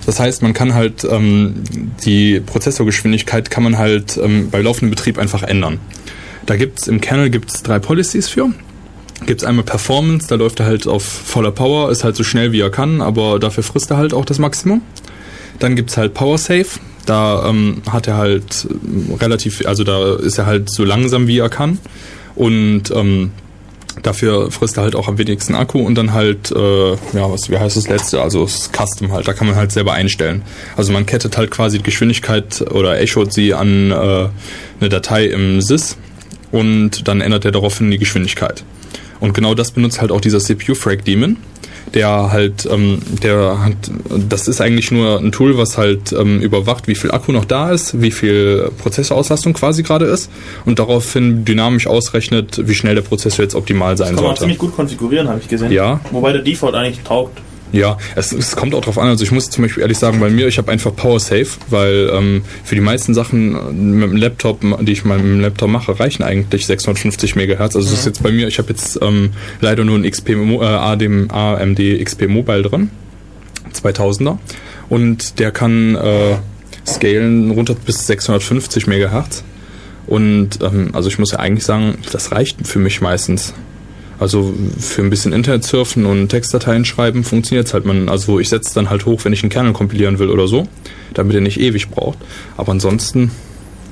[0.06, 1.64] Das heißt, man kann halt ähm,
[2.06, 5.80] die Prozessorgeschwindigkeit kann man halt ähm, bei laufendem Betrieb einfach ändern.
[6.46, 8.50] Da gibt's im Kernel gibt's drei Policies für.
[9.26, 12.60] Gibt's einmal Performance, da läuft er halt auf voller Power, ist halt so schnell wie
[12.60, 14.82] er kann, aber dafür frisst er halt auch das Maximum.
[15.64, 16.66] Dann gibt's halt Power Save,
[17.06, 21.40] da ähm, hat er halt ähm, relativ, also da ist er halt so langsam wie
[21.40, 21.78] er kann
[22.36, 23.32] und ähm,
[24.02, 27.58] dafür frisst er halt auch am wenigsten Akku und dann halt, äh, ja, was, wie
[27.58, 28.22] heißt das letzte?
[28.22, 30.42] Also das Custom halt, da kann man halt selber einstellen.
[30.76, 34.28] Also man kettet halt quasi die Geschwindigkeit oder echot sie an äh,
[34.82, 35.96] eine Datei im SYS
[36.52, 38.66] und dann ändert er daraufhin die Geschwindigkeit.
[39.22, 41.38] Und genau das benutzt halt auch dieser CPU-Frag-Daemon,
[41.94, 43.76] der halt, ähm, der hat,
[44.30, 47.72] das ist eigentlich nur ein Tool, was halt ähm, überwacht, wie viel Akku noch da
[47.72, 50.30] ist, wie viel Prozessorauslastung quasi gerade ist
[50.66, 54.40] und daraufhin dynamisch ausrechnet, wie schnell der Prozessor jetzt optimal sein Kann man sollte.
[54.42, 55.72] ziemlich gut konfigurieren, habe ich gesehen.
[55.72, 56.00] Ja.
[56.12, 57.40] Wobei der Default eigentlich taugt.
[57.74, 59.08] Ja, es, es kommt auch drauf an.
[59.08, 62.12] Also ich muss zum Beispiel ehrlich sagen, bei mir, ich habe einfach Power Save, weil
[62.14, 65.70] ähm, für die meisten Sachen äh, mit dem Laptop, die ich mal mit dem Laptop
[65.70, 67.76] mache, reichen eigentlich 650 Megahertz.
[67.76, 71.28] Also das ist jetzt bei mir, ich habe jetzt ähm, leider nur ein XP, äh,
[71.30, 72.92] AMD XP Mobile drin,
[73.74, 74.38] 2000er.
[74.90, 76.36] Und der kann äh,
[76.86, 79.44] scalen runter bis 650 Megahertz.
[80.06, 83.56] Und ähm, also ich muss ja eigentlich sagen, das reicht für mich meistens.
[84.20, 87.86] Also für ein bisschen Internet surfen und Textdateien schreiben funktioniert halt.
[87.86, 90.68] Man, also ich setze dann halt hoch, wenn ich einen Kernel kompilieren will oder so,
[91.14, 92.18] damit er nicht ewig braucht.
[92.56, 93.32] Aber ansonsten,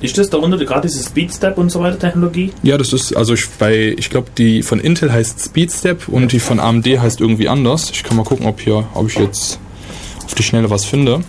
[0.00, 2.50] Ist das darunter gerade diese Speedstep und so weiter Technologie?
[2.62, 6.40] ja, das ist, also ich bei, ich glaube, die von Intel heißt Speedstep und die
[6.40, 7.90] von AMD heißt irgendwie anders.
[7.90, 9.58] Ich kann mal gucken, ob hier, ob ich jetzt
[10.24, 11.20] auf die Schnelle was finde.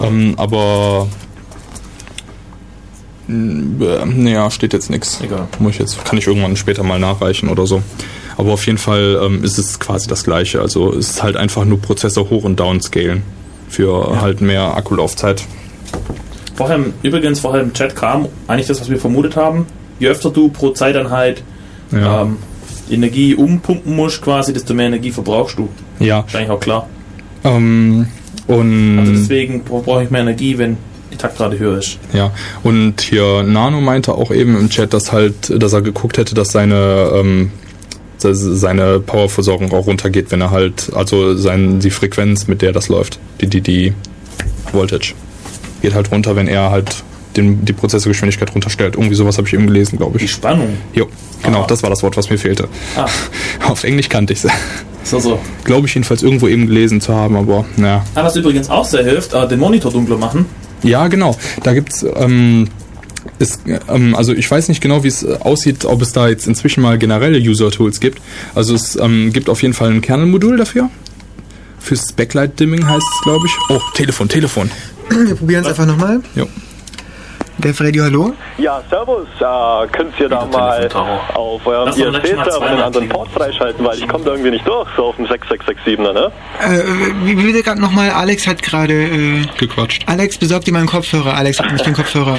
[0.00, 1.08] Ähm, aber
[3.32, 5.20] naja, steht jetzt nichts.
[5.22, 5.48] Egal.
[5.58, 7.82] Muss ich jetzt, kann ich irgendwann später mal nachreichen oder so.
[8.36, 10.60] Aber auf jeden Fall ähm, ist es quasi das gleiche.
[10.60, 13.22] Also es ist halt einfach nur Prozessor hoch und downscalen
[13.68, 15.44] für halt mehr Akkulaufzeit.
[16.54, 19.66] Vorher, im- übrigens, vorher im Chat kam eigentlich das, was wir vermutet haben.
[19.98, 21.42] Je öfter du pro Zeiteinheit
[21.90, 22.22] Ja.
[22.22, 22.36] ähm,
[22.90, 25.68] Energie umpumpen musst, quasi, desto mehr Energie verbrauchst du.
[25.98, 26.20] ja.
[26.26, 26.88] Ist eigentlich auch klar.
[27.44, 28.06] Ähm,
[28.46, 30.76] und Also deswegen brauche ich mehr Energie, wenn
[31.16, 31.98] Taktrate höher ist.
[32.12, 32.30] Ja,
[32.62, 36.52] und hier Nano meinte auch eben im Chat, dass halt, dass er geguckt hätte, dass
[36.52, 37.50] seine ähm,
[38.18, 42.88] se- seine Powerversorgung auch runtergeht, wenn er halt, also sein, die Frequenz, mit der das
[42.88, 43.92] läuft, die, die, die
[44.72, 45.14] Voltage,
[45.82, 47.02] geht halt runter, wenn er halt
[47.36, 48.94] den, die Prozessorgeschwindigkeit runterstellt.
[48.94, 50.32] Irgendwie sowas habe ich eben gelesen, glaube Die ich.
[50.32, 50.76] Spannung.
[50.92, 51.08] Jo,
[51.42, 51.66] genau, Ah.
[51.66, 52.68] das war das Wort, was mir fehlte.
[52.96, 53.06] Ah,
[53.68, 54.50] Auf Englisch kannte ich es.
[55.04, 55.38] so, so.
[55.64, 58.04] glaube ich jedenfalls irgendwo eben gelesen zu haben, aber naja.
[58.14, 60.44] Ah, was übrigens auch sehr hilft, äh, den Monitor dunkler machen.
[60.82, 61.36] Ja, genau.
[61.62, 62.68] Da gibt's ähm,
[63.38, 66.46] ist, ähm, also ich weiß nicht genau, wie es äh, aussieht, ob es da jetzt
[66.46, 68.20] inzwischen mal generelle User-Tools gibt.
[68.54, 70.90] Also es ähm, gibt auf jeden Fall ein Kernel-Modul dafür.
[71.78, 73.52] Fürs Backlight-Dimming heißt es, glaube ich.
[73.68, 74.70] Oh, Telefon, Telefon.
[75.08, 76.20] Wir probieren es einfach nochmal.
[76.34, 76.46] Jo.
[77.62, 78.32] Def Radio, hallo?
[78.58, 79.26] Ja, servus.
[79.40, 80.88] Äh, könnt ihr da mal
[81.34, 83.08] auf eurem ISP-Server einen anderen.
[83.08, 86.32] Port freischalten, weil ich komme da irgendwie nicht durch, so auf dem 6667er, ne?
[86.60, 86.82] Äh,
[87.24, 88.10] wie bitte gerade nochmal?
[88.10, 88.94] Alex hat gerade.
[88.94, 90.02] Äh, Gequatscht.
[90.06, 91.34] Alex, besorg dir mal einen Kopfhörer.
[91.36, 92.38] Alex hat nämlich den Kopfhörer.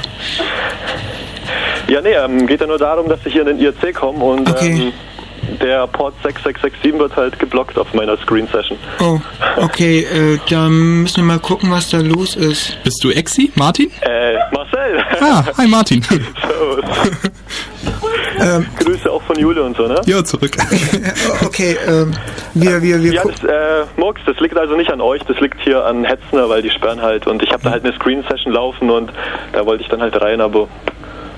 [1.87, 4.49] Ja, nee, ähm, geht ja nur darum, dass ich hier in den IRC komme und
[4.49, 4.71] Okay.
[4.87, 4.93] ähm,
[5.61, 8.77] der Port 6667 wird halt geblockt auf meiner Screen-Session.
[8.99, 9.19] Oh,
[9.57, 12.77] okay, äh, da müssen wir mal gucken, was da los ist.
[12.83, 13.51] Bist du Exi?
[13.55, 13.91] Martin?
[14.01, 15.03] Äh, Marcel!
[15.19, 16.03] Ah, hi Martin.
[18.39, 20.01] Ähm, Grüße auch von Jule und so, ne?
[20.05, 20.51] ja, zurück.
[21.45, 22.13] okay, ähm,
[22.53, 25.61] wir, wir, wir Ja, das, äh, Murks, das liegt also nicht an euch, das liegt
[25.61, 28.89] hier an Hetzner, weil die sperren halt und ich habe da halt eine Screen-Session laufen
[28.89, 29.11] und
[29.51, 30.67] da wollte ich dann halt rein, aber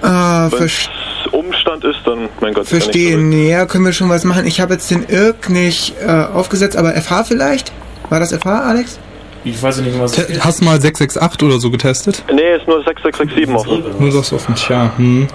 [0.01, 0.89] Äh, wenn ver es
[1.31, 3.31] Umstand ist, dann, mein Gott, verstehen.
[3.47, 4.45] Ja, können wir schon was machen.
[4.45, 7.71] Ich habe jetzt den Irk nicht äh, aufgesetzt, aber FH vielleicht?
[8.09, 8.99] War das FH, Alex?
[9.43, 12.23] Ich weiß nicht, was Te- Hast du mal 668 oder so getestet?
[12.33, 13.83] Nee, ist nur 6667 offen.
[13.99, 14.55] Nur das offen.
[14.55, 15.27] Tja, hm.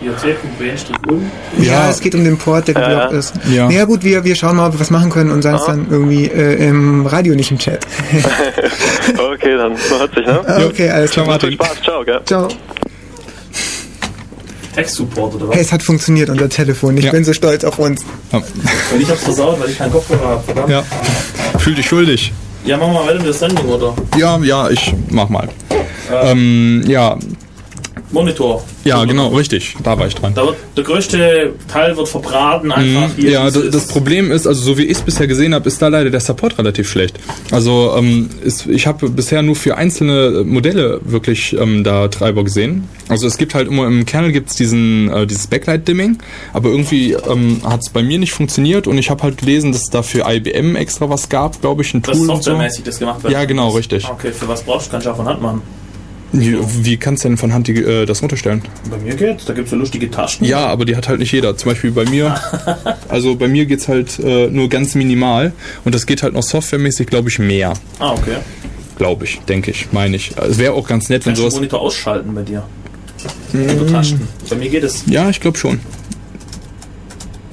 [0.00, 0.10] Ja,
[1.62, 1.90] Ja.
[1.90, 3.18] es geht um den Port, der Ja, geblockt ja.
[3.18, 3.34] ist.
[3.48, 3.70] Ja.
[3.70, 5.86] Ja gut, wir, wir schauen mal, ob wir was machen können und sagen es dann
[5.90, 7.86] irgendwie äh, im Radio, nicht im Chat.
[9.16, 10.40] Okay, dann hört sich, ne?
[10.68, 11.24] okay, alles klar.
[11.26, 11.52] Ciao, Viel Martin.
[11.52, 12.20] Spaß, ciao, gell?
[12.24, 12.48] Ciao.
[14.74, 15.66] Tech-Support oder Hey, was?
[15.66, 16.96] es hat funktioniert, unser Telefon.
[16.96, 17.10] Ich Ja.
[17.12, 18.02] bin so stolz auf uns.
[18.32, 18.40] Ja.
[18.90, 20.42] Weil ich hab's versaut, weil ich keinen Kopfhörer habe.
[20.44, 20.70] verdammt.
[20.70, 20.82] ja.
[21.58, 22.32] Fühl dich schuldig.
[22.64, 23.94] Ja, machen wir mal weiter mit der Sendung, oder?
[24.16, 25.48] Ja, ja, ich mach mal.
[26.12, 27.16] Ähm, ja,
[28.12, 28.62] Monitor.
[28.84, 29.74] ja, genau, richtig.
[29.82, 30.32] Da war ich dran.
[30.34, 33.12] Da wird, der größte Teil wird verbraten einfach Mhm.
[33.20, 33.30] hier.
[33.30, 35.80] Ja, dieses- das, das Problem ist, also so wie ich es bisher gesehen habe, ist
[35.80, 37.18] da leider der Support relativ schlecht.
[37.50, 42.88] Also ähm, ist, ich habe bisher nur für einzelne Modelle wirklich ähm, da Treiber gesehen.
[43.08, 46.18] Also es gibt halt immer im Kernel gibt's diesen äh, dieses Backlight-Dimming,
[46.52, 49.82] aber irgendwie ähm, hat es bei mir nicht funktioniert und ich habe halt gelesen, dass
[49.82, 52.34] es da für IBM extra was gab, glaube ich, ein Das Tool so.
[52.34, 53.32] softwaremäßig das gemacht wird.
[53.32, 54.08] Ja, genau, richtig.
[54.08, 54.90] Okay, für was brauchst du?
[54.92, 55.62] Kannst du auch von Hand machen.
[56.32, 58.62] Wie, wie kannst du denn von Hand die, äh, das runterstellen?
[58.90, 60.46] Bei mir geht's, da gibt's so lustige Taschen.
[60.46, 61.56] Ja, aber die hat halt nicht jeder.
[61.56, 62.34] Zum Beispiel bei mir.
[63.08, 65.52] Also bei mir geht's halt äh, nur ganz minimal.
[65.84, 67.74] Und das geht halt noch softwaremäßig, glaube ich, mehr.
[67.98, 68.36] Ah, okay.
[68.96, 70.32] Glaube ich, denke ich, meine ich.
[70.38, 71.54] Es wäre auch ganz nett, wenn Kannst du den sowas.
[71.56, 72.62] Monitor ausschalten bei dir?
[73.52, 73.68] Mhm.
[73.68, 74.26] Unter Tasten.
[74.48, 75.04] Bei mir geht es.
[75.06, 75.80] Ja, ich glaube schon.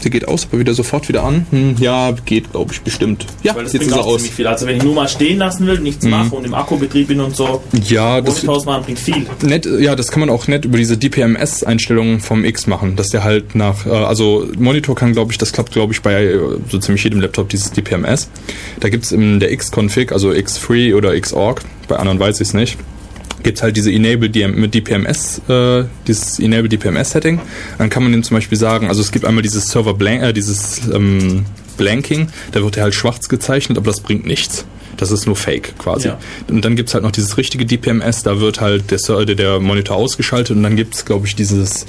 [0.01, 1.45] Sie geht aus, aber wieder sofort wieder an.
[1.51, 3.25] Hm, ja, geht, glaube ich, bestimmt.
[3.43, 4.13] Ja, Weil das jetzt bringt ist er auch aus.
[4.13, 4.17] Mhm.
[4.19, 4.47] ziemlich viel.
[4.47, 7.35] Also wenn ich nur mal stehen lassen will, nichts mache und im Akkubetrieb bin und
[7.35, 9.25] so, Ja, das ausmachen bringt viel.
[9.41, 13.23] nett, ja, das kann man auch nett über diese DPMS-Einstellungen vom X machen, dass der
[13.23, 16.39] halt nach, äh, also Monitor kann, glaube ich, das klappt, glaube ich, bei äh,
[16.69, 18.29] so ziemlich jedem Laptop dieses DPMS.
[18.79, 22.77] Da gibt's in der X-Config, also X-Free oder Xorg, bei anderen weiß ich's nicht,
[23.43, 27.39] gibt's halt diese Enable DM mit DPMS, äh, dieses Enable DPMS Setting.
[27.77, 30.33] Dann kann man dem zum Beispiel sagen, also es gibt einmal dieses Server Blank, äh,
[30.33, 31.45] dieses ähm,
[31.77, 34.65] Blanking, da wird er halt schwarz gezeichnet, aber das bringt nichts.
[34.97, 36.09] Das ist nur Fake quasi.
[36.09, 36.19] Ja.
[36.49, 39.95] Und dann gibt's halt noch dieses richtige DPMS, da wird halt der, Ser- der Monitor
[39.95, 41.85] ausgeschaltet und dann gibt's glaube ich, dieses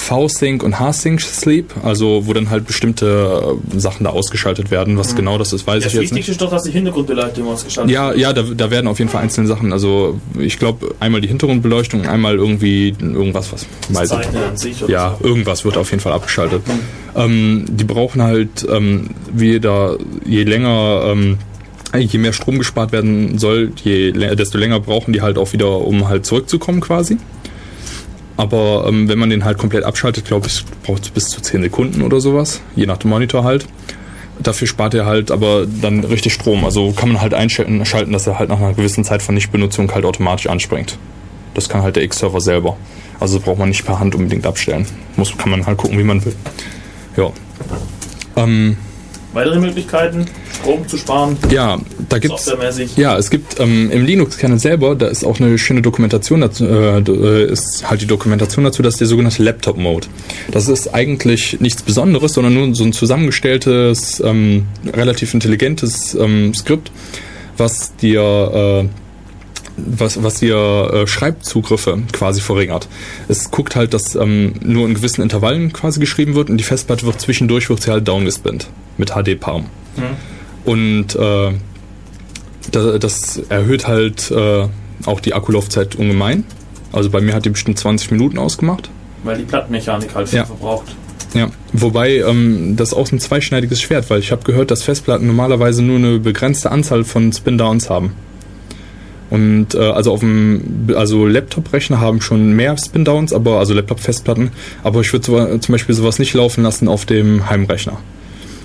[0.00, 4.96] V-Sync und H-Sync Sleep, also wo dann halt bestimmte äh, Sachen da ausgeschaltet werden.
[4.98, 6.10] Was genau das ist, weiß Das ich jetzt nicht.
[6.12, 9.22] Wichtigste ist doch, dass die Hintergrundbeleuchtung ausgeschaltet Ja, ja, da, da werden auf jeden Fall
[9.22, 9.72] einzelne Sachen.
[9.72, 14.08] Also ich glaube einmal die Hintergrundbeleuchtung, einmal irgendwie irgendwas, was Das.
[14.08, 15.26] Zeichnen an sich oder Ja, so.
[15.28, 16.62] irgendwas wird auf jeden Fall abgeschaltet.
[17.14, 21.38] Ähm, die brauchen halt, ähm, wie da, je länger, ähm,
[21.96, 26.08] je mehr Strom gespart werden soll, je, desto länger brauchen die halt auch wieder, um
[26.08, 27.18] halt zurückzukommen quasi.
[28.36, 31.62] Aber ähm, wenn man den halt komplett abschaltet, glaube ich, braucht es bis zu 10
[31.62, 33.66] Sekunden oder sowas, je nach dem Monitor halt.
[34.38, 36.64] Dafür spart er halt aber dann richtig Strom.
[36.64, 39.92] Also kann man halt einschalten, schalten, dass er halt nach einer gewissen Zeit von Nichtbenutzung
[39.92, 40.98] halt automatisch anspringt.
[41.52, 42.76] Das kann halt der X-Server selber.
[43.18, 44.86] Also braucht man nicht per Hand unbedingt abstellen.
[45.16, 46.34] Muss, kann man halt gucken, wie man will.
[47.16, 47.30] Ja.
[48.36, 48.76] Ähm,
[49.32, 51.78] Weitere Möglichkeiten, Strom zu sparen, ja,
[52.08, 52.96] da softwaremäßig.
[52.96, 56.98] Ja, es gibt ähm, im Linux-Kernel selber, da ist auch eine schöne Dokumentation dazu, äh,
[56.98, 60.08] äh, ist halt die Dokumentation dazu, das ist der sogenannte Laptop-Mode.
[60.50, 66.90] Das ist eigentlich nichts Besonderes, sondern nur so ein zusammengestelltes, ähm, relativ intelligentes ähm, Skript,
[67.56, 68.88] was dir äh,
[69.86, 70.56] was, was dir
[70.92, 72.88] äh, Schreibzugriffe quasi verringert.
[73.28, 77.06] Es guckt halt, dass ähm, nur in gewissen Intervallen quasi geschrieben wird und die Festplatte
[77.06, 78.68] wird zwischendurch wird sie halt downgespinnt
[78.98, 79.66] mit HD-Palm.
[80.64, 81.52] Und äh,
[82.70, 84.68] da, das erhöht halt äh,
[85.06, 86.44] auch die Akkulaufzeit ungemein.
[86.92, 88.90] Also bei mir hat die bestimmt 20 Minuten ausgemacht.
[89.24, 90.44] Weil die Plattenmechanik halt viel Ja.
[90.46, 90.94] verbraucht.
[91.34, 95.80] Ja, wobei ähm, das auch ein zweischneidiges Schwert, weil ich habe gehört, dass Festplatten normalerweise
[95.82, 98.14] nur eine begrenzte Anzahl von Spin-Downs haben.
[99.30, 104.50] Und äh, also auf dem also Laptop-Rechner haben schon mehr Spin-Downs, aber also Laptop-Festplatten,
[104.82, 107.98] aber ich würde so, zum Beispiel sowas nicht laufen lassen auf dem Heimrechner.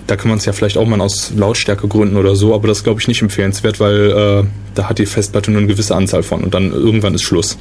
[0.08, 3.00] Da kann man es ja vielleicht auch mal aus Lautstärkegründen oder so, aber das glaube
[3.00, 6.54] ich nicht empfehlenswert, weil äh, da hat die Festplatte nur eine gewisse Anzahl von und
[6.54, 7.58] dann irgendwann ist Schluss.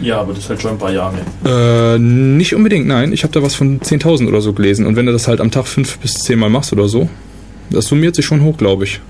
[0.00, 1.16] Ja, aber das hält schon ein paar Jahre.
[1.44, 3.12] Äh, nicht unbedingt, nein.
[3.12, 4.84] Ich habe da was von 10.000 oder so gelesen.
[4.84, 7.08] Und wenn du das halt am Tag fünf bis zehn Mal machst oder so,
[7.70, 9.00] das summiert sich schon hoch, glaube ich.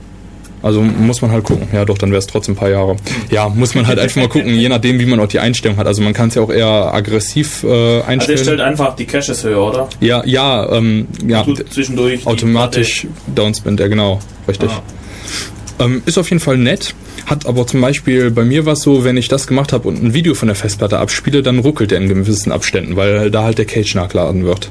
[0.66, 1.68] Also muss man halt gucken.
[1.72, 2.96] Ja, doch, dann wäre es trotzdem ein paar Jahre.
[3.30, 5.86] Ja, muss man halt einfach mal gucken, je nachdem, wie man auch die Einstellung hat.
[5.86, 8.38] Also man kann es ja auch eher aggressiv äh, Also der einstellen.
[8.38, 9.88] stellt einfach die Caches höher, oder?
[10.00, 14.68] ja, ja, ähm, ja, zwischendurch automatisch downspin, ja genau, richtig.
[14.70, 15.84] Ah.
[15.84, 16.96] Ähm, ist auf jeden Fall nett.
[17.26, 20.14] Hat aber zum Beispiel bei mir was so, wenn ich das gemacht habe und ein
[20.14, 23.66] Video von der Festplatte abspiele, dann ruckelt der in gewissen Abständen, weil da halt der
[23.66, 24.68] Cage nachgeladen wird.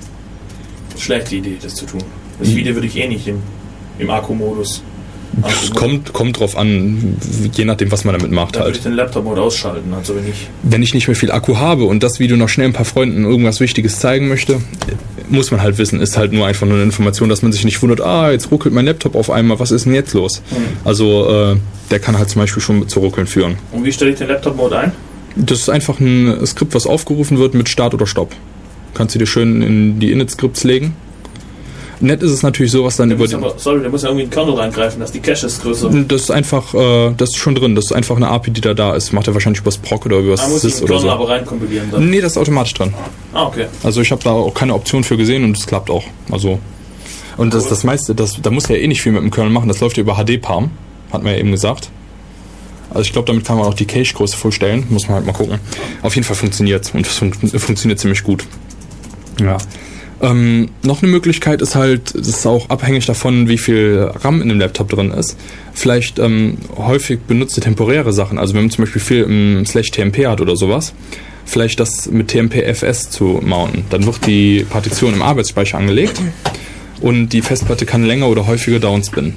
[1.00, 2.02] Schlechte Idee, das zu tun.
[2.40, 3.38] Das Video würde ich eh nicht im,
[3.98, 4.84] im Akku-Modus.
[5.44, 7.18] Es kommt, kommt drauf an,
[7.54, 8.86] je nachdem, was man damit macht würde ich halt.
[8.86, 9.94] den Laptop-Mode ausschalten.
[9.94, 10.48] Also wenn ich.
[10.64, 13.26] Wenn ich nicht mehr viel Akku habe und das Video noch schnell ein paar Freunden
[13.26, 14.62] irgendwas Wichtiges zeigen möchte,
[15.30, 17.82] muss man halt wissen, ist halt nur einfach nur eine Information, dass man sich nicht
[17.82, 20.42] wundert, ah, jetzt ruckelt mein Laptop auf einmal, was ist denn jetzt los?
[20.84, 21.58] Also, äh,
[21.92, 23.58] der kann halt zum Beispiel schon zu Ruckeln führen.
[23.72, 24.92] Und wie stelle ich den Laptop-Mode ein?
[25.36, 28.32] Das ist einfach ein Skript, was aufgerufen wird mit Start oder Stopp.
[28.94, 30.96] Kannst du dir schön in die Init-Skripts legen.
[32.02, 33.38] Nett ist es natürlich sowas dann Der über den.
[33.44, 36.22] aber, sorry, der muss ja irgendwie in den Kernel reingreifen, dass die Caches größer Das
[36.24, 37.76] ist einfach, äh, das ist schon drin.
[37.76, 39.14] Das ist einfach eine API, die da da ist.
[39.14, 41.12] Macht er wahrscheinlich übers Proc oder übers Da muss Sys den oder Kernel so.
[41.12, 42.10] aber reinkompilieren dann.
[42.10, 42.94] Nee, das ist automatisch drin.
[43.34, 43.66] Ah, okay.
[43.84, 46.04] Also ich habe da auch keine Option für gesehen und es klappt auch.
[46.32, 46.60] Also
[47.38, 49.52] und das, das meiste, das, da muss er ja eh nicht viel mit dem Kernel
[49.52, 49.68] machen.
[49.68, 50.72] Das läuft ja über HD-Palm,
[51.12, 51.90] hat man ja eben gesagt.
[52.90, 54.86] Also ich glaube, damit kann man auch die Cache-Größe vollstellen.
[54.90, 55.60] Muss man halt mal gucken.
[56.02, 58.46] Auf jeden Fall funktioniert und es fun funktioniert ziemlich gut.
[59.42, 59.58] Ja.
[60.22, 64.50] Ähm, noch eine Möglichkeit ist halt, das ist auch abhängig davon, wie viel RAM in
[64.50, 65.38] dem Laptop drin ist.
[65.74, 70.26] Vielleicht ähm, häufig benutzte temporäre Sachen, also wenn man zum Beispiel viel im Slash TMP
[70.26, 70.94] hat oder sowas,
[71.46, 73.86] vielleicht das mit TMP-FS zu mounten.
[73.90, 76.22] Dann wird die Partition im Arbeitsspeicher angelegt
[77.02, 79.34] und die Festplatte kann länger oder häufiger downspinnen.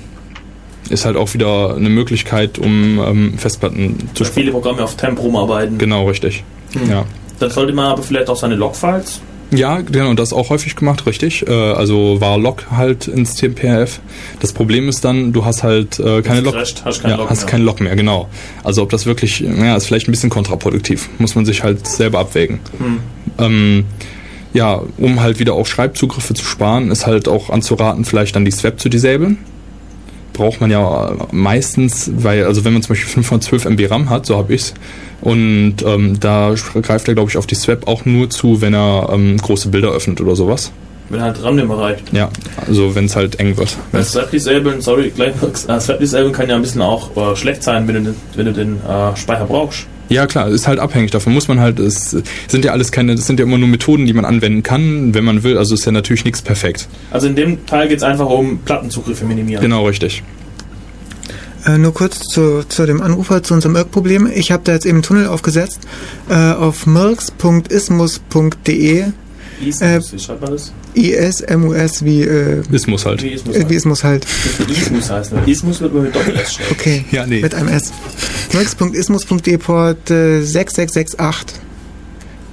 [0.91, 5.18] Ist halt auch wieder eine Möglichkeit, um ähm, Festplatten zu Weil viele Programme auf Temp
[5.18, 5.76] rumarbeiten.
[5.76, 6.45] Genau, richtig.
[6.89, 7.05] Ja.
[7.41, 9.20] Dann sollte man aber vielleicht auch seine Logfiles.
[9.51, 11.46] Ja, genau, das auch häufig gemacht, richtig.
[11.49, 14.01] Äh, also war Log halt ins TMPRF.
[14.40, 16.55] Das Problem ist dann, du hast halt äh, keine Log.
[16.55, 17.51] crasht, hast kein ja, Log hast mehr.
[17.51, 18.28] kein Log mehr, genau.
[18.62, 21.09] Also ob das wirklich, naja, ist vielleicht ein bisschen kontraproduktiv.
[21.18, 22.61] Muss man sich halt selber abwägen.
[22.78, 23.01] Hm.
[23.38, 23.84] Ähm,
[24.53, 28.51] ja, um halt wieder auch Schreibzugriffe zu sparen, ist halt auch anzuraten, vielleicht dann die
[28.51, 29.38] Swap zu disablen.
[30.39, 34.36] Braucht man ja meistens, weil, also wenn man zum Beispiel 512 MB RAM hat, so
[34.36, 34.72] habe ich's,
[35.20, 39.11] und ähm, da greift er, glaube ich, auf die Swap auch nur zu, wenn er
[39.12, 40.70] ähm, große Bilder öffnet oder sowas.
[41.09, 42.12] Wenn halt RAM nicht mehr reicht.
[42.12, 42.30] Ja,
[42.68, 43.76] also wenn es halt eng wird.
[43.91, 45.32] Bei Swap Disablen, sorry, gleich,
[45.68, 48.47] äh, Swap Disablen kann ja ein bisschen auch äh, schlecht sein, wenn du den, wenn
[48.47, 49.86] du den äh, Speicher brauchst.
[50.09, 51.34] Ja, klar, ist halt abhängig davon.
[51.34, 52.16] Muss man halt, es
[52.48, 55.24] sind ja alles keine, das sind ja immer nur Methoden, die man anwenden kann, wenn
[55.24, 55.59] man will.
[55.59, 56.88] Also ist ja natürlich nichts perfekt.
[57.11, 59.61] Also in dem Teil geht es einfach um Plattenzugriffe minimieren.
[59.62, 60.22] Genau, richtig.
[61.66, 64.30] Äh, nur kurz zu, zu dem Anrufer, zu unserem Irk-Problem.
[64.32, 65.80] Ich habe da jetzt eben einen Tunnel aufgesetzt
[66.28, 69.04] äh, auf mirks.ismus.de.
[69.61, 70.72] Ismus, Äh, wie schreibt man das?
[70.94, 73.22] ISMUS wie, äh, Ismus halt.
[73.22, 74.26] Wie Ismus äh, wie Ismus halt.
[74.26, 74.70] heißt.
[74.70, 75.42] Ismus heißt ne?
[75.46, 76.70] Ismus wird man mit Doppel-S schreiben.
[76.72, 77.04] Okay.
[77.11, 77.40] Ja, nee.
[77.40, 77.92] Mit einem S.
[78.52, 81.61] mirks.ismus.de Port äh, 6668.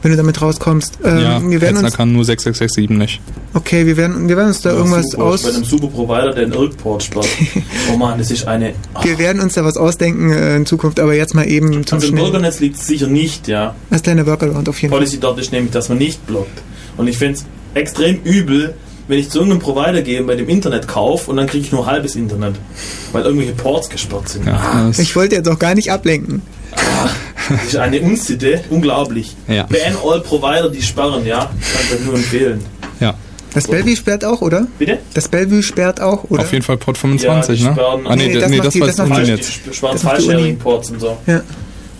[0.02, 1.00] Wenn du damit rauskommst.
[1.04, 3.22] Ähm, ja, wir werden Hetzner uns, kann nur 6667 nicht.
[3.56, 5.24] okay, wir werden, wir werden uns da Ja, irgendwas super.
[5.24, 7.28] aus, Bei einem super Provider, der einen Irk-Port sperrt.
[7.92, 8.76] oh man, das ist eine...
[9.02, 12.10] wir werden uns da was ausdenken äh, in Zukunft, aber jetzt mal eben zum Also
[12.10, 12.16] im.
[12.18, 13.74] Bürgernetz liegt es sicher nicht, ja.
[13.90, 15.00] Als kleiner Workaround auf jeden Fall.
[15.00, 16.62] Policy dort ist nämlich, dass man nicht blockt.
[16.98, 18.74] Und ich finde es extrem übel,
[19.08, 21.72] wenn ich zu irgendeinem Provider gehe und bei dem Internet kaufe und dann kriege ich
[21.72, 22.56] nur halbes Internet,
[23.12, 24.48] weil irgendwelche Ports gesperrt sind.
[24.48, 26.42] Ja, das, Ich wollte jetzt auch gar nicht ablenken.
[27.50, 29.36] Das ist eine Unsitte, unglaublich.
[29.48, 29.64] Ja.
[29.64, 31.40] Ban all Provider, die sperren, ja.
[31.40, 31.52] Kann
[31.88, 32.62] ich euch nur empfehlen.
[33.00, 33.14] ja.
[33.54, 34.68] Das Bellevue sperrt auch, oder?
[34.78, 34.98] Bitte?
[35.14, 36.42] Das Bellevue sperrt auch, oder?
[36.42, 37.82] Auf jeden Fall Port 25, Ja, die ne?
[37.82, 39.60] sperren- Ah, nee, Nee, das nee macht das die- war das das macht die- jetzt.
[39.66, 40.32] Die sparen Das macht die Uni.
[40.34, 41.18] File-Sharing-Ports und so.
[41.26, 41.42] Ja.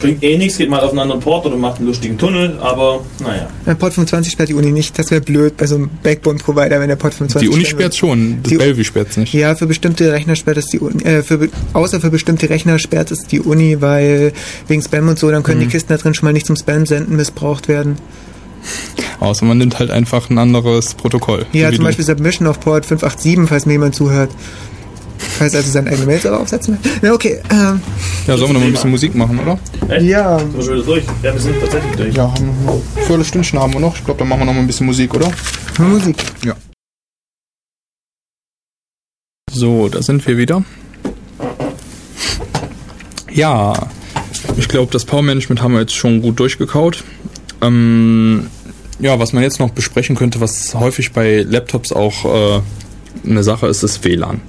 [0.06, 3.02] Bringt eh nichts, geht mal auf einen anderen Port oder macht einen lustigen Tunnel, aber
[3.22, 3.48] naja.
[3.66, 4.98] Äh, Port 25 sperrt die Uni nicht.
[4.98, 8.40] Das wäre blöd bei so einem Backbone-Provider, wenn der Port 25 Die Uni sperrt schon,
[8.44, 9.34] das Die- Bellevue sperrt nicht.
[9.34, 9.42] würde.
[9.42, 11.04] Ja, für bestimmte Rechner sperrt es die Uni.
[11.04, 14.34] Äh, für, außer für bestimmte Rechner sperrt es die Uni, weil
[14.68, 15.64] wegen Spam und so, dann können Mhm.
[15.66, 17.98] die Kisten da drin schon mal nicht zum Spam-Senden missbraucht werden.
[19.20, 21.46] Außer man nimmt halt einfach ein anderes Protokoll.
[21.54, 21.84] Ja, zum.
[21.86, 24.32] Beispiel Submission auf Port 587, falls mir jemand zuhört.
[25.18, 26.92] Falls also seine eigene Mails aber aufsetzen will.
[27.02, 27.42] Na, okay.
[27.52, 27.82] Ähm,
[28.28, 29.60] Ja, sollen wir noch mal ein bisschen Musik machen, oder?
[29.90, 30.06] Echt?
[30.06, 31.04] ja, Sind wir schon wieder durch?
[31.24, 32.16] Ja, wir sind tatsächlich durch.
[32.16, 32.82] Ja, haben wir noch.
[33.08, 33.96] Viertelstündchen haben wir noch.
[33.96, 35.32] Ich glaube, dann machen wir noch mal ein bisschen Musik, oder?
[35.80, 36.16] Musik.
[36.46, 36.56] Ja.
[39.52, 40.64] So, da sind wir wieder.
[43.32, 43.74] Ja,
[44.58, 47.04] ich glaube, das Power Management haben wir jetzt schon gut durchgekaut.
[47.62, 48.48] Ähm,
[49.00, 52.62] ja, was man jetzt noch besprechen könnte, was häufig bei Laptops auch äh,
[53.30, 54.42] eine Sache ist, ist WLAN.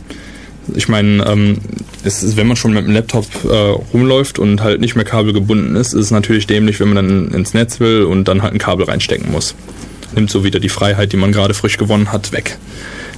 [0.74, 1.58] Ich meine, ähm,
[2.04, 3.48] ist, wenn man schon mit dem Laptop äh,
[3.92, 7.54] rumläuft und halt nicht mehr kabelgebunden ist, ist es natürlich dämlich, wenn man dann ins
[7.54, 9.54] Netz will und dann halt ein Kabel reinstecken muss.
[10.14, 12.58] Nimmt so wieder die Freiheit, die man gerade frisch gewonnen hat, weg.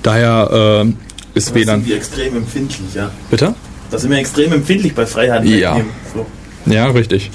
[0.03, 0.93] Daher äh,
[1.39, 1.81] ist Da WLAN.
[1.81, 3.11] sind wir extrem empfindlich, ja.
[3.31, 3.55] Bitte?
[3.91, 5.45] Da sind wir extrem empfindlich bei Freiheit.
[5.47, 5.81] Ja.
[6.15, 6.27] So.
[6.71, 7.31] Ja, richtig.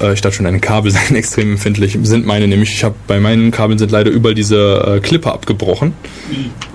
[0.00, 1.98] Äh, ich dachte schon, deine Kabel seien extrem empfindlich.
[2.02, 2.72] Sind meine nämlich.
[2.72, 5.92] Ich habe bei meinen Kabeln sind leider überall diese äh, Klippe abgebrochen.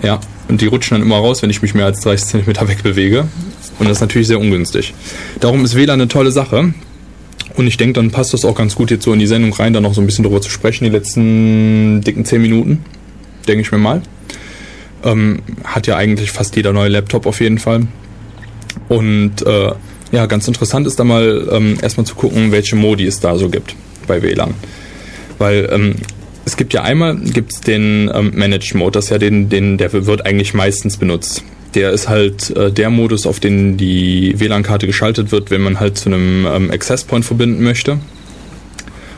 [0.02, 0.20] Ja.
[0.52, 3.26] Und die rutschen dann immer raus, wenn ich mich mehr als 30 cm wegbewege.
[3.80, 4.94] Und das ist natürlich sehr ungünstig.
[5.40, 6.74] Darum ist WLAN eine tolle Sache.
[7.56, 9.72] Und ich denke, dann passt das auch ganz gut jetzt so in die Sendung rein,
[9.72, 12.84] da noch so ein bisschen drüber zu sprechen, die letzten dicken 10 Minuten.
[13.48, 14.02] Denke ich mir mal.
[15.06, 17.88] Ähm, hat ja eigentlich fast jeder neue Laptop auf jeden Fall.
[18.90, 19.72] Und äh,
[20.12, 23.48] ja, ganz interessant ist da mal ähm, erstmal zu gucken, welche Modi es da so
[23.48, 23.74] gibt
[24.06, 24.54] bei WLAN.
[25.38, 25.96] Weil ähm,
[26.52, 29.94] es gibt ja einmal gibt's den ähm, Managed Mode, das ist ja den, den, der
[30.06, 31.46] wird eigentlich meistens benutzt.
[31.76, 35.98] Der ist halt äh, der Modus, auf den die WLAN-Karte geschaltet wird, wenn man halt
[35.98, 38.00] zu einem ähm, Access Point verbinden möchte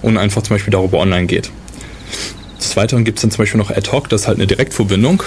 [0.04, 1.50] und einfach zum Beispiel darüber online geht.
[2.60, 5.24] Des Weiteren gibt es dann zum Beispiel noch Ad Hoc, das ist halt eine Direktverbindung,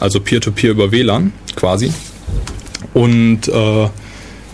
[0.00, 1.92] also Peer-to-Peer über WLAN quasi.
[2.94, 3.88] Und äh,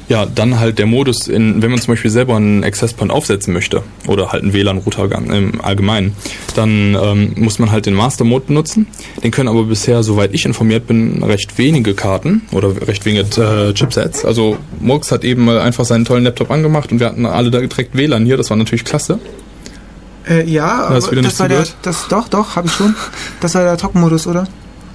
[0.08, 3.54] ja, dann halt der Modus, in, wenn man zum Beispiel selber einen Access Point aufsetzen
[3.54, 6.14] möchte oder halt einen WLAN-Router im Allgemeinen,
[6.54, 8.86] dann ähm, muss man halt den Master Mode benutzen.
[9.22, 13.72] Den können aber bisher, soweit ich informiert bin, recht wenige Karten oder recht wenige äh,
[13.72, 14.24] Chipsets.
[14.24, 17.60] Also Murks hat eben mal einfach seinen tollen Laptop angemacht und wir hatten alle da
[17.60, 18.36] direkt WLAN hier.
[18.36, 19.18] Das war natürlich klasse.
[20.28, 22.94] Äh, ja, hast aber das nicht war der, das, doch, doch, habe ich schon.
[23.40, 24.46] Das war der Talk-Modus, oder?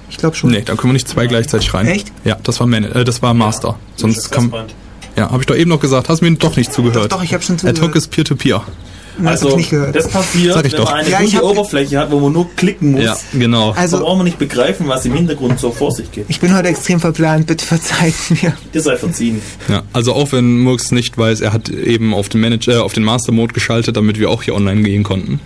[0.08, 0.50] Ich glaube schon.
[0.50, 1.86] Nee, da können wir nicht zwei gleichzeitig rein.
[1.86, 2.12] Echt?
[2.24, 3.78] Ja, das war, Man äh, das war Master.
[3.94, 4.74] Sonst kann, Access-Point.
[5.20, 6.08] Ja, habe ich doch eben noch gesagt.
[6.08, 7.12] Hast mir doch nicht zugehört.
[7.12, 7.96] Doch, doch, ich habe schon Ad Hoc zugehört.
[7.96, 8.62] ist Peer-to-Peer.
[9.22, 9.94] Also, ich nicht gehört.
[9.94, 10.90] das passiert, Sag ich wenn doch.
[10.90, 13.02] man eine Ja, gute hab- Oberfläche hat, wo man nur klicken muss.
[13.04, 13.72] Ja, genau.
[13.72, 16.24] Also- braucht man nicht begreifen, was im Hintergrund so vor sich geht.
[16.28, 18.54] Ich bin heute extrem verplant, bitte verzeiht mir.
[18.72, 19.42] Dir sei verziehen.
[19.68, 22.94] Ja, also auch wenn Murks nicht weiß, er hat eben auf den Manager, äh, auf
[22.94, 25.38] den Master Mode geschaltet, damit wir auch hier online gehen konnten.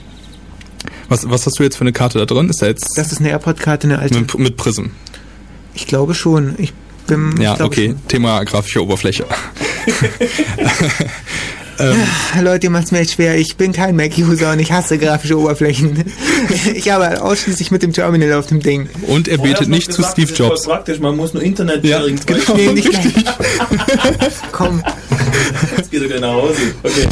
[1.08, 2.48] Was, was hast du jetzt für eine Karte da drin?
[2.50, 4.20] Ist da jetzt Das ist eine AirPod-Karte, eine alte.
[4.20, 4.84] mit, mit Prism?
[5.74, 6.54] Ich glaube schon.
[6.58, 6.72] Ich
[7.06, 7.34] bin.
[7.40, 7.94] Ja, ich glaube okay.
[8.08, 9.24] Thema grafische Oberfläche.
[11.76, 12.44] Schon.
[12.44, 13.36] Leute, ihr macht's mir echt schwer.
[13.36, 16.04] Ich bin kein Mac-User und ich hasse grafische Oberflächen.
[16.74, 18.88] ich arbeite ausschließlich mit dem Terminal auf dem Ding.
[19.06, 20.62] Und er Vorher betet nicht zu Steve das ist Jobs.
[20.64, 22.40] praktisch, man muss nur Internet Ja, genau.
[22.56, 23.24] Nee, nicht gleich.
[24.52, 24.82] Komm.
[25.76, 26.56] Jetzt geht er gleich nach Hause.
[26.82, 27.08] Okay.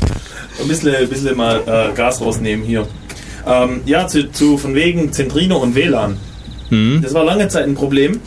[0.61, 2.87] Ein bisschen, ein bisschen mal äh, Gas rausnehmen hier.
[3.47, 6.19] Ähm, ja, zu, zu von wegen Centrino und WLAN.
[6.69, 7.01] Hm?
[7.03, 8.21] Das war lange Zeit ein Problem,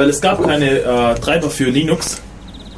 [0.00, 2.22] weil es gab keine äh, Treiber für Linux.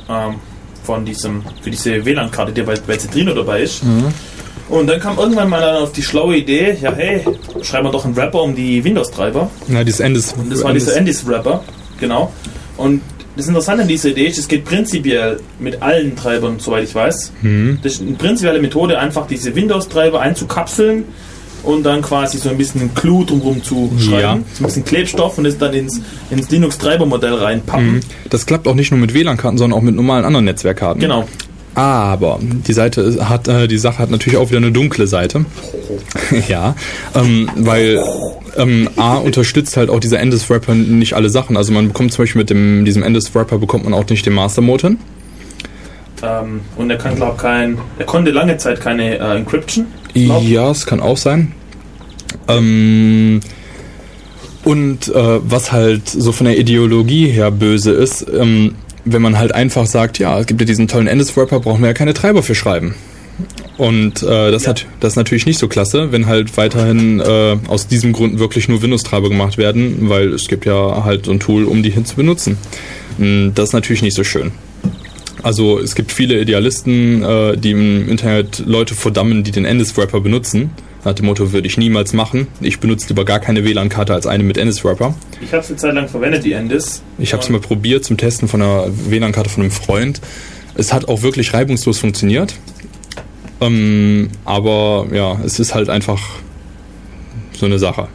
[0.08, 0.34] Ähm,
[0.82, 3.82] von diesem, für diese WLAN-Karte, die bei, bei Citrino dabei ist.
[4.68, 7.24] Und dann kam irgendwann mal dann auf die schlaue Idee, ja hey,
[7.62, 9.48] schreiben wir doch einen Wrapper um die Windows-Treiber.
[9.68, 10.32] Ja, dieses Endes.
[10.32, 11.62] Und das war dieser Endis-Wrapper,
[12.00, 12.32] genau.
[12.76, 13.00] Und
[13.36, 17.32] das Interessante an dieser Idee ist, es geht prinzipiell mit allen Treibern, soweit ich weiß.
[17.42, 17.78] Mhm.
[17.82, 21.04] Das ist eine prinzipielle Methode, einfach diese Windows-Treiber einzukapseln
[21.62, 24.20] und dann quasi so ein bisschen Glue drumherum zu schreiben.
[24.20, 24.38] Ja.
[24.54, 27.94] So ein bisschen Klebstoff und es dann ins, ins Linux-Treiber-Modell reinpappen.
[27.94, 28.00] Mhm.
[28.30, 31.00] Das klappt auch nicht nur mit WLAN-Karten, sondern auch mit normalen anderen Netzwerkkarten.
[31.00, 31.26] Genau.
[31.74, 35.46] Aber die Seite hat, äh, die Sache hat natürlich auch wieder eine dunkle Seite.
[36.48, 36.74] ja,
[37.14, 38.02] ähm, weil
[38.56, 41.56] ähm, A unterstützt halt auch dieser Endes-Wrapper nicht alle Sachen.
[41.56, 44.88] Also man bekommt zum Beispiel mit dem, diesem Endes-Wrapper bekommt man auch nicht den Master-Mode
[44.88, 44.98] hin.
[46.22, 49.86] Ähm, und er kann, glaube kein, er konnte lange Zeit keine äh, Encryption.
[50.14, 51.52] Ja, es kann auch sein.
[52.48, 53.40] Ähm,
[54.64, 58.74] und äh, was halt so von der Ideologie her böse ist, ähm,
[59.04, 61.94] wenn man halt einfach sagt, ja, es gibt ja diesen tollen Endes-Wrapper, brauchen wir ja
[61.94, 62.94] keine Treiber für schreiben.
[63.78, 64.70] Und äh, das, Ja.
[64.70, 68.68] hat, das ist natürlich nicht so klasse, wenn halt weiterhin äh, aus diesem Grund wirklich
[68.68, 72.04] nur Windows-Treiber gemacht werden, weil es gibt ja halt so ein Tool, um die hin
[72.04, 72.58] zu benutzen.
[73.18, 74.52] Mm, Das ist natürlich nicht so schön.
[75.42, 80.70] Also es gibt viele Idealisten, äh, die im Internet Leute verdammen, die den Endes-Wrapper benutzen.
[81.04, 82.46] Nach dem Motto würde ich niemals machen.
[82.60, 85.14] Ich benutze lieber gar keine WLAN-Karte als eine mit Endes-Wrapper.
[85.40, 87.02] Ich habe es eine Zeit lang verwendet, die Endis.
[87.18, 90.20] Ich habe es mal probiert zum Testen von einer WLAN-Karte von einem Freund.
[90.76, 92.54] Es hat auch wirklich reibungslos funktioniert.
[93.60, 96.20] Ähm, aber ja, es ist halt einfach
[97.52, 98.06] so eine Sache.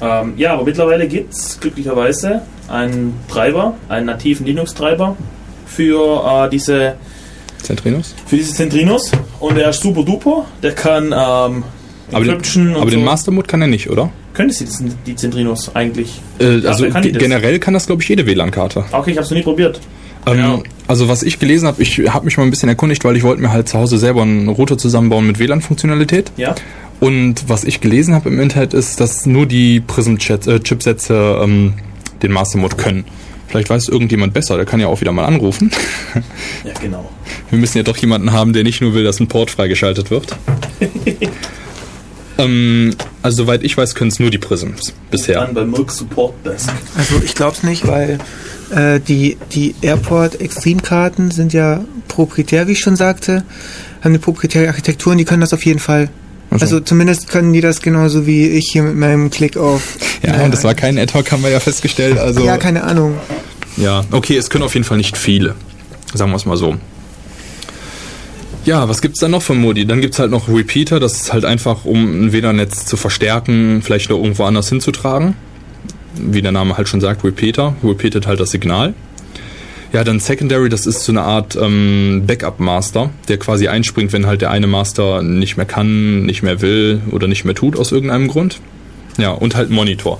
[0.00, 5.16] Ähm, ja, aber mittlerweile gibt es glücklicherweise einen Treiber, einen nativen Linux-Treiber
[5.74, 6.94] für äh, diese
[7.62, 8.14] Centrinos?
[8.26, 10.46] für diese Centrinos und der ist super duper.
[10.62, 13.04] Der kann ähm, Aber, den, aber und den so.
[13.04, 14.10] Master-Mode kann er nicht, oder?
[14.34, 16.20] Könnte sie das, die Centrinos eigentlich?
[16.40, 18.84] Äh, Ja, also kann generell kann das, glaube ich, jede WLAN-Karte.
[18.92, 19.80] Okay, ich habe es noch nie probiert.
[20.26, 20.62] Ähm, Genau.
[20.88, 23.40] Also was ich gelesen habe, ich habe mich mal ein bisschen erkundigt, weil ich wollte
[23.42, 26.32] mir halt zu Hause selber einen Router zusammenbauen mit WLAN-Funktionalität.
[26.36, 26.54] Ja.
[27.00, 31.74] Und was ich gelesen habe im Internet ist, dass nur die Prism-Chipsätze ähm,
[32.22, 33.04] den Master Mode können.
[33.52, 35.70] Vielleicht weiß irgendjemand besser, der kann ja auch wieder mal anrufen.
[36.64, 37.10] Ja, genau.
[37.50, 40.34] Wir müssen ja doch jemanden haben, der nicht nur will, dass ein Port freigeschaltet wird.
[42.38, 45.40] ähm, also soweit ich weiß, können es nur die Prisms bisher.
[45.40, 46.70] Dann beim Merck Support Desk.
[46.96, 48.20] Also ich glaube es nicht, weil
[48.70, 53.44] äh, die, die Airport Extreme-Karten sind ja proprietär, wie ich schon sagte,
[54.00, 56.08] haben eine proprietäre Architektur und die können das auf jeden Fall.
[56.54, 56.64] Ach so.
[56.64, 59.96] Also zumindest können die das genauso wie ich hier mit meinem Klick auf.
[60.22, 62.18] Ja, das war kein Ad-Hoc, haben wir ja festgestellt.
[62.18, 63.14] Also Ja, keine Ahnung.
[63.76, 65.54] Ja, okay, es können auf jeden Fall nicht viele.
[66.14, 66.76] Sagen wir es mal so.
[68.64, 69.86] Ja, was gibt's dann noch für Modi?
[69.86, 74.10] Dann gibt's halt noch Repeater, das ist halt einfach, um ein WLAN-Netz zu verstärken, vielleicht
[74.10, 75.34] noch irgendwo anders hinzutragen.
[76.14, 77.74] Wie der Name halt schon sagt, Repeater.
[77.82, 78.94] Repeatet halt das Signal.
[79.92, 84.40] Ja, dann Secondary, das ist so eine Art ähm, Backup-Master, der quasi einspringt, wenn halt
[84.40, 88.28] der eine Master nicht mehr kann, nicht mehr will oder nicht mehr tut aus irgendeinem
[88.28, 88.60] Grund.
[89.18, 90.18] Ja, und halt Monitor.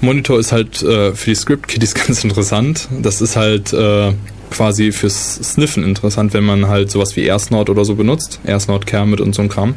[0.00, 2.88] Monitor ist halt äh, für die Script-Kiddies ganz interessant.
[3.02, 4.12] Das ist halt äh,
[4.50, 8.38] quasi fürs Sniffen interessant, wenn man halt sowas wie AirSnort oder so benutzt.
[8.44, 9.74] AirSnort, Kermit und so ein Kram.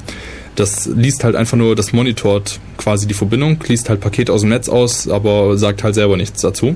[0.55, 4.49] Das liest halt einfach nur, das monitort quasi die Verbindung, liest halt Paket aus dem
[4.49, 6.75] Netz aus, aber sagt halt selber nichts dazu.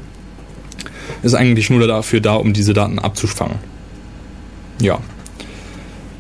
[1.24, 3.58] Ist eigentlich nur dafür da, um diese Daten abzufangen.
[4.82, 5.00] Ja.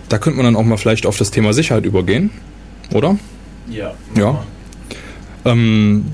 [0.09, 2.29] Da könnte man dann auch mal vielleicht auf das Thema Sicherheit übergehen,
[2.93, 3.17] oder?
[3.69, 3.93] Ja.
[4.17, 4.43] Ja.
[5.45, 6.05] Ähm,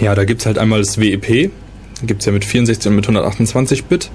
[0.00, 1.50] ja, da gibt's halt einmal das WEP.
[2.02, 4.10] Gibt's ja mit 64 und mit 128 Bit.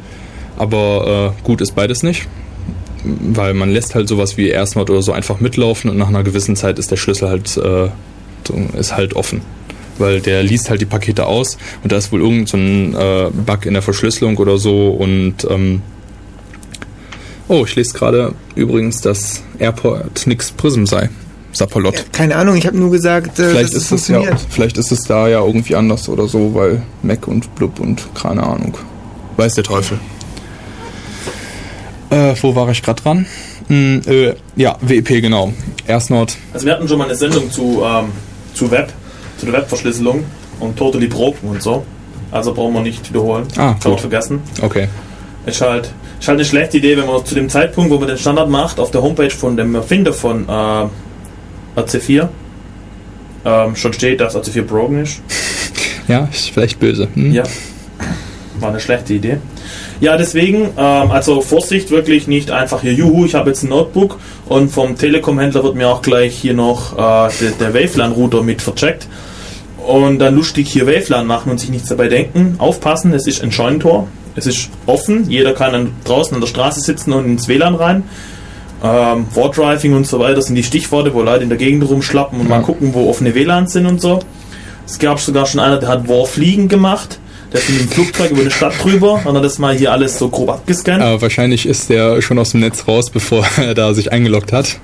[0.58, 2.28] Aber äh, gut ist beides nicht.
[3.04, 6.56] Weil man lässt halt sowas wie AirSnot oder so einfach mitlaufen und nach einer gewissen
[6.56, 7.90] Zeit ist der Schlüssel halt, äh,
[8.78, 9.42] ist halt offen.
[10.00, 13.30] Weil der liest halt die Pakete aus und da ist wohl irgend so ein äh,
[13.32, 15.82] Bug in der Verschlüsselung oder so und ähm,
[17.48, 21.10] Oh, ich lese gerade übrigens, dass Airport nix Prism sei.
[21.52, 22.06] Sapperlot.
[22.14, 24.48] Keine Ahnung, ich habe nur gesagt, äh, Vielleicht dass ist es ja, funktioniert.
[24.52, 28.44] vielleicht ist es da ja irgendwie anders oder so, weil Mac und Blub und keine
[28.44, 28.78] Ahnung.
[29.36, 30.00] Weiß der Teufel.
[32.12, 33.26] Äh, wo war ich gerade dran?
[33.68, 35.52] Hm, äh, ja, WEP, genau.
[35.88, 36.38] AirSnort.
[36.54, 38.10] Also wir hatten schon mal eine Sendung zu, ähm,
[38.54, 38.94] zu Web,
[39.40, 40.24] zu der Webverschlüsselung
[40.60, 41.86] und Totally Broken und so.
[42.32, 43.46] Also brauchen wir nicht wiederholen.
[43.58, 44.42] Ah, Kann man vergessen.
[44.62, 44.88] Okay.
[45.46, 48.18] Ist halt, ist halt eine schlechte Idee, wenn man zu dem Zeitpunkt, wo man den
[48.18, 52.28] Standard macht, auf der Homepage von dem Erfinder von äh, AC4
[53.46, 55.22] ähm, schon steht, dass AC4 broken ist.
[56.08, 57.08] Ja, ist vielleicht böse.
[57.14, 57.32] Hm?
[57.32, 57.44] Ja.
[58.60, 59.38] War eine schlechte Idee.
[60.02, 64.18] Ja, deswegen, ähm, also Vorsicht, wirklich nicht einfach hier, juhu, ich habe jetzt ein Notebook
[64.48, 69.08] und vom Telekom-Händler wird mir auch gleich hier noch äh, der, der Wavelan-Router mit vercheckt
[69.90, 72.56] und dann lustig hier Wavelan machen und sich nichts dabei denken.
[72.60, 74.08] Aufpassen, es ist ein Scheunentor.
[74.36, 78.04] Es ist offen, jeder kann dann draußen an der Straße sitzen und ins WLAN rein.
[78.84, 82.48] Ähm, Wardriving und so weiter sind die Stichworte, wo Leute in der Gegend rumschlappen und
[82.50, 82.58] Ja.
[82.58, 84.20] mal gucken, wo offene WLANs sind und so.
[84.86, 87.20] Es gab sogar schon einer, der hat Warfliegen gemacht.
[87.52, 90.20] Der ist mit dem Flugzeug über eine Stadt drüber und hat das mal hier alles
[90.20, 91.02] so grob abgescannt.
[91.02, 94.78] Aber wahrscheinlich ist der schon aus dem Netz raus, bevor er da sich eingeloggt hat.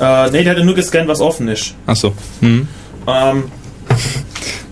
[0.00, 1.74] Äh, nee, der hat ja nur gescannt, was offen ist.
[1.86, 2.12] Achso.
[2.40, 2.66] Hm.
[3.06, 3.44] Ähm,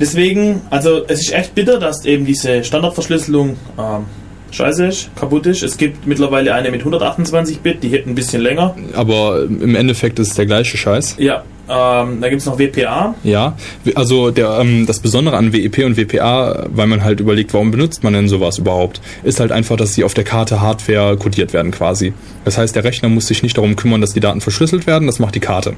[0.01, 4.05] deswegen, also es ist echt bitter, dass eben diese Standardverschlüsselung ähm,
[4.51, 5.63] scheiße ist, kaputt ist.
[5.63, 8.75] Es gibt mittlerweile eine mit 128 Bit, die hält ein bisschen länger.
[8.95, 11.17] Aber im Endeffekt ist es der gleiche Scheiß.
[11.19, 13.15] Ja, ähm, da gibt es noch WPA.
[13.25, 13.57] Ja,
[13.95, 18.05] also der, ähm, das Besondere an WEP und WPA, weil man halt überlegt, warum benutzt
[18.05, 21.73] man denn sowas überhaupt, ist halt einfach, dass sie auf der Karte Hardware codiert werden
[21.73, 22.13] quasi.
[22.45, 25.19] Das heißt, der Rechner muss sich nicht darum kümmern, dass die Daten verschlüsselt werden, das
[25.19, 25.75] macht die Karte.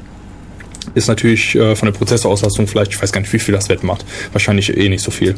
[0.99, 4.05] Ist natürlich äh, von der Prozessorauslastung vielleicht, ich weiß gar nicht, wie viel das wettmacht.
[4.33, 5.37] Wahrscheinlich eh nicht so viel.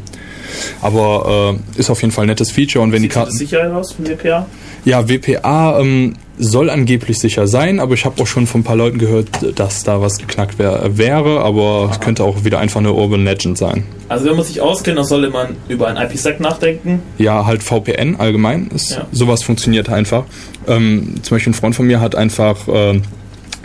[0.81, 3.37] Aber äh, ist auf jeden Fall ein nettes Feature und wenn die Sieht das Karten.
[3.37, 4.47] Sicherheit aus von WPA?
[4.85, 8.77] Ja, WPA ähm, soll angeblich sicher sein, aber ich habe auch schon von ein paar
[8.77, 9.29] Leuten gehört,
[9.59, 13.59] dass da was geknackt wär, wäre, aber es könnte auch wieder einfach eine Urban Legend
[13.59, 13.85] sein.
[14.09, 17.03] Also wenn man sich auskennt, dann sollte man über ein IPsec nachdenken.
[17.19, 18.69] Ja, halt VPN allgemein.
[18.75, 19.07] Ist, Ja.
[19.13, 20.25] Sowas funktioniert einfach.
[20.67, 23.03] Ähm, zum Beispiel ein Freund von mir hat einfach ähm,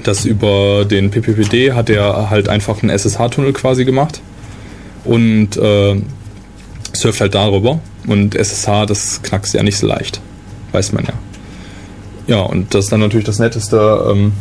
[0.07, 4.22] das über den PPPD hat er halt einfach einen SSH-Tunnel quasi gemacht
[5.03, 5.95] und äh,
[6.94, 7.80] surft halt darüber.
[8.07, 10.22] Und SSH, das knackst ja nicht so leicht.
[10.72, 11.14] Weiß man ja.
[12.27, 14.34] Ja, und das ist dann natürlich das Netteste, ähm,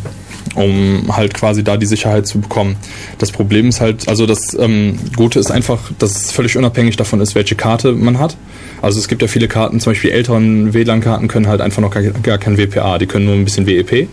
[0.55, 2.77] um halt quasi da die Sicherheit zu bekommen.
[3.19, 7.20] Das Problem ist halt, also das ähm, Gute ist einfach, dass es völlig unabhängig davon
[7.20, 8.36] ist, welche Karte man hat.
[8.81, 12.03] Also es gibt ja viele Karten, zum Beispiel älteren WLAN-Karten können halt einfach noch gar,
[12.03, 14.09] gar kein WPA, die können nur ein bisschen WEP.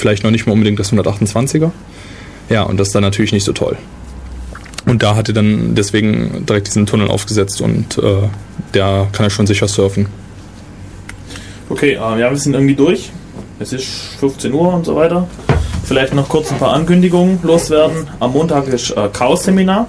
[0.00, 1.72] Vielleicht noch nicht mal unbedingt das 128er.
[2.48, 3.76] Ja, und das ist dann natürlich nicht so toll.
[4.86, 8.28] Und da hat er dann deswegen direkt diesen Tunnel aufgesetzt und äh,
[8.72, 10.06] der kann er schon sicher surfen.
[11.68, 13.12] Okay, äh, ja, wir sind irgendwie durch.
[13.58, 13.86] Es ist
[14.20, 15.28] 15 Uhr und so weiter.
[15.84, 18.08] Vielleicht noch kurz ein paar Ankündigungen loswerden.
[18.20, 19.86] Am Montag ist äh, Chaos-Seminar.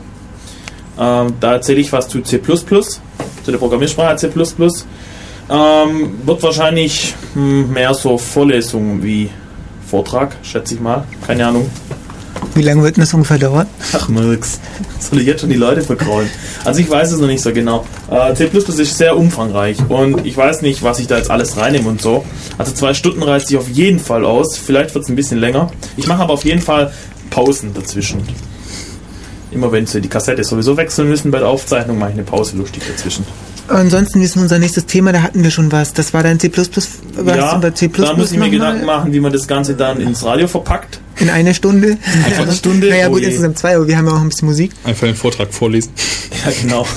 [1.00, 4.28] Ähm, da erzähle ich was zu C++, zu der Programmiersprache C++.
[4.28, 9.30] Ähm, wird wahrscheinlich hm, mehr so Vorlesungen wie
[9.92, 11.04] Vortrag, schätze ich mal.
[11.28, 11.70] Keine Ahnung.
[12.56, 13.68] Wie lange wird das ungefähr dauern?
[13.92, 14.62] Ach, Murks.
[15.00, 16.30] Soll ich jetzt schon die Leute verkraulen?
[16.64, 17.86] Also ich weiß es noch nicht so genau.
[18.10, 21.90] Äh, C++ ist sehr umfangreich und ich weiß nicht, was ich da jetzt alles reinnehme
[21.90, 22.24] und so.
[22.58, 24.58] Also zwei Stunden reißt sich auf jeden Fall aus.
[24.58, 25.70] Vielleicht wird es ein bisschen länger.
[25.98, 26.94] Ich mache aber auf jeden Fall
[27.30, 28.22] Pausen dazwischen.
[29.52, 32.56] Immer wenn sie die Kassette sowieso wechseln müssen bei der Aufzeichnung, mache ich eine Pause
[32.56, 33.26] lustig dazwischen.
[33.72, 35.94] Ansonsten ist unser nächstes Thema, da hatten wir schon was.
[35.94, 36.52] Das war dein C++.
[36.56, 36.90] Was
[37.36, 38.50] ja, bei C++ da muss ich mir nochmal?
[38.52, 41.00] Gedanken machen, wie man das Ganze dann ins Radio verpackt.
[41.18, 41.98] In einer Stunde?
[42.26, 42.90] Einfach eine Stunde.
[42.90, 43.28] Naja, Oh gut, je.
[43.28, 44.72] insgesamt zwei, aber wir haben ja auch ein bisschen Musik.
[44.84, 45.92] Einfach den Vortrag vorlesen.
[46.46, 46.88] Ja, genau.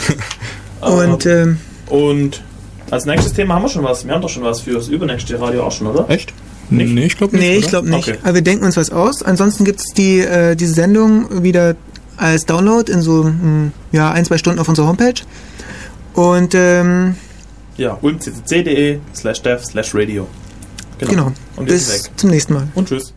[0.81, 2.43] Und Ähm, Und
[2.91, 4.07] als nächstes Thema haben wir schon was.
[4.07, 6.09] Wir haben doch schon was für das übernächste Radio auch schon, oder?
[6.11, 6.33] Echt?
[6.71, 6.93] Nicht?
[6.93, 7.47] Nee, ich glaube nicht.
[7.47, 8.09] nee, ich glaube nicht.
[8.09, 8.19] Okay.
[8.23, 9.23] Aber wir denken uns was aus.
[9.23, 11.77] Ansonsten gibt es die, äh, diese Sendung wieder
[12.17, 15.15] als Download in so hm, ja, ein, zwei Stunden auf unserer Homepage.
[16.15, 17.17] Und ähm,
[17.77, 20.27] Ja, ulmccc.de slash dev slash radio.
[20.99, 22.13] genau, Und wir sind bis weg.
[22.19, 22.69] zum nächsten Mal.
[22.75, 23.13] Und tschüss.